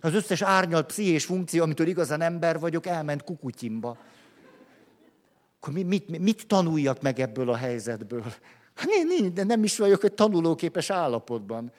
Az 0.00 0.14
összes 0.14 0.42
árnyalt 0.42 0.86
pszichés 0.86 1.24
funkció, 1.24 1.62
amitől 1.62 1.86
igazán 1.86 2.20
ember 2.20 2.58
vagyok, 2.58 2.86
elment 2.86 3.24
kukutyimba. 3.24 3.98
Akkor 5.60 5.72
mit, 5.72 5.86
mit, 5.86 6.18
mit 6.18 6.46
tanuljak 6.46 7.02
meg 7.02 7.20
ebből 7.20 7.50
a 7.50 7.56
helyzetből? 7.56 8.22
Hát 8.74 9.32
de 9.32 9.44
nem 9.44 9.64
is 9.64 9.78
vagyok 9.78 10.04
egy 10.04 10.14
tanulóképes 10.14 10.90
állapotban, 10.90 11.72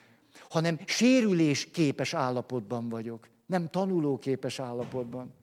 hanem 0.49 0.79
sérülésképes 0.85 2.13
állapotban 2.13 2.89
vagyok. 2.89 3.27
Nem 3.45 3.67
tanulóképes 3.67 4.59
állapotban. 4.59 5.33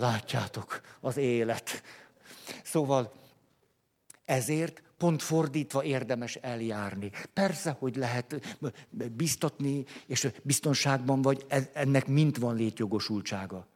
Látjátok, 0.00 0.80
az 1.00 1.16
élet. 1.16 1.82
Szóval 2.64 3.12
ezért 4.24 4.82
pont 4.98 5.22
fordítva 5.22 5.84
érdemes 5.84 6.36
eljárni. 6.36 7.10
Persze, 7.32 7.76
hogy 7.78 7.96
lehet 7.96 8.58
biztatni, 9.12 9.84
és 10.06 10.28
biztonságban 10.42 11.22
vagy, 11.22 11.46
ennek 11.72 12.06
mind 12.06 12.38
van 12.38 12.56
létjogosultsága. 12.56 13.66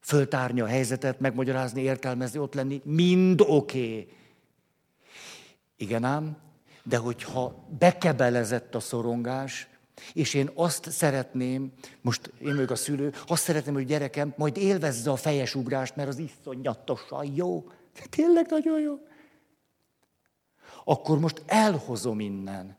Föltárni 0.00 0.60
a 0.60 0.66
helyzetet, 0.66 1.20
megmagyarázni, 1.20 1.82
értelmezni, 1.82 2.38
ott 2.38 2.54
lenni, 2.54 2.80
mind 2.84 3.40
oké. 3.40 3.88
Okay. 3.88 4.08
Igen 5.76 6.04
ám, 6.04 6.36
de 6.82 6.96
hogyha 6.96 7.68
bekebelezett 7.78 8.74
a 8.74 8.80
szorongás, 8.80 9.68
és 10.12 10.34
én 10.34 10.50
azt 10.54 10.90
szeretném, 10.90 11.72
most 12.00 12.32
én 12.40 12.54
vagyok 12.54 12.70
a 12.70 12.76
szülő, 12.76 13.12
azt 13.26 13.42
szeretném, 13.42 13.74
hogy 13.74 13.86
gyerekem 13.86 14.34
majd 14.36 14.56
élvezze 14.56 15.10
a 15.10 15.16
fejes 15.16 15.54
ugrást, 15.54 15.96
mert 15.96 16.08
az 16.08 16.18
iszonyatosan 16.18 17.32
jó. 17.34 17.64
Tényleg 18.10 18.46
nagyon 18.48 18.80
jó. 18.80 18.98
Akkor 20.84 21.18
most 21.18 21.42
elhozom 21.46 22.20
innen. 22.20 22.76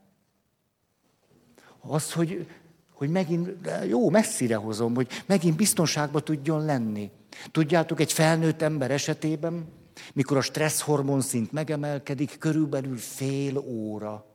Az, 1.80 2.14
hogy, 2.14 2.48
hogy 2.92 3.10
megint, 3.10 3.70
jó, 3.88 4.10
messzire 4.10 4.56
hozom, 4.56 4.96
hogy 4.96 5.08
megint 5.26 5.56
biztonságba 5.56 6.20
tudjon 6.20 6.66
lenni. 6.66 7.12
Tudjátok, 7.52 8.00
egy 8.00 8.14
felnőtt 8.14 8.62
ember 8.62 8.92
esetében, 8.92 9.68
mikor 10.14 10.38
a 10.38 10.42
stresszhormon 10.42 11.22
szint 11.22 11.52
megemelkedik, 11.52 12.38
körülbelül 12.38 12.98
fél 12.98 13.58
óra 13.58 14.33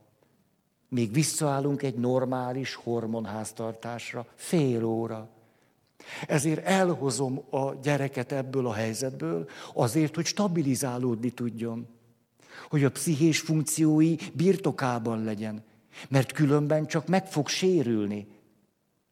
még 0.89 1.13
visszaállunk 1.13 1.83
egy 1.83 1.95
normális 1.95 2.75
hormonháztartásra, 2.75 4.25
fél 4.35 4.83
óra. 4.83 5.29
Ezért 6.27 6.65
elhozom 6.65 7.43
a 7.49 7.73
gyereket 7.73 8.31
ebből 8.31 8.67
a 8.67 8.73
helyzetből, 8.73 9.49
azért, 9.73 10.15
hogy 10.15 10.25
stabilizálódni 10.25 11.29
tudjon. 11.29 11.87
Hogy 12.69 12.83
a 12.83 12.91
pszichés 12.91 13.39
funkciói 13.39 14.15
birtokában 14.33 15.23
legyen. 15.23 15.63
Mert 16.09 16.31
különben 16.31 16.85
csak 16.85 17.07
meg 17.07 17.27
fog 17.27 17.47
sérülni. 17.47 18.27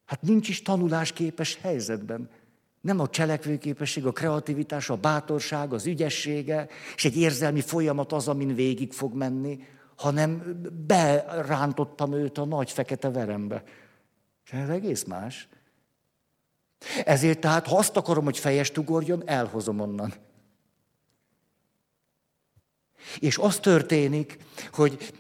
Hát 0.06 0.22
nincs 0.22 0.50
is 0.50 0.62
tanulásképes 0.62 1.56
helyzetben. 1.62 2.30
Nem 2.82 3.00
a 3.00 3.10
cselekvőképesség, 3.10 4.06
a 4.06 4.12
kreativitás, 4.12 4.90
a 4.90 4.96
bátorság, 4.96 5.74
az 5.74 5.86
ügyessége, 5.86 6.68
és 6.96 7.06
egy 7.06 7.18
érzelmi 7.18 7.62
folyamat 7.62 8.12
az, 8.12 8.28
amin 8.28 8.56
végig 8.56 8.92
fog 8.92 9.14
menni, 9.14 9.60
hanem 9.98 10.62
berántottam 10.88 12.14
őt 12.14 12.38
a 12.38 12.46
nagy 12.46 12.72
fekete 12.72 13.10
verembe. 13.10 13.64
Ez 14.52 14.70
egész 14.70 15.04
más. 15.04 15.48
Ezért 17.06 17.40
tehát, 17.40 17.68
ha 17.68 17.78
azt 17.78 17.98
akarom, 17.98 18.24
hogy 18.24 18.38
fejest 18.38 18.78
ugorjon, 18.78 19.24
elhozom 19.26 19.80
onnan. 19.80 20.14
És 23.20 23.38
az 23.38 23.60
történik, 23.60 24.38
hogy 24.72 25.14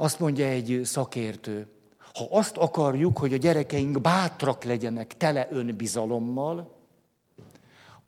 Azt 0.00 0.18
mondja 0.18 0.46
egy 0.46 0.80
szakértő, 0.84 1.68
ha 2.14 2.26
azt 2.30 2.56
akarjuk, 2.56 3.18
hogy 3.18 3.32
a 3.32 3.36
gyerekeink 3.36 4.00
bátrak 4.00 4.64
legyenek, 4.64 5.16
tele 5.16 5.48
önbizalommal, 5.50 6.76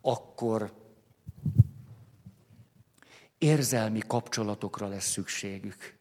akkor 0.01 0.71
érzelmi 3.43 3.99
kapcsolatokra 4.07 4.87
lesz 4.87 5.09
szükségük. 5.09 5.97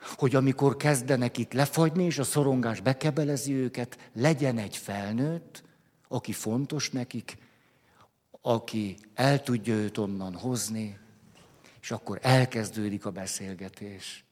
Hogy 0.00 0.34
amikor 0.34 0.76
kezdenek 0.76 1.38
itt 1.38 1.52
lefagyni, 1.52 2.04
és 2.04 2.18
a 2.18 2.24
szorongás 2.24 2.80
bekebelezi 2.80 3.54
őket, 3.54 4.10
legyen 4.14 4.58
egy 4.58 4.76
felnőtt, 4.76 5.62
aki 6.08 6.32
fontos 6.32 6.90
nekik, 6.90 7.36
aki 8.40 8.96
el 9.14 9.42
tudja 9.42 9.74
őt 9.74 9.98
onnan 9.98 10.34
hozni, 10.34 10.98
és 11.80 11.90
akkor 11.90 12.18
elkezdődik 12.22 13.06
a 13.06 13.10
beszélgetés. 13.10 14.24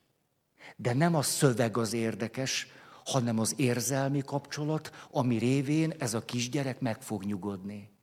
De 0.76 0.94
nem 0.94 1.14
a 1.14 1.22
szöveg 1.22 1.76
az 1.76 1.92
érdekes, 1.92 2.66
hanem 3.04 3.38
az 3.38 3.54
érzelmi 3.56 4.20
kapcsolat, 4.20 4.90
ami 5.10 5.38
révén 5.38 5.94
ez 5.98 6.14
a 6.14 6.24
kisgyerek 6.24 6.80
meg 6.80 7.02
fog 7.02 7.24
nyugodni. 7.24 7.95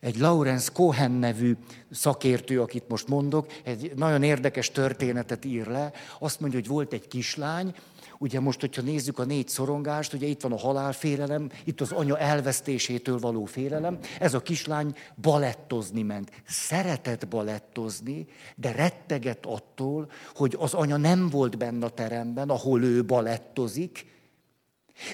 Egy 0.00 0.18
Lawrence 0.18 0.70
Cohen 0.72 1.10
nevű 1.10 1.56
szakértő, 1.90 2.60
akit 2.60 2.88
most 2.88 3.08
mondok, 3.08 3.46
egy 3.64 3.92
nagyon 3.96 4.22
érdekes 4.22 4.70
történetet 4.70 5.44
ír 5.44 5.66
le. 5.66 5.92
Azt 6.18 6.40
mondja, 6.40 6.58
hogy 6.58 6.68
volt 6.68 6.92
egy 6.92 7.08
kislány, 7.08 7.74
Ugye 8.22 8.40
most, 8.40 8.60
hogyha 8.60 8.82
nézzük 8.82 9.18
a 9.18 9.24
négy 9.24 9.48
szorongást, 9.48 10.12
ugye 10.12 10.26
itt 10.26 10.40
van 10.40 10.52
a 10.52 10.58
halálfélelem, 10.58 11.50
itt 11.64 11.80
az 11.80 11.92
anya 11.92 12.18
elvesztésétől 12.18 13.18
való 13.18 13.44
félelem. 13.44 13.98
Ez 14.18 14.34
a 14.34 14.40
kislány 14.40 14.94
balettozni 15.16 16.02
ment. 16.02 16.30
Szeretett 16.46 17.28
balettozni, 17.28 18.26
de 18.56 18.72
retteget 18.72 19.46
attól, 19.46 20.10
hogy 20.34 20.56
az 20.58 20.74
anya 20.74 20.96
nem 20.96 21.28
volt 21.28 21.58
benne 21.58 21.84
a 21.86 21.90
teremben, 21.90 22.48
ahol 22.48 22.82
ő 22.82 23.04
balettozik, 23.04 24.06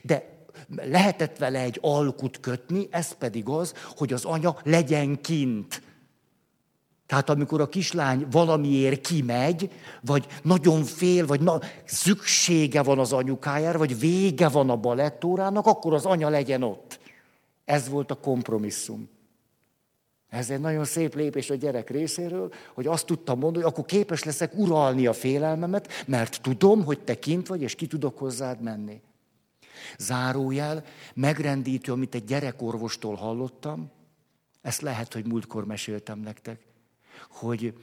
de 0.02 0.35
lehetett 0.74 1.38
vele 1.38 1.60
egy 1.60 1.78
alkut 1.82 2.40
kötni, 2.40 2.88
ez 2.90 3.12
pedig 3.12 3.48
az, 3.48 3.74
hogy 3.96 4.12
az 4.12 4.24
anya 4.24 4.56
legyen 4.62 5.20
kint. 5.20 5.82
Tehát 7.06 7.30
amikor 7.30 7.60
a 7.60 7.68
kislány 7.68 8.26
valamiért 8.30 9.00
kimegy, 9.00 9.70
vagy 10.00 10.26
nagyon 10.42 10.82
fél, 10.84 11.26
vagy 11.26 11.40
na, 11.40 11.60
szüksége 11.84 12.82
van 12.82 12.98
az 12.98 13.12
anyukájára, 13.12 13.78
vagy 13.78 13.98
vége 13.98 14.48
van 14.48 14.70
a 14.70 14.76
balettórának, 14.76 15.66
akkor 15.66 15.94
az 15.94 16.04
anya 16.04 16.28
legyen 16.28 16.62
ott. 16.62 16.98
Ez 17.64 17.88
volt 17.88 18.10
a 18.10 18.14
kompromisszum. 18.14 19.08
Ez 20.28 20.50
egy 20.50 20.60
nagyon 20.60 20.84
szép 20.84 21.14
lépés 21.14 21.50
a 21.50 21.54
gyerek 21.54 21.90
részéről, 21.90 22.52
hogy 22.74 22.86
azt 22.86 23.06
tudtam 23.06 23.38
mondani, 23.38 23.64
hogy 23.64 23.72
akkor 23.72 23.84
képes 23.84 24.24
leszek 24.24 24.54
uralni 24.54 25.06
a 25.06 25.12
félelmemet, 25.12 25.88
mert 26.06 26.42
tudom, 26.42 26.84
hogy 26.84 27.00
te 27.00 27.18
kint 27.18 27.46
vagy, 27.46 27.62
és 27.62 27.74
ki 27.74 27.86
tudok 27.86 28.18
hozzád 28.18 28.60
menni. 28.60 29.00
Zárójel, 29.98 30.84
megrendítő, 31.14 31.92
amit 31.92 32.14
egy 32.14 32.24
gyerekorvostól 32.24 33.14
hallottam, 33.14 33.90
ezt 34.60 34.80
lehet, 34.80 35.12
hogy 35.12 35.26
múltkor 35.26 35.64
meséltem 35.64 36.18
nektek 36.18 36.66
hogy 37.28 37.74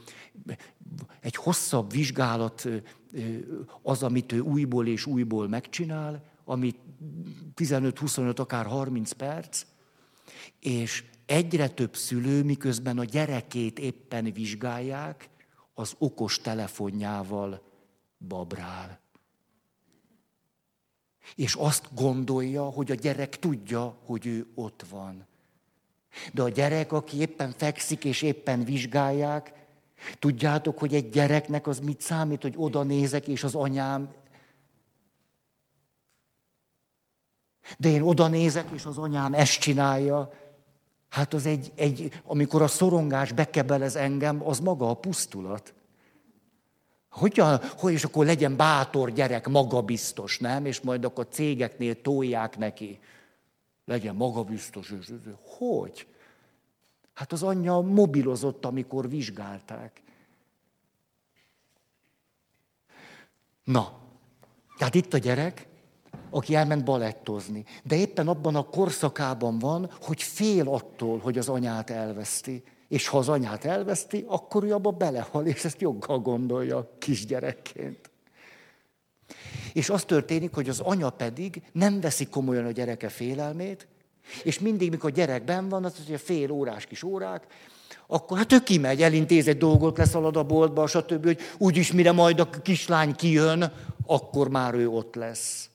egy 1.20 1.36
hosszabb 1.36 1.92
vizsgálat 1.92 2.68
az, 3.82 4.04
amit 4.04 4.32
ő 4.32 4.40
újból 4.40 4.88
és 4.88 5.06
újból 5.06 5.48
megcsinál, 5.48 6.24
ami 6.46 6.76
15-25, 7.56 8.40
akár 8.40 8.66
30 8.66 9.12
perc, 9.12 9.66
és 10.60 11.04
egyre 11.26 11.70
több 11.70 11.96
szülő, 11.96 12.44
miközben 12.44 12.98
a 12.98 13.04
gyerekét 13.04 13.80
éppen 13.80 14.34
vizsgálják, 14.34 15.30
az 15.74 15.96
okos 15.98 16.40
telefonjával 16.40 17.62
babrál. 18.28 19.03
És 21.36 21.56
azt 21.56 21.90
gondolja, 21.96 22.64
hogy 22.64 22.92
a 22.92 22.96
gyerek 22.96 23.40
tudja, 23.40 23.96
hogy 24.06 24.26
ő 24.26 24.48
ott 24.56 24.86
van. 24.90 25.28
De 26.34 26.42
a 26.42 26.50
gyerek, 26.50 26.92
aki 26.92 27.20
éppen 27.20 27.52
fekszik 27.52 28.04
és 28.06 28.22
éppen 28.22 28.64
vizsgálják, 28.64 29.54
tudjátok, 30.20 30.80
hogy 30.80 30.94
egy 30.94 31.10
gyereknek 31.10 31.68
az 31.68 31.80
mit 31.80 32.02
számít, 32.02 32.42
hogy 32.42 32.54
oda 32.58 32.84
nézek, 32.84 33.28
és 33.28 33.44
az 33.44 33.56
anyám. 33.56 34.14
De 37.78 37.90
én 37.90 38.02
oda 38.02 38.28
nézek, 38.28 38.70
és 38.74 38.86
az 38.86 38.98
anyám 38.98 39.34
ezt 39.34 39.60
csinálja. 39.60 40.32
Hát 41.10 41.34
az 41.34 41.46
egy, 41.46 41.72
egy 41.76 42.22
amikor 42.24 42.62
a 42.62 42.68
szorongás 42.68 43.32
bekebelez 43.32 43.96
engem, 43.96 44.48
az 44.48 44.60
maga 44.60 44.90
a 44.90 44.94
pusztulat. 44.94 45.74
Hogyan, 47.14 47.60
hogy 47.78 47.94
és 47.94 48.04
akkor 48.04 48.26
legyen 48.26 48.56
bátor 48.56 49.12
gyerek, 49.12 49.48
magabiztos, 49.48 50.40
nem? 50.40 50.66
És 50.66 50.82
majd 50.82 51.06
akkor 51.06 51.28
cégeknél 51.30 52.02
tolják 52.02 52.58
neki 52.58 53.00
legyen 53.86 54.16
magabiztos. 54.16 54.94
Hogy? 55.58 56.08
Hát 57.14 57.32
az 57.32 57.44
anyja 57.44 57.80
mobilozott, 57.80 58.66
amikor 58.66 59.10
vizsgálták. 59.10 60.02
Na, 63.64 64.00
tehát 64.78 64.96
itt 64.96 65.14
a 65.14 65.18
gyerek, 65.18 65.68
aki 66.30 66.56
elment 66.56 66.84
balettozni. 66.84 67.66
De 67.84 67.96
éppen 67.96 68.28
abban 68.28 68.56
a 68.56 68.64
korszakában 68.64 69.60
van, 69.60 69.90
hogy 70.02 70.22
fél 70.22 70.70
attól, 70.70 71.20
hogy 71.20 71.38
az 71.38 71.50
anyát 71.50 71.90
elveszti. 71.90 72.64
És 72.94 73.08
ha 73.08 73.18
az 73.18 73.30
anyát 73.30 73.66
elveszti, 73.66 74.26
akkor 74.28 74.64
ő 74.64 74.74
abba 74.74 74.92
belehal, 74.92 75.46
és 75.46 75.66
ezt 75.66 75.82
joggal 75.82 76.20
gondolja 76.20 76.96
kisgyerekként. 77.00 78.12
És 79.74 79.90
az 79.90 80.04
történik, 80.04 80.54
hogy 80.54 80.70
az 80.70 80.80
anya 80.80 81.10
pedig 81.10 81.62
nem 81.72 82.02
veszi 82.02 82.26
komolyan 82.26 82.66
a 82.66 82.72
gyereke 82.72 83.10
félelmét, 83.10 83.88
és 84.44 84.60
mindig, 84.60 84.90
mikor 84.90 85.10
a 85.10 85.14
gyerek 85.14 85.44
ben 85.44 85.70
van, 85.70 85.86
az 85.86 85.94
ugye 86.06 86.18
fél 86.18 86.52
órás 86.52 86.86
kis 86.86 87.04
órák, 87.04 87.46
akkor 88.08 88.38
hát 88.38 88.52
ő 88.52 88.60
kimegy, 88.60 89.02
elintéz 89.02 89.48
egy 89.48 89.58
dolgot, 89.58 89.98
leszalad 89.98 90.38
a 90.38 90.44
boltba, 90.44 90.88
stb., 90.88 91.26
hogy 91.26 91.40
úgyis 91.58 91.92
mire 91.92 92.12
majd 92.12 92.40
a 92.40 92.50
kislány 92.50 93.16
kijön, 93.16 93.74
akkor 94.06 94.50
már 94.50 94.74
ő 94.74 94.90
ott 94.90 95.16
lesz. 95.16 95.70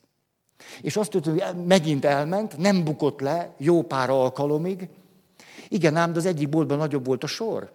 És 0.81 0.97
azt 0.97 1.09
tudja, 1.09 1.31
hogy 1.31 1.65
megint 1.65 2.05
elment, 2.05 2.57
nem 2.57 2.83
bukott 2.83 3.19
le 3.19 3.53
jó 3.57 3.81
pár 3.81 4.09
alkalomig. 4.09 4.89
Igen, 5.69 5.95
ám, 5.95 6.11
de 6.11 6.19
az 6.19 6.25
egyik 6.25 6.49
boltban 6.49 6.77
nagyobb 6.77 7.05
volt 7.05 7.23
a 7.23 7.27
sor. 7.27 7.71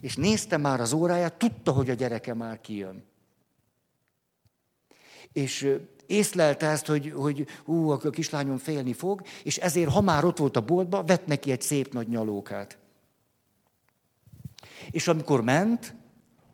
És 0.00 0.16
nézte 0.16 0.56
már 0.56 0.80
az 0.80 0.92
óráját, 0.92 1.38
tudta, 1.38 1.72
hogy 1.72 1.90
a 1.90 1.94
gyereke 1.94 2.34
már 2.34 2.60
kijön 2.60 3.04
és 5.32 5.76
észlelte 6.06 6.66
ezt, 6.66 6.86
hogy, 6.86 7.12
hogy 7.16 7.46
ú, 7.64 7.90
a 7.90 7.98
kislányom 7.98 8.56
félni 8.56 8.92
fog, 8.92 9.22
és 9.42 9.56
ezért, 9.56 9.90
ha 9.90 10.00
már 10.00 10.24
ott 10.24 10.38
volt 10.38 10.56
a 10.56 10.64
boltba, 10.64 11.04
vett 11.04 11.26
neki 11.26 11.50
egy 11.50 11.62
szép 11.62 11.92
nagy 11.92 12.08
nyalókát. 12.08 12.78
És 14.90 15.08
amikor 15.08 15.42
ment, 15.42 15.94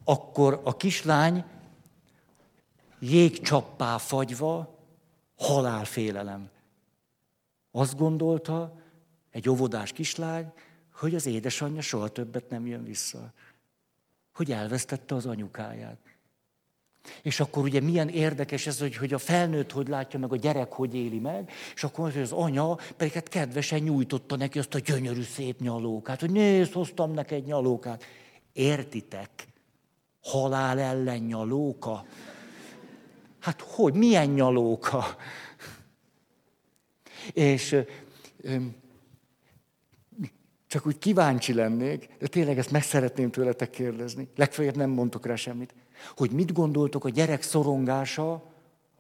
akkor 0.04 0.60
a 0.64 0.76
kislány 0.76 1.44
jégcsappá 2.98 3.98
fagyva, 3.98 4.78
halálfélelem. 5.36 6.50
Azt 7.70 7.96
gondolta 7.96 8.78
egy 9.34 9.48
óvodás 9.48 9.92
kislány, 9.92 10.52
hogy 10.92 11.14
az 11.14 11.26
édesanyja 11.26 11.80
soha 11.80 12.08
többet 12.08 12.50
nem 12.50 12.66
jön 12.66 12.84
vissza. 12.84 13.32
Hogy 14.34 14.52
elvesztette 14.52 15.14
az 15.14 15.26
anyukáját. 15.26 15.98
És 17.22 17.40
akkor 17.40 17.62
ugye 17.62 17.80
milyen 17.80 18.08
érdekes 18.08 18.66
ez, 18.66 18.78
hogy, 18.78 18.96
hogy 18.96 19.12
a 19.12 19.18
felnőtt 19.18 19.72
hogy 19.72 19.88
látja 19.88 20.18
meg, 20.18 20.32
a 20.32 20.36
gyerek 20.36 20.72
hogy 20.72 20.94
éli 20.94 21.18
meg, 21.18 21.50
és 21.74 21.84
akkor 21.84 22.16
az 22.16 22.32
anya 22.32 22.78
pedig 22.96 23.12
hát 23.12 23.28
kedvesen 23.28 23.80
nyújtotta 23.80 24.36
neki 24.36 24.58
azt 24.58 24.74
a 24.74 24.78
gyönyörű 24.78 25.22
szép 25.22 25.60
nyalókát, 25.60 26.20
hogy 26.20 26.30
nézd, 26.30 26.72
hoztam 26.72 27.12
neki 27.12 27.34
egy 27.34 27.44
nyalókát. 27.44 28.04
Értitek? 28.52 29.30
Halál 30.22 30.78
ellen 30.78 31.20
nyalóka? 31.20 32.06
Hát 33.40 33.60
hogy, 33.60 33.94
milyen 33.94 34.28
nyalóka? 34.28 35.16
És 37.32 37.76
csak 40.74 40.86
úgy 40.86 40.98
kíváncsi 40.98 41.54
lennék, 41.54 42.08
de 42.18 42.26
tényleg 42.26 42.58
ezt 42.58 42.70
meg 42.70 42.82
szeretném 42.82 43.30
tőletek 43.30 43.70
kérdezni. 43.70 44.28
Legfeljebb 44.36 44.76
nem 44.76 44.90
mondtok 44.90 45.26
rá 45.26 45.34
semmit 45.34 45.74
hogy 46.16 46.30
mit 46.30 46.52
gondoltok 46.52 47.04
a 47.04 47.08
gyerek 47.08 47.42
szorongása, 47.42 48.42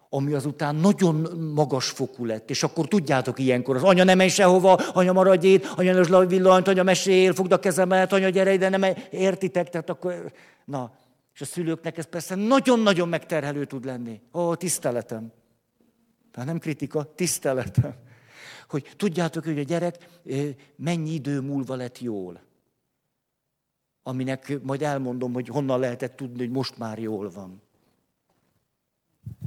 ami 0.08 0.32
azután 0.32 0.74
nagyon 0.74 1.14
magas 1.54 1.88
fokú 1.88 2.24
lett. 2.24 2.50
És 2.50 2.62
akkor 2.62 2.88
tudjátok 2.88 3.38
ilyenkor, 3.38 3.76
az 3.76 3.82
anya 3.82 4.04
nem 4.04 4.16
menj 4.16 4.28
sehova, 4.28 4.72
anya 4.72 5.12
maradj 5.12 5.46
itt, 5.46 5.64
anya 5.76 5.92
ne 5.92 6.26
villanyt, 6.26 6.68
anya 6.68 6.82
mesél, 6.82 7.34
fogd 7.34 7.52
a 7.52 7.58
kezemet, 7.58 8.12
anya 8.12 8.28
gyere 8.28 8.52
ide, 8.52 8.68
nem 8.68 8.84
értitek, 9.10 9.68
tehát 9.70 9.90
akkor... 9.90 10.32
Na, 10.64 10.92
és 11.34 11.40
a 11.40 11.44
szülőknek 11.44 11.98
ez 11.98 12.04
persze 12.04 12.34
nagyon-nagyon 12.34 13.08
megterhelő 13.08 13.64
tud 13.64 13.84
lenni. 13.84 14.20
Ó, 14.32 14.54
tiszteletem. 14.54 15.32
Tehát 16.32 16.48
nem 16.48 16.58
kritika, 16.58 17.14
tiszteletem. 17.14 17.94
Hogy 18.74 18.92
tudjátok, 18.96 19.44
hogy 19.44 19.58
a 19.58 19.62
gyerek 19.62 20.20
mennyi 20.76 21.10
idő 21.10 21.40
múlva 21.40 21.74
lett 21.74 21.98
jól. 21.98 22.42
aminek 24.02 24.62
majd 24.62 24.82
elmondom, 24.82 25.32
hogy 25.32 25.48
honnan 25.48 25.80
lehetett 25.80 26.16
tudni, 26.16 26.38
hogy 26.38 26.50
most 26.50 26.78
már 26.78 26.98
jól 26.98 27.30
van. 27.30 27.62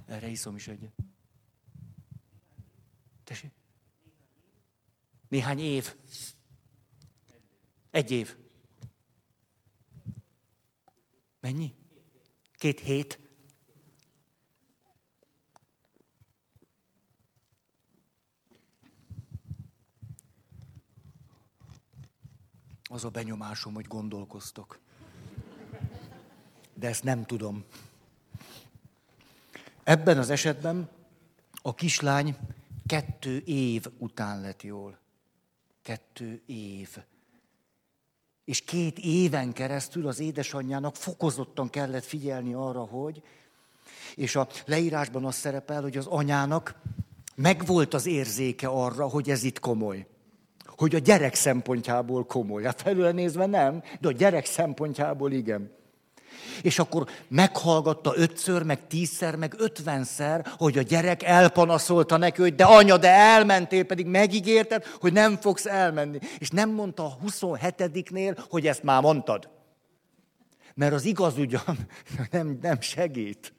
Erre 0.06 0.28
iszom 0.28 0.56
is 0.56 0.68
egyet. 0.68 0.94
Tessék? 3.24 3.52
Néhány 5.28 5.60
év. 5.60 5.96
Egy 7.92 8.12
év. 8.12 8.38
Mennyi? 11.40 11.76
Két 12.52 12.80
hét. 12.80 13.20
Az 22.90 23.04
a 23.04 23.10
benyomásom, 23.10 23.74
hogy 23.74 23.88
gondolkoztok. 23.88 24.80
De 26.74 26.88
ezt 26.88 27.04
nem 27.04 27.26
tudom. 27.26 27.64
Ebben 29.84 30.18
az 30.18 30.30
esetben 30.30 30.90
a 31.62 31.76
kislány 31.76 32.38
kettő 32.86 33.38
év 33.46 33.86
után 33.98 34.42
lett 34.42 34.64
jól. 34.64 35.00
Kettő 35.82 36.42
év. 36.46 36.98
És 38.46 38.62
két 38.62 39.00
éven 39.00 39.54
keresztül 39.54 40.08
az 40.08 40.20
édesanyjának 40.20 40.96
fokozottan 40.96 41.70
kellett 41.70 42.06
figyelni 42.06 42.54
arra, 42.54 42.86
hogy, 42.86 43.24
és 44.16 44.36
a 44.36 44.48
leírásban 44.66 45.26
az 45.26 45.36
szerepel, 45.36 45.82
hogy 45.82 45.98
az 45.98 46.06
anyának 46.06 46.76
megvolt 47.36 47.94
az 47.94 48.06
érzéke 48.06 48.68
arra, 48.68 49.08
hogy 49.08 49.30
ez 49.30 49.44
itt 49.44 49.60
komoly. 49.60 50.08
Hogy 50.78 50.96
a 50.96 51.00
gyerek 51.00 51.36
szempontjából 51.36 52.26
komoly. 52.26 52.64
Hát 52.64 52.82
felül 52.82 53.12
nézve 53.12 53.46
nem, 53.46 53.84
de 54.00 54.08
a 54.08 54.12
gyerek 54.12 54.46
szempontjából 54.46 55.32
igen. 55.32 55.76
És 56.62 56.80
akkor 56.80 57.08
meghallgatta 57.28 58.14
ötször, 58.16 58.64
meg 58.64 58.88
tízszer, 58.88 59.36
meg 59.36 59.56
ötvenszer, 59.58 60.46
hogy 60.58 60.78
a 60.78 60.82
gyerek 60.82 61.24
elpanaszolta 61.24 62.18
neki, 62.18 62.42
hogy 62.42 62.56
de 62.56 62.64
anya, 62.64 62.98
de 62.98 63.10
elmentél, 63.10 63.84
pedig 63.84 64.06
megígérted, 64.06 64.86
hogy 65.00 65.14
nem 65.14 65.38
fogsz 65.38 65.66
elmenni. 65.66 66.20
És 66.38 66.50
nem 66.50 66.70
mondta 66.70 67.06
a 67.06 67.18
27-nél, 67.28 68.38
hogy 68.50 68.68
ezt 68.68 68.84
már 68.84 69.02
mondtad. 69.02 69.50
Mert 70.74 70.94
az 70.94 71.06
igaz 71.06 71.38
ugyan 71.38 71.88
nem, 72.32 72.58
nem 72.62 72.82
segít. 72.82 73.54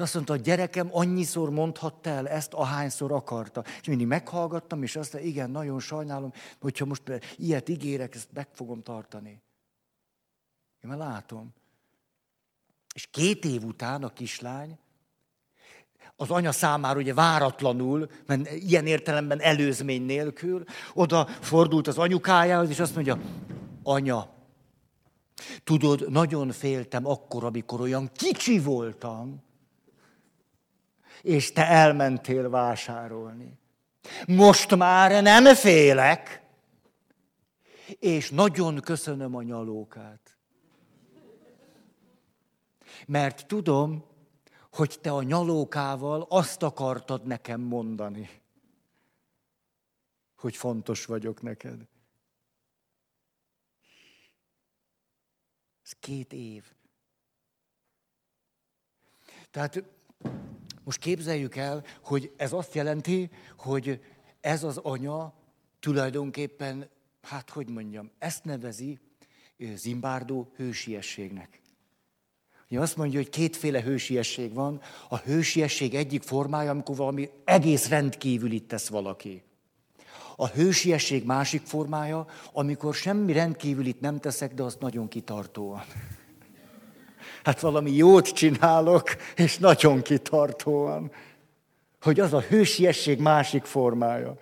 És 0.00 0.06
azt 0.06 0.14
mondta, 0.14 0.32
a 0.32 0.36
gyerekem 0.36 0.88
annyiszor 0.92 1.50
mondhatta 1.50 2.10
el 2.10 2.28
ezt, 2.28 2.52
ahányszor 2.52 3.12
akarta. 3.12 3.64
És 3.80 3.86
mindig 3.86 4.06
meghallgattam, 4.06 4.82
és 4.82 4.96
azt 4.96 5.12
mondta, 5.12 5.30
igen, 5.30 5.50
nagyon 5.50 5.80
sajnálom, 5.80 6.32
hogyha 6.60 6.84
most 6.84 7.02
ilyet 7.36 7.68
ígérek, 7.68 8.14
ezt 8.14 8.28
meg 8.32 8.48
fogom 8.52 8.82
tartani. 8.82 9.42
Én 10.80 10.90
már 10.90 10.98
látom. 10.98 11.54
És 12.94 13.06
két 13.10 13.44
év 13.44 13.64
után 13.64 14.02
a 14.02 14.12
kislány, 14.12 14.78
az 16.16 16.30
anya 16.30 16.52
számára 16.52 16.98
ugye 16.98 17.14
váratlanul, 17.14 18.10
mert 18.26 18.52
ilyen 18.52 18.86
értelemben 18.86 19.40
előzmény 19.40 20.02
nélkül, 20.02 20.64
oda 20.94 21.24
fordult 21.24 21.86
az 21.86 21.98
anyukájához, 21.98 22.68
és 22.68 22.80
azt 22.80 22.94
mondja, 22.94 23.18
anya, 23.82 24.28
tudod, 25.64 26.10
nagyon 26.10 26.50
féltem 26.50 27.06
akkor, 27.06 27.44
amikor 27.44 27.80
olyan 27.80 28.10
kicsi 28.12 28.58
voltam, 28.58 29.48
és 31.22 31.52
te 31.52 31.66
elmentél 31.66 32.50
vásárolni. 32.50 33.58
Most 34.26 34.76
már 34.76 35.22
nem 35.22 35.54
félek, 35.54 36.42
és 37.98 38.30
nagyon 38.30 38.80
köszönöm 38.80 39.34
a 39.34 39.42
nyalókát 39.42 40.30
mert 43.06 43.46
tudom, 43.46 44.04
hogy 44.72 44.98
te 45.00 45.10
a 45.10 45.22
nyalókával 45.22 46.26
azt 46.28 46.62
akartad 46.62 47.26
nekem 47.26 47.60
mondani, 47.60 48.42
hogy 50.36 50.56
fontos 50.56 51.04
vagyok 51.04 51.42
neked. 51.42 51.88
Ez 55.84 55.92
két 55.92 56.32
év. 56.32 56.72
Tehát 59.50 59.84
most 60.90 61.02
képzeljük 61.02 61.56
el, 61.56 61.84
hogy 62.04 62.32
ez 62.36 62.52
azt 62.52 62.74
jelenti, 62.74 63.30
hogy 63.56 64.00
ez 64.40 64.64
az 64.64 64.76
anya 64.76 65.32
tulajdonképpen, 65.80 66.88
hát 67.22 67.50
hogy 67.50 67.68
mondjam, 67.68 68.10
ezt 68.18 68.44
nevezi 68.44 68.98
Zimbárdó 69.74 70.52
hősiességnek. 70.56 71.60
Ugye 72.70 72.80
azt 72.80 72.96
mondja, 72.96 73.18
hogy 73.18 73.28
kétféle 73.28 73.82
hősiesség 73.82 74.54
van. 74.54 74.80
A 75.08 75.16
hősiesség 75.16 75.94
egyik 75.94 76.22
formája, 76.22 76.70
amikor 76.70 76.96
valami 76.96 77.30
egész 77.44 77.88
rendkívülit 77.88 78.68
tesz 78.68 78.88
valaki. 78.88 79.42
A 80.36 80.46
hősiesség 80.46 81.24
másik 81.24 81.62
formája, 81.66 82.26
amikor 82.52 82.94
semmi 82.94 83.32
rendkívülit 83.32 84.00
nem 84.00 84.18
teszek, 84.18 84.54
de 84.54 84.62
azt 84.62 84.80
nagyon 84.80 85.08
kitartóan. 85.08 85.82
Hát 87.44 87.60
valami 87.60 87.92
jót 87.92 88.28
csinálok, 88.32 89.16
és 89.36 89.58
nagyon 89.58 90.02
kitartóan. 90.02 91.12
Hogy 92.00 92.20
az 92.20 92.32
a 92.32 92.40
hősiesség 92.40 93.20
másik 93.20 93.64
formája. 93.64 94.36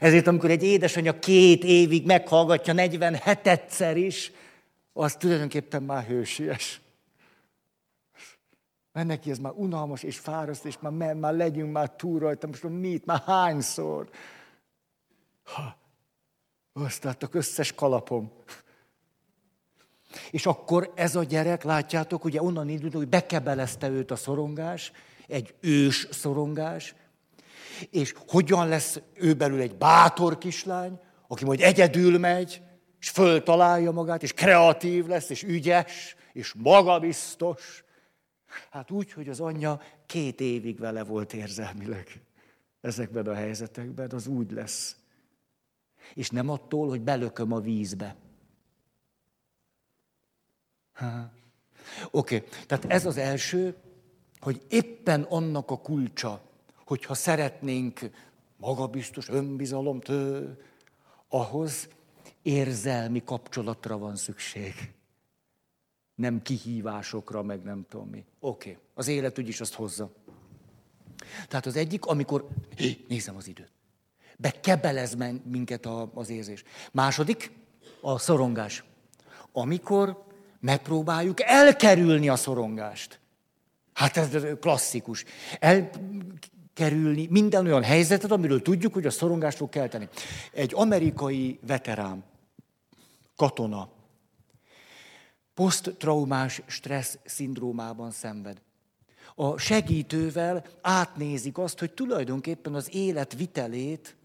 Ezért, 0.00 0.26
amikor 0.26 0.50
egy 0.50 0.62
édesanyja 0.62 1.18
két 1.18 1.64
évig 1.64 2.06
meghallgatja 2.06 2.74
47-szer 2.76 3.92
is, 3.94 4.32
az 4.92 5.16
tulajdonképpen 5.16 5.82
már 5.82 6.04
hősies. 6.04 6.80
Mert 8.92 9.06
neki 9.06 9.30
ez 9.30 9.38
már 9.38 9.52
unalmas 9.56 10.02
és 10.02 10.18
fáraszt, 10.18 10.64
és 10.64 10.78
már, 10.80 11.14
már 11.14 11.34
legyünk 11.34 11.72
már 11.72 11.90
túl 11.90 12.18
rajta, 12.18 12.46
most 12.46 12.62
már 12.62 12.72
mit, 12.72 13.04
már 13.04 13.22
hányszor. 13.26 14.08
Ha, 15.42 15.76
osztáltak 16.72 17.34
összes 17.34 17.72
kalapom. 17.72 18.32
És 20.30 20.46
akkor 20.46 20.92
ez 20.94 21.16
a 21.16 21.22
gyerek, 21.22 21.62
látjátok, 21.62 22.24
ugye 22.24 22.42
onnan 22.42 22.68
indult, 22.68 22.94
hogy 22.94 23.08
bekebelezte 23.08 23.88
őt 23.88 24.10
a 24.10 24.16
szorongás, 24.16 24.92
egy 25.28 25.54
ős 25.60 26.08
szorongás, 26.10 26.94
és 27.90 28.14
hogyan 28.28 28.68
lesz 28.68 29.00
ő 29.14 29.34
belül 29.34 29.60
egy 29.60 29.74
bátor 29.74 30.38
kislány, 30.38 31.00
aki 31.28 31.44
majd 31.44 31.60
egyedül 31.60 32.18
megy, 32.18 32.62
és 33.00 33.10
föltalálja 33.10 33.90
magát, 33.90 34.22
és 34.22 34.32
kreatív 34.32 35.06
lesz, 35.06 35.30
és 35.30 35.42
ügyes, 35.42 36.16
és 36.32 36.54
magabiztos, 36.56 37.84
Hát 38.70 38.90
úgy, 38.90 39.12
hogy 39.12 39.28
az 39.28 39.40
anyja 39.40 39.80
két 40.06 40.40
évig 40.40 40.78
vele 40.78 41.04
volt 41.04 41.32
érzelmileg 41.32 42.20
ezekben 42.80 43.26
a 43.26 43.34
helyzetekben, 43.34 44.10
az 44.10 44.26
úgy 44.26 44.50
lesz. 44.50 44.96
És 46.14 46.30
nem 46.30 46.48
attól, 46.48 46.88
hogy 46.88 47.00
belököm 47.00 47.52
a 47.52 47.60
vízbe. 47.60 48.16
Oké, 51.00 52.36
okay. 52.36 52.48
tehát 52.66 52.84
ez 52.84 53.06
az 53.06 53.16
első, 53.16 53.76
hogy 54.40 54.62
éppen 54.68 55.22
annak 55.22 55.70
a 55.70 55.78
kulcsa, 55.78 56.42
hogyha 56.84 57.14
szeretnénk 57.14 58.10
magabiztos 58.56 59.28
önbizalomtől, 59.28 60.62
ahhoz 61.28 61.88
érzelmi 62.42 63.22
kapcsolatra 63.24 63.98
van 63.98 64.16
szükség 64.16 64.92
nem 66.14 66.42
kihívásokra, 66.42 67.42
meg 67.42 67.62
nem 67.62 67.86
tudom 67.88 68.08
mi. 68.08 68.24
Oké, 68.40 68.70
okay. 68.70 68.82
az 68.94 69.08
élet 69.08 69.38
úgyis 69.38 69.60
azt 69.60 69.74
hozza. 69.74 70.10
Tehát 71.48 71.66
az 71.66 71.76
egyik, 71.76 72.06
amikor, 72.06 72.48
nézem 73.08 73.36
az 73.36 73.48
időt, 73.48 73.72
bekebelez 74.38 75.16
minket 75.44 75.86
az 76.14 76.28
érzés. 76.28 76.64
Második, 76.92 77.50
a 78.00 78.18
szorongás. 78.18 78.84
Amikor 79.52 80.24
megpróbáljuk 80.62 81.40
elkerülni 81.42 82.28
a 82.28 82.36
szorongást. 82.36 83.20
Hát 83.92 84.16
ez 84.16 84.36
klasszikus. 84.60 85.24
Elkerülni 85.58 87.26
minden 87.30 87.66
olyan 87.66 87.82
helyzetet, 87.82 88.30
amiről 88.30 88.62
tudjuk, 88.62 88.92
hogy 88.92 89.06
a 89.06 89.10
szorongást 89.10 89.56
fog 89.56 89.68
kelteni. 89.68 90.08
Egy 90.52 90.72
amerikai 90.74 91.58
veterán, 91.66 92.24
katona, 93.36 93.88
poszttraumás 95.54 96.62
stressz 96.66 97.18
szindrómában 97.24 98.10
szenved. 98.10 98.60
A 99.34 99.58
segítővel 99.58 100.64
átnézik 100.80 101.58
azt, 101.58 101.78
hogy 101.78 101.92
tulajdonképpen 101.92 102.74
az 102.74 102.94
élet 102.94 103.34
vitelét 103.34 104.16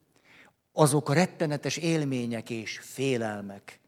azok 0.74 1.10
a 1.10 1.14
rettenetes 1.14 1.78
élmények 1.78 2.50
és 2.50 2.80
félelmek, 2.82 3.80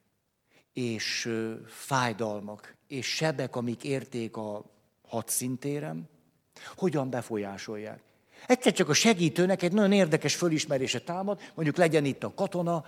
és 0.79 1.29
fájdalmak, 1.67 2.75
és 2.87 3.15
sebek, 3.15 3.55
amik 3.55 3.83
érték 3.83 4.37
a 4.37 4.63
hadszintérem, 5.07 6.07
hogyan 6.75 7.09
befolyásolják. 7.09 8.01
Egyszer 8.47 8.73
csak 8.73 8.89
a 8.89 8.93
segítőnek 8.93 9.61
egy 9.61 9.71
nagyon 9.71 9.91
érdekes 9.91 10.35
fölismerése 10.35 10.99
támad, 11.01 11.39
mondjuk 11.55 11.77
legyen 11.77 12.05
itt 12.05 12.23
a 12.23 12.33
katona, 12.33 12.85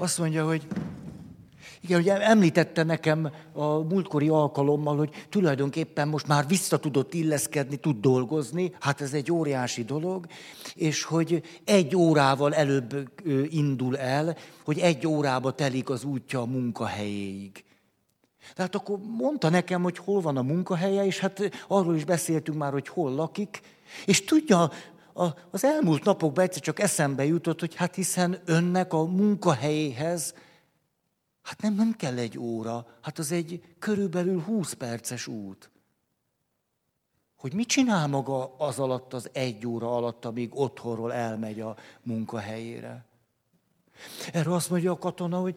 Azt 0.00 0.18
mondja, 0.18 0.46
hogy 0.46 0.66
igen, 1.82 2.00
ugye 2.00 2.20
említette 2.20 2.82
nekem 2.82 3.30
a 3.52 3.66
múltkori 3.66 4.28
alkalommal, 4.28 4.96
hogy 4.96 5.26
tulajdonképpen 5.28 6.08
most 6.08 6.26
már 6.26 6.46
vissza 6.46 6.76
tudott 6.76 7.14
illeszkedni, 7.14 7.76
tud 7.76 8.00
dolgozni, 8.00 8.74
hát 8.80 9.00
ez 9.00 9.12
egy 9.12 9.32
óriási 9.32 9.84
dolog, 9.84 10.26
és 10.74 11.02
hogy 11.02 11.42
egy 11.64 11.96
órával 11.96 12.54
előbb 12.54 13.10
indul 13.48 13.98
el, 13.98 14.36
hogy 14.64 14.78
egy 14.78 15.06
órába 15.06 15.52
telik 15.52 15.90
az 15.90 16.04
útja 16.04 16.40
a 16.40 16.46
munkahelyéig. 16.46 17.64
Tehát 18.54 18.74
akkor 18.74 18.98
mondta 19.16 19.48
nekem, 19.48 19.82
hogy 19.82 19.98
hol 19.98 20.20
van 20.20 20.36
a 20.36 20.42
munkahelye, 20.42 21.04
és 21.04 21.18
hát 21.18 21.50
arról 21.68 21.96
is 21.96 22.04
beszéltünk 22.04 22.58
már, 22.58 22.72
hogy 22.72 22.88
hol 22.88 23.14
lakik, 23.14 23.60
és 24.06 24.24
tudja, 24.24 24.70
az 25.50 25.64
elmúlt 25.64 26.04
napokban 26.04 26.44
egyszer 26.44 26.62
csak 26.62 26.80
eszembe 26.80 27.24
jutott, 27.24 27.60
hogy 27.60 27.74
hát 27.74 27.94
hiszen 27.94 28.38
önnek 28.44 28.92
a 28.92 29.04
munkahelyéhez 29.04 30.34
Hát 31.42 31.60
nem, 31.62 31.74
nem 31.74 31.92
kell 31.96 32.18
egy 32.18 32.38
óra, 32.38 32.86
hát 33.00 33.18
az 33.18 33.32
egy 33.32 33.74
körülbelül 33.78 34.40
20 34.40 34.72
perces 34.72 35.26
út. 35.26 35.70
Hogy 37.36 37.54
mit 37.54 37.68
csinál 37.68 38.06
maga 38.06 38.56
az 38.56 38.78
alatt, 38.78 39.12
az 39.12 39.28
egy 39.32 39.66
óra 39.66 39.96
alatt, 39.96 40.24
amíg 40.24 40.58
otthonról 40.58 41.12
elmegy 41.12 41.60
a 41.60 41.76
munkahelyére? 42.02 43.04
Erről 44.32 44.54
azt 44.54 44.70
mondja 44.70 44.92
a 44.92 44.98
katona, 44.98 45.38
hogy 45.38 45.54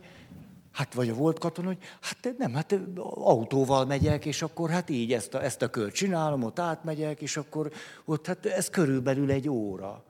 hát 0.72 0.94
vagy 0.94 1.10
a 1.10 1.14
volt 1.14 1.40
katona, 1.40 1.68
hogy 1.68 1.78
hát 2.02 2.38
nem, 2.38 2.54
hát 2.54 2.80
autóval 3.04 3.86
megyek, 3.86 4.26
és 4.26 4.42
akkor 4.42 4.70
hát 4.70 4.90
így 4.90 5.14
ezt 5.14 5.34
a, 5.34 5.44
ezt 5.44 5.62
a 5.62 5.70
kört 5.70 5.94
csinálom, 5.94 6.44
ott 6.44 6.60
átmegyek, 6.60 7.22
és 7.22 7.38
akkor 7.38 7.72
ott 8.06 8.28
hát 8.28 8.46
ez 8.46 8.70
körülbelül 8.70 9.32
egy 9.32 9.50
óra. 9.50 10.04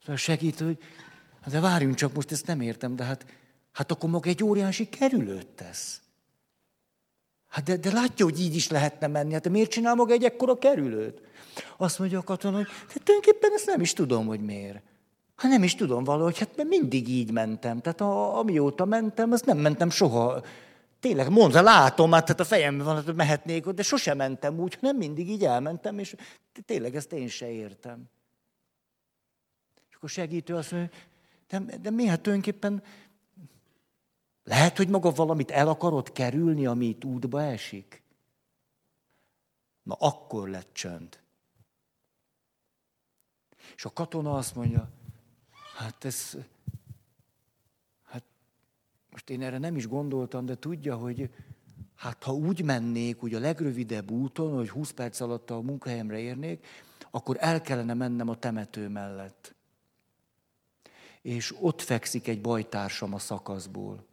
Szóval 0.00 0.16
segít, 0.16 0.58
hogy 0.60 0.78
de 1.46 1.60
várjunk 1.60 1.94
csak, 1.94 2.12
most 2.12 2.32
ezt 2.32 2.46
nem 2.46 2.60
értem, 2.60 2.96
de 2.96 3.04
hát 3.04 3.26
Hát 3.80 3.90
akkor 3.90 4.10
maga 4.10 4.28
egy 4.28 4.44
óriási 4.44 4.88
kerülőt 4.88 5.46
tesz. 5.46 6.00
Hát 7.48 7.64
de, 7.64 7.76
de 7.76 7.92
látja, 7.92 8.24
hogy 8.24 8.40
így 8.40 8.54
is 8.54 8.68
lehetne 8.68 9.06
menni. 9.06 9.32
Hát 9.32 9.42
de 9.42 9.50
miért 9.50 9.70
csinál 9.70 9.94
maga 9.94 10.12
egy 10.12 10.24
ekkora 10.24 10.58
kerülőt? 10.58 11.20
Azt 11.76 11.98
mondja 11.98 12.18
a 12.18 12.22
katona, 12.22 12.56
hogy 12.56 12.66
hát 12.66 13.02
tulajdonképpen 13.04 13.52
ezt 13.52 13.66
nem 13.66 13.80
is 13.80 13.92
tudom, 13.92 14.26
hogy 14.26 14.40
miért. 14.40 14.82
Hát 15.36 15.50
nem 15.50 15.62
is 15.62 15.74
tudom 15.74 16.04
valahogy, 16.04 16.38
hát 16.38 16.56
mert 16.56 16.68
mindig 16.68 17.08
így 17.08 17.32
mentem. 17.32 17.80
Tehát 17.80 18.00
a, 18.00 18.38
amióta 18.38 18.84
mentem, 18.84 19.32
azt 19.32 19.46
nem 19.46 19.58
mentem 19.58 19.90
soha. 19.90 20.42
Tényleg, 21.00 21.30
mondza, 21.30 21.62
látom, 21.62 22.12
hát, 22.12 22.28
hát 22.28 22.40
a 22.40 22.44
fejemben 22.44 22.86
van, 22.86 23.02
hogy 23.02 23.14
mehetnék 23.14 23.66
de 23.66 23.82
sosem 23.82 24.16
mentem 24.16 24.58
úgy, 24.58 24.78
nem 24.80 24.96
mindig 24.96 25.28
így 25.30 25.44
elmentem, 25.44 25.98
és 25.98 26.14
tényleg 26.64 26.96
ezt 26.96 27.12
én 27.12 27.28
se 27.28 27.50
értem. 27.50 28.02
És 29.88 29.94
akkor 29.96 30.08
segítő 30.08 30.54
azt 30.54 30.72
mondja, 30.72 30.90
de, 31.48 31.76
de 31.76 31.90
mi 31.90 32.06
hát 32.06 32.20
tulajdonképpen 32.20 32.82
lehet, 34.44 34.76
hogy 34.76 34.88
maga 34.88 35.10
valamit 35.10 35.50
el 35.50 35.68
akarod 35.68 36.12
kerülni, 36.12 36.66
ami 36.66 36.86
itt 36.86 37.04
útba 37.04 37.42
esik? 37.42 38.02
Na 39.82 39.94
akkor 39.94 40.48
lett 40.48 40.72
csönd. 40.72 41.18
És 43.76 43.84
a 43.84 43.92
katona 43.92 44.36
azt 44.36 44.54
mondja, 44.54 44.90
hát 45.76 46.04
ez, 46.04 46.36
hát 48.04 48.24
most 49.10 49.30
én 49.30 49.42
erre 49.42 49.58
nem 49.58 49.76
is 49.76 49.86
gondoltam, 49.86 50.46
de 50.46 50.58
tudja, 50.58 50.96
hogy 50.96 51.30
hát 51.94 52.22
ha 52.22 52.32
úgy 52.32 52.62
mennék, 52.62 53.22
úgy 53.22 53.34
a 53.34 53.38
legrövidebb 53.38 54.10
úton, 54.10 54.54
hogy 54.54 54.68
20 54.68 54.90
perc 54.90 55.20
alatt 55.20 55.50
a 55.50 55.60
munkahelyemre 55.60 56.18
érnék, 56.18 56.66
akkor 57.10 57.36
el 57.40 57.60
kellene 57.60 57.94
mennem 57.94 58.28
a 58.28 58.38
temető 58.38 58.88
mellett. 58.88 59.54
És 61.22 61.54
ott 61.60 61.80
fekszik 61.80 62.28
egy 62.28 62.40
bajtársam 62.40 63.14
a 63.14 63.18
szakaszból. 63.18 64.08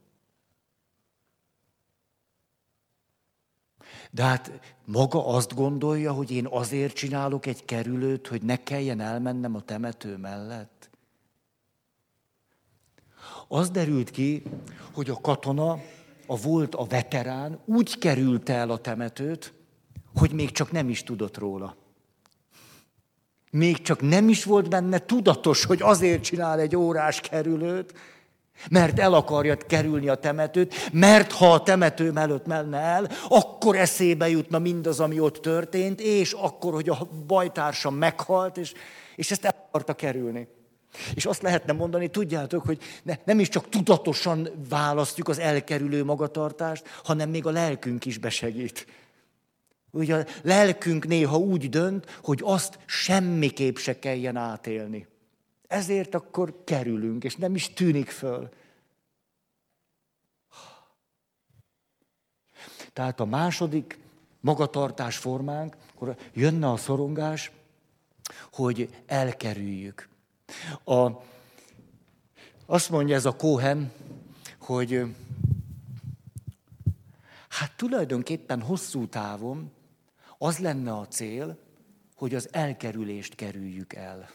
De 4.10 4.22
hát 4.22 4.60
maga 4.84 5.26
azt 5.26 5.54
gondolja, 5.54 6.12
hogy 6.12 6.30
én 6.30 6.46
azért 6.46 6.94
csinálok 6.94 7.46
egy 7.46 7.64
kerülőt, 7.64 8.26
hogy 8.26 8.42
ne 8.42 8.62
kelljen 8.62 9.00
elmennem 9.00 9.54
a 9.54 9.60
temető 9.60 10.16
mellett. 10.16 10.90
Az 13.48 13.70
derült 13.70 14.10
ki, 14.10 14.42
hogy 14.92 15.10
a 15.10 15.20
katona, 15.20 15.78
a 16.26 16.36
volt 16.36 16.74
a 16.74 16.84
veterán 16.84 17.58
úgy 17.64 17.98
került 17.98 18.48
el 18.48 18.70
a 18.70 18.78
temetőt, 18.78 19.52
hogy 20.14 20.32
még 20.32 20.50
csak 20.50 20.72
nem 20.72 20.88
is 20.88 21.02
tudott 21.02 21.36
róla. 21.36 21.76
Még 23.50 23.82
csak 23.82 24.00
nem 24.00 24.28
is 24.28 24.44
volt 24.44 24.68
benne 24.68 24.98
tudatos, 24.98 25.64
hogy 25.64 25.82
azért 25.82 26.22
csinál 26.22 26.60
egy 26.60 26.76
órás 26.76 27.20
kerülőt, 27.20 27.92
mert 28.70 28.98
el 28.98 29.14
akarja 29.14 29.56
kerülni 29.56 30.08
a 30.08 30.14
temetőt, 30.14 30.74
mert 30.92 31.32
ha 31.32 31.52
a 31.52 31.62
temető 31.62 32.12
előtt 32.14 32.46
menne 32.46 32.78
el, 32.78 33.08
akkor 33.28 33.76
eszébe 33.76 34.28
jutna 34.28 34.58
mindaz, 34.58 35.00
ami 35.00 35.20
ott 35.20 35.36
történt, 35.36 36.00
és 36.00 36.32
akkor, 36.32 36.72
hogy 36.72 36.88
a 36.88 37.08
bajtársam 37.26 37.94
meghalt, 37.94 38.56
és, 38.56 38.72
és 39.16 39.30
ezt 39.30 39.44
el 39.44 39.64
akarta 39.66 39.94
kerülni. 39.94 40.48
És 41.14 41.26
azt 41.26 41.42
lehetne 41.42 41.72
mondani, 41.72 42.08
tudjátok, 42.08 42.64
hogy 42.64 42.78
ne, 43.02 43.14
nem 43.24 43.40
is 43.40 43.48
csak 43.48 43.68
tudatosan 43.68 44.48
választjuk 44.68 45.28
az 45.28 45.38
elkerülő 45.38 46.04
magatartást, 46.04 46.84
hanem 47.04 47.30
még 47.30 47.46
a 47.46 47.50
lelkünk 47.50 48.04
is 48.04 48.18
besegít. 48.18 48.86
Ugye 49.90 50.16
a 50.16 50.26
lelkünk 50.42 51.06
néha 51.06 51.36
úgy 51.36 51.68
dönt, 51.68 52.18
hogy 52.22 52.40
azt 52.42 52.78
semmiképp 52.86 53.76
se 53.76 53.98
kelljen 53.98 54.36
átélni. 54.36 55.06
Ezért 55.68 56.14
akkor 56.14 56.64
kerülünk, 56.64 57.24
és 57.24 57.36
nem 57.36 57.54
is 57.54 57.72
tűnik 57.72 58.10
föl. 58.10 58.48
Tehát 62.92 63.20
a 63.20 63.24
második 63.24 63.98
magatartás 64.40 65.16
formánk, 65.16 65.76
akkor 65.94 66.16
jönne 66.32 66.70
a 66.70 66.76
szorongás, 66.76 67.52
hogy 68.52 69.02
elkerüljük. 69.06 70.08
A, 70.84 71.10
azt 72.66 72.90
mondja 72.90 73.14
ez 73.14 73.24
a 73.24 73.36
Cohen, 73.36 73.92
hogy 74.58 75.14
hát 77.48 77.76
tulajdonképpen 77.76 78.62
hosszú 78.62 79.06
távon 79.06 79.72
az 80.38 80.58
lenne 80.58 80.92
a 80.92 81.08
cél, 81.08 81.58
hogy 82.16 82.34
az 82.34 82.48
elkerülést 82.52 83.34
kerüljük 83.34 83.92
el. 83.92 84.30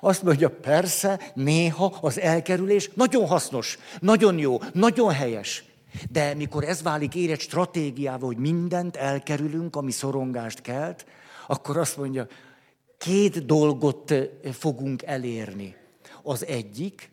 Azt 0.00 0.22
mondja, 0.22 0.50
persze, 0.50 1.32
néha 1.34 1.98
az 2.00 2.20
elkerülés 2.20 2.90
nagyon 2.94 3.26
hasznos, 3.26 3.78
nagyon 4.00 4.38
jó, 4.38 4.60
nagyon 4.72 5.12
helyes. 5.12 5.64
De 6.10 6.34
mikor 6.34 6.64
ez 6.64 6.82
válik 6.82 7.14
érett 7.14 7.40
stratégiával, 7.40 8.26
hogy 8.26 8.36
mindent 8.36 8.96
elkerülünk, 8.96 9.76
ami 9.76 9.90
szorongást 9.90 10.60
kelt, 10.60 11.06
akkor 11.46 11.76
azt 11.76 11.96
mondja, 11.96 12.26
két 12.98 13.46
dolgot 13.46 14.14
fogunk 14.52 15.02
elérni. 15.02 15.76
Az 16.22 16.46
egyik, 16.46 17.10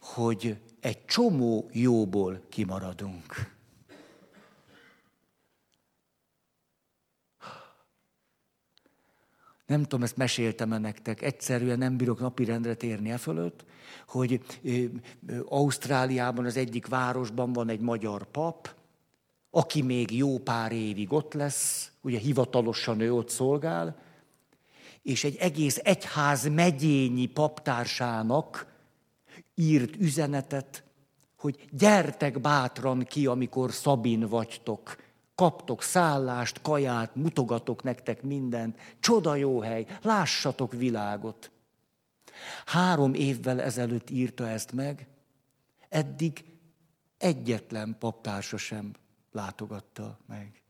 hogy 0.00 0.56
egy 0.80 1.04
csomó 1.04 1.68
jóból 1.72 2.40
kimaradunk. 2.48 3.58
Nem 9.70 9.82
tudom, 9.82 10.02
ezt 10.02 10.16
meséltem-e 10.16 10.78
nektek, 10.78 11.22
egyszerűen 11.22 11.78
nem 11.78 11.96
bírok 11.96 12.20
napirendre 12.20 12.74
térni 12.74 13.10
e 13.10 13.16
fölött, 13.16 13.64
hogy 14.08 14.40
Ausztráliában 15.44 16.44
az 16.44 16.56
egyik 16.56 16.86
városban 16.86 17.52
van 17.52 17.68
egy 17.68 17.80
magyar 17.80 18.24
pap, 18.30 18.74
aki 19.50 19.82
még 19.82 20.16
jó 20.16 20.38
pár 20.38 20.72
évig 20.72 21.12
ott 21.12 21.32
lesz, 21.32 21.92
ugye 22.00 22.18
hivatalosan 22.18 23.00
ő 23.00 23.12
ott 23.12 23.28
szolgál, 23.28 23.96
és 25.02 25.24
egy 25.24 25.36
egész 25.36 25.80
egyház 25.82 26.48
megyényi 26.48 27.26
paptársának 27.26 28.66
írt 29.54 29.96
üzenetet, 29.96 30.84
hogy 31.36 31.68
gyertek 31.70 32.40
bátran 32.40 33.04
ki, 33.04 33.26
amikor 33.26 33.72
Szabin 33.72 34.28
vagytok, 34.28 34.96
kaptok 35.40 35.82
szállást, 35.82 36.62
kaját, 36.62 37.14
mutogatok 37.14 37.82
nektek 37.82 38.22
mindent, 38.22 38.78
csoda 38.98 39.34
jó 39.34 39.60
hely, 39.60 39.86
lássatok 40.02 40.72
világot. 40.72 41.50
Három 42.66 43.14
évvel 43.14 43.60
ezelőtt 43.60 44.10
írta 44.10 44.48
ezt 44.48 44.72
meg, 44.72 45.06
eddig 45.88 46.44
egyetlen 47.18 47.96
paptársa 47.98 48.56
sem 48.56 48.94
látogatta 49.32 50.18
meg. 50.26 50.62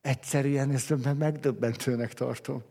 Egyszerűen 0.00 0.70
ezt 0.70 1.14
megdöbbentőnek 1.18 2.12
tartom. 2.12 2.62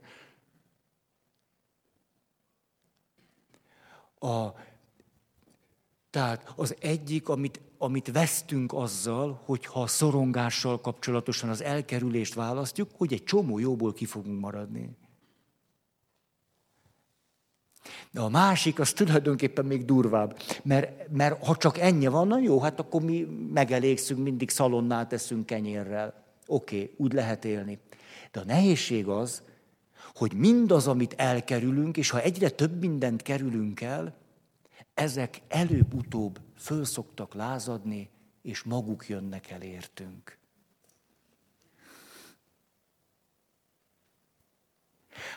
A 4.20 4.72
tehát 6.14 6.54
az 6.56 6.76
egyik, 6.80 7.30
amit, 7.30 7.62
amit 7.78 8.12
vesztünk 8.12 8.74
azzal, 8.74 9.42
hogyha 9.46 9.82
a 9.82 9.88
szorongással 9.88 10.82
kapcsolatosan 10.82 11.50
az 11.50 11.62
elkerülést 11.62 12.34
választjuk, 12.34 12.90
hogy 12.98 13.14
egy 13.14 13.24
csomó 13.24 13.60
jóból 13.60 13.94
ki 13.94 14.06
fogunk 14.06 14.40
maradni. 14.40 14.90
De 18.12 18.22
a 18.22 18.30
másik, 18.30 18.80
az 18.80 18.94
tulajdonképpen 18.94 19.66
még 19.66 19.86
durvább. 19.86 20.38
Mert, 20.64 21.10
mert 21.12 21.46
ha 21.46 21.56
csak 21.56 21.78
ennyi 21.78 22.08
van, 22.08 22.28
na 22.28 22.40
jó, 22.40 22.60
hát 22.60 22.80
akkor 22.80 23.02
mi 23.02 23.22
megelégszünk, 23.54 24.24
mindig 24.24 24.50
szalonnát 24.50 25.10
teszünk 25.10 25.46
kenyérrel. 25.46 26.24
Oké, 26.48 26.82
okay, 26.82 26.94
úgy 26.98 27.14
lehet 27.14 27.46
élni. 27.46 27.80
De 28.32 28.40
a 28.40 28.46
nehézség 28.46 29.08
az, 29.08 29.42
hogy 30.16 30.34
mindaz, 30.34 30.88
amit 30.88 31.14
elkerülünk, 31.18 31.98
és 31.98 32.10
ha 32.10 32.22
egyre 32.22 32.50
több 32.50 32.80
mindent 32.80 33.22
kerülünk 33.22 33.82
el, 33.82 34.22
ezek 34.94 35.42
előbb-utóbb 35.48 36.40
föl 36.58 36.86
szoktak 36.86 37.34
lázadni, 37.34 38.10
és 38.42 38.64
maguk 38.64 39.08
jönnek 39.08 39.52
el 39.52 39.62
értünk. 39.62 40.38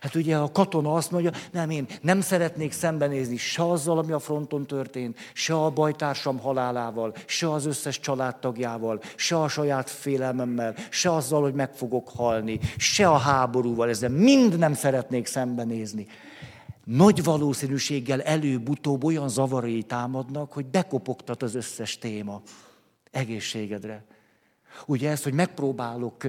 Hát 0.01 0.15
ugye 0.15 0.37
a 0.37 0.53
katona 0.53 0.95
azt 0.95 1.11
mondja, 1.11 1.31
nem, 1.53 1.71
én 1.71 1.87
nem 2.01 2.21
szeretnék 2.21 2.73
szembenézni 2.73 3.37
se 3.37 3.71
azzal, 3.71 3.99
ami 3.99 4.13
a 4.13 4.19
fronton 4.19 4.67
történt, 4.67 5.19
se 5.33 5.55
a 5.55 5.71
bajtársam 5.71 6.39
halálával, 6.39 7.15
se 7.27 7.53
az 7.53 7.67
összes 7.67 8.01
családtagjával, 8.01 9.01
se 9.17 9.41
a 9.41 9.49
saját 9.49 9.91
félelmemmel, 9.91 10.75
se 10.91 11.15
azzal, 11.15 11.43
hogy 11.43 11.55
meg 11.55 11.75
fogok 11.75 12.09
halni, 12.09 12.61
se 12.77 13.09
a 13.09 13.17
háborúval, 13.17 13.89
ezzel 13.89 14.11
mind 14.11 14.59
nem 14.59 14.75
szeretnék 14.75 15.27
szembenézni. 15.27 16.07
Nagy 16.87 17.25
valószínűséggel 17.25 18.23
előbb-utóbb 18.23 19.05
olyan 19.05 19.29
zavarai 19.29 19.83
támadnak, 19.83 20.53
hogy 20.53 20.67
bekopogtat 20.67 21.43
az 21.43 21.55
összes 21.55 21.99
téma 21.99 22.43
egészségedre. 23.11 24.05
Ugye 24.87 25.11
ez, 25.11 25.23
hogy 25.23 25.33
megpróbálok 25.33 26.25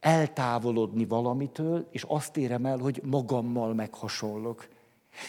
eltávolodni 0.00 1.04
valamitől, 1.04 1.88
és 1.90 2.02
azt 2.02 2.36
érem 2.36 2.66
el, 2.66 2.78
hogy 2.78 3.00
magammal 3.04 3.74
meghasonlok. 3.74 4.68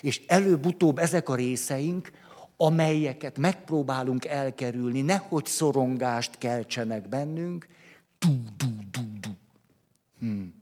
És 0.02 0.26
előbb-utóbb 0.28 0.98
ezek 0.98 1.30
a 1.30 1.36
részeink, 1.36 2.12
amelyeket 2.56 3.38
megpróbálunk 3.38 4.26
elkerülni, 4.26 5.02
nehogy 5.02 5.46
szorongást 5.46 6.38
keltsenek 6.38 7.10
bennünk, 7.10 7.68
du, 8.20 8.30
du, 8.58 8.68
du, 8.92 9.02
du. 9.20 9.30
Hmm. 10.20 10.54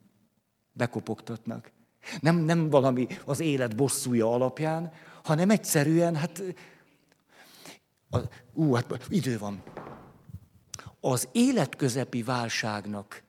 Bekopogtatnak. 0.73 1.71
Nem, 2.19 2.35
nem 2.35 2.69
valami 2.69 3.07
az 3.25 3.39
élet 3.39 3.75
bosszúja 3.75 4.33
alapján, 4.33 4.91
hanem 5.23 5.49
egyszerűen, 5.49 6.15
hát, 6.15 6.43
a, 8.09 8.17
ú, 8.53 8.73
hát 8.73 9.05
idő 9.09 9.37
van. 9.37 9.63
Az 10.99 11.27
életközepi 11.31 12.23
válságnak 12.23 13.23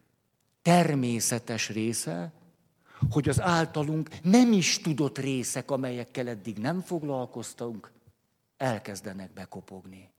természetes 0.62 1.68
része, 1.68 2.32
hogy 3.10 3.28
az 3.28 3.40
általunk 3.40 4.22
nem 4.22 4.52
is 4.52 4.78
tudott 4.80 5.18
részek, 5.18 5.70
amelyekkel 5.70 6.28
eddig 6.28 6.58
nem 6.58 6.80
foglalkoztunk, 6.80 7.92
elkezdenek 8.56 9.32
bekopogni. 9.32 10.10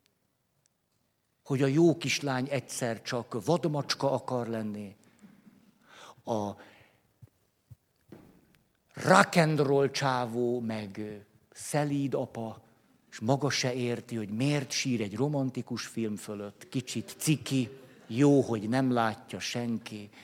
Hogy 1.43 1.61
a 1.61 1.67
jó 1.67 1.97
kislány 1.97 2.47
egyszer 2.49 3.01
csak 3.01 3.45
vadmacska 3.45 4.11
akar 4.11 4.47
lenni. 4.47 4.95
A 6.25 6.51
rock 9.03 9.35
and 9.35 9.59
roll 9.59 9.91
csávó, 9.91 10.59
meg 10.59 11.01
szelíd 11.53 12.13
apa, 12.13 12.61
és 13.11 13.19
maga 13.19 13.49
se 13.49 13.73
érti, 13.73 14.15
hogy 14.15 14.29
miért 14.29 14.71
sír 14.71 15.01
egy 15.01 15.15
romantikus 15.15 15.85
film 15.85 16.15
fölött, 16.15 16.67
kicsit 16.69 17.15
ciki, 17.17 17.69
jó, 18.07 18.41
hogy 18.41 18.69
nem 18.69 18.91
látja 18.91 19.39
senki. 19.39 20.09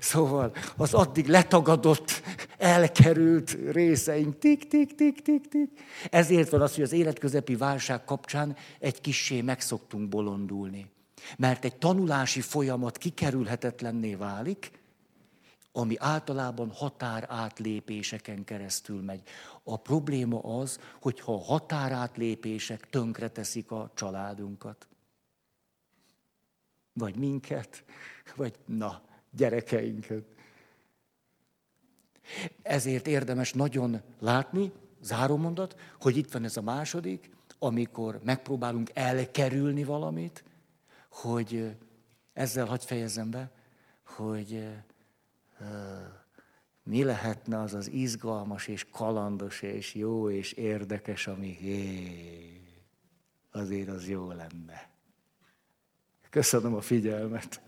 Szóval 0.00 0.52
az 0.76 0.94
addig 0.94 1.26
letagadott, 1.26 2.22
elkerült 2.58 3.56
részeink, 3.70 4.38
tik, 4.38 4.68
tik, 4.68 4.94
tik, 4.94 5.22
tik, 5.22 5.48
tik. 5.48 5.70
Ezért 6.10 6.50
van 6.50 6.60
az, 6.60 6.74
hogy 6.74 6.84
az 6.84 6.92
életközepi 6.92 7.56
válság 7.56 8.04
kapcsán 8.04 8.56
egy 8.78 9.00
kissé 9.00 9.40
megszoktunk 9.40 10.08
bolondulni. 10.08 10.86
Mert 11.36 11.64
egy 11.64 11.76
tanulási 11.76 12.40
folyamat 12.40 12.98
kikerülhetetlenné 12.98 14.14
válik, 14.14 14.79
ami 15.72 15.94
általában 15.98 16.70
határátlépéseken 16.70 18.44
keresztül 18.44 19.02
megy. 19.02 19.22
A 19.62 19.76
probléma 19.76 20.38
az, 20.38 20.80
hogyha 21.00 21.34
a 21.34 21.42
határátlépések 21.42 22.90
tönkreteszik 22.90 23.70
a 23.70 23.90
családunkat. 23.94 24.88
Vagy 26.92 27.16
minket, 27.16 27.84
vagy 28.36 28.54
na, 28.64 29.02
gyerekeinket. 29.30 30.24
Ezért 32.62 33.06
érdemes 33.06 33.52
nagyon 33.52 34.00
látni, 34.18 34.72
zárómondat, 35.00 35.76
hogy 36.00 36.16
itt 36.16 36.32
van 36.32 36.44
ez 36.44 36.56
a 36.56 36.62
második, 36.62 37.30
amikor 37.58 38.20
megpróbálunk 38.24 38.90
elkerülni 38.94 39.84
valamit, 39.84 40.44
hogy 41.10 41.76
ezzel 42.32 42.66
hagy 42.66 42.84
fejezzem 42.84 43.30
be, 43.30 43.50
hogy 44.04 44.68
mi 46.82 47.04
lehetne 47.04 47.60
az 47.60 47.74
az 47.74 47.88
izgalmas 47.88 48.66
és 48.66 48.86
kalandos 48.92 49.62
és 49.62 49.94
jó 49.94 50.30
és 50.30 50.52
érdekes, 50.52 51.26
ami 51.26 51.52
hé, 51.54 52.60
azért 53.50 53.88
az 53.88 54.08
jó 54.08 54.32
lenne. 54.32 54.90
Köszönöm 56.30 56.74
a 56.74 56.80
figyelmet. 56.80 57.60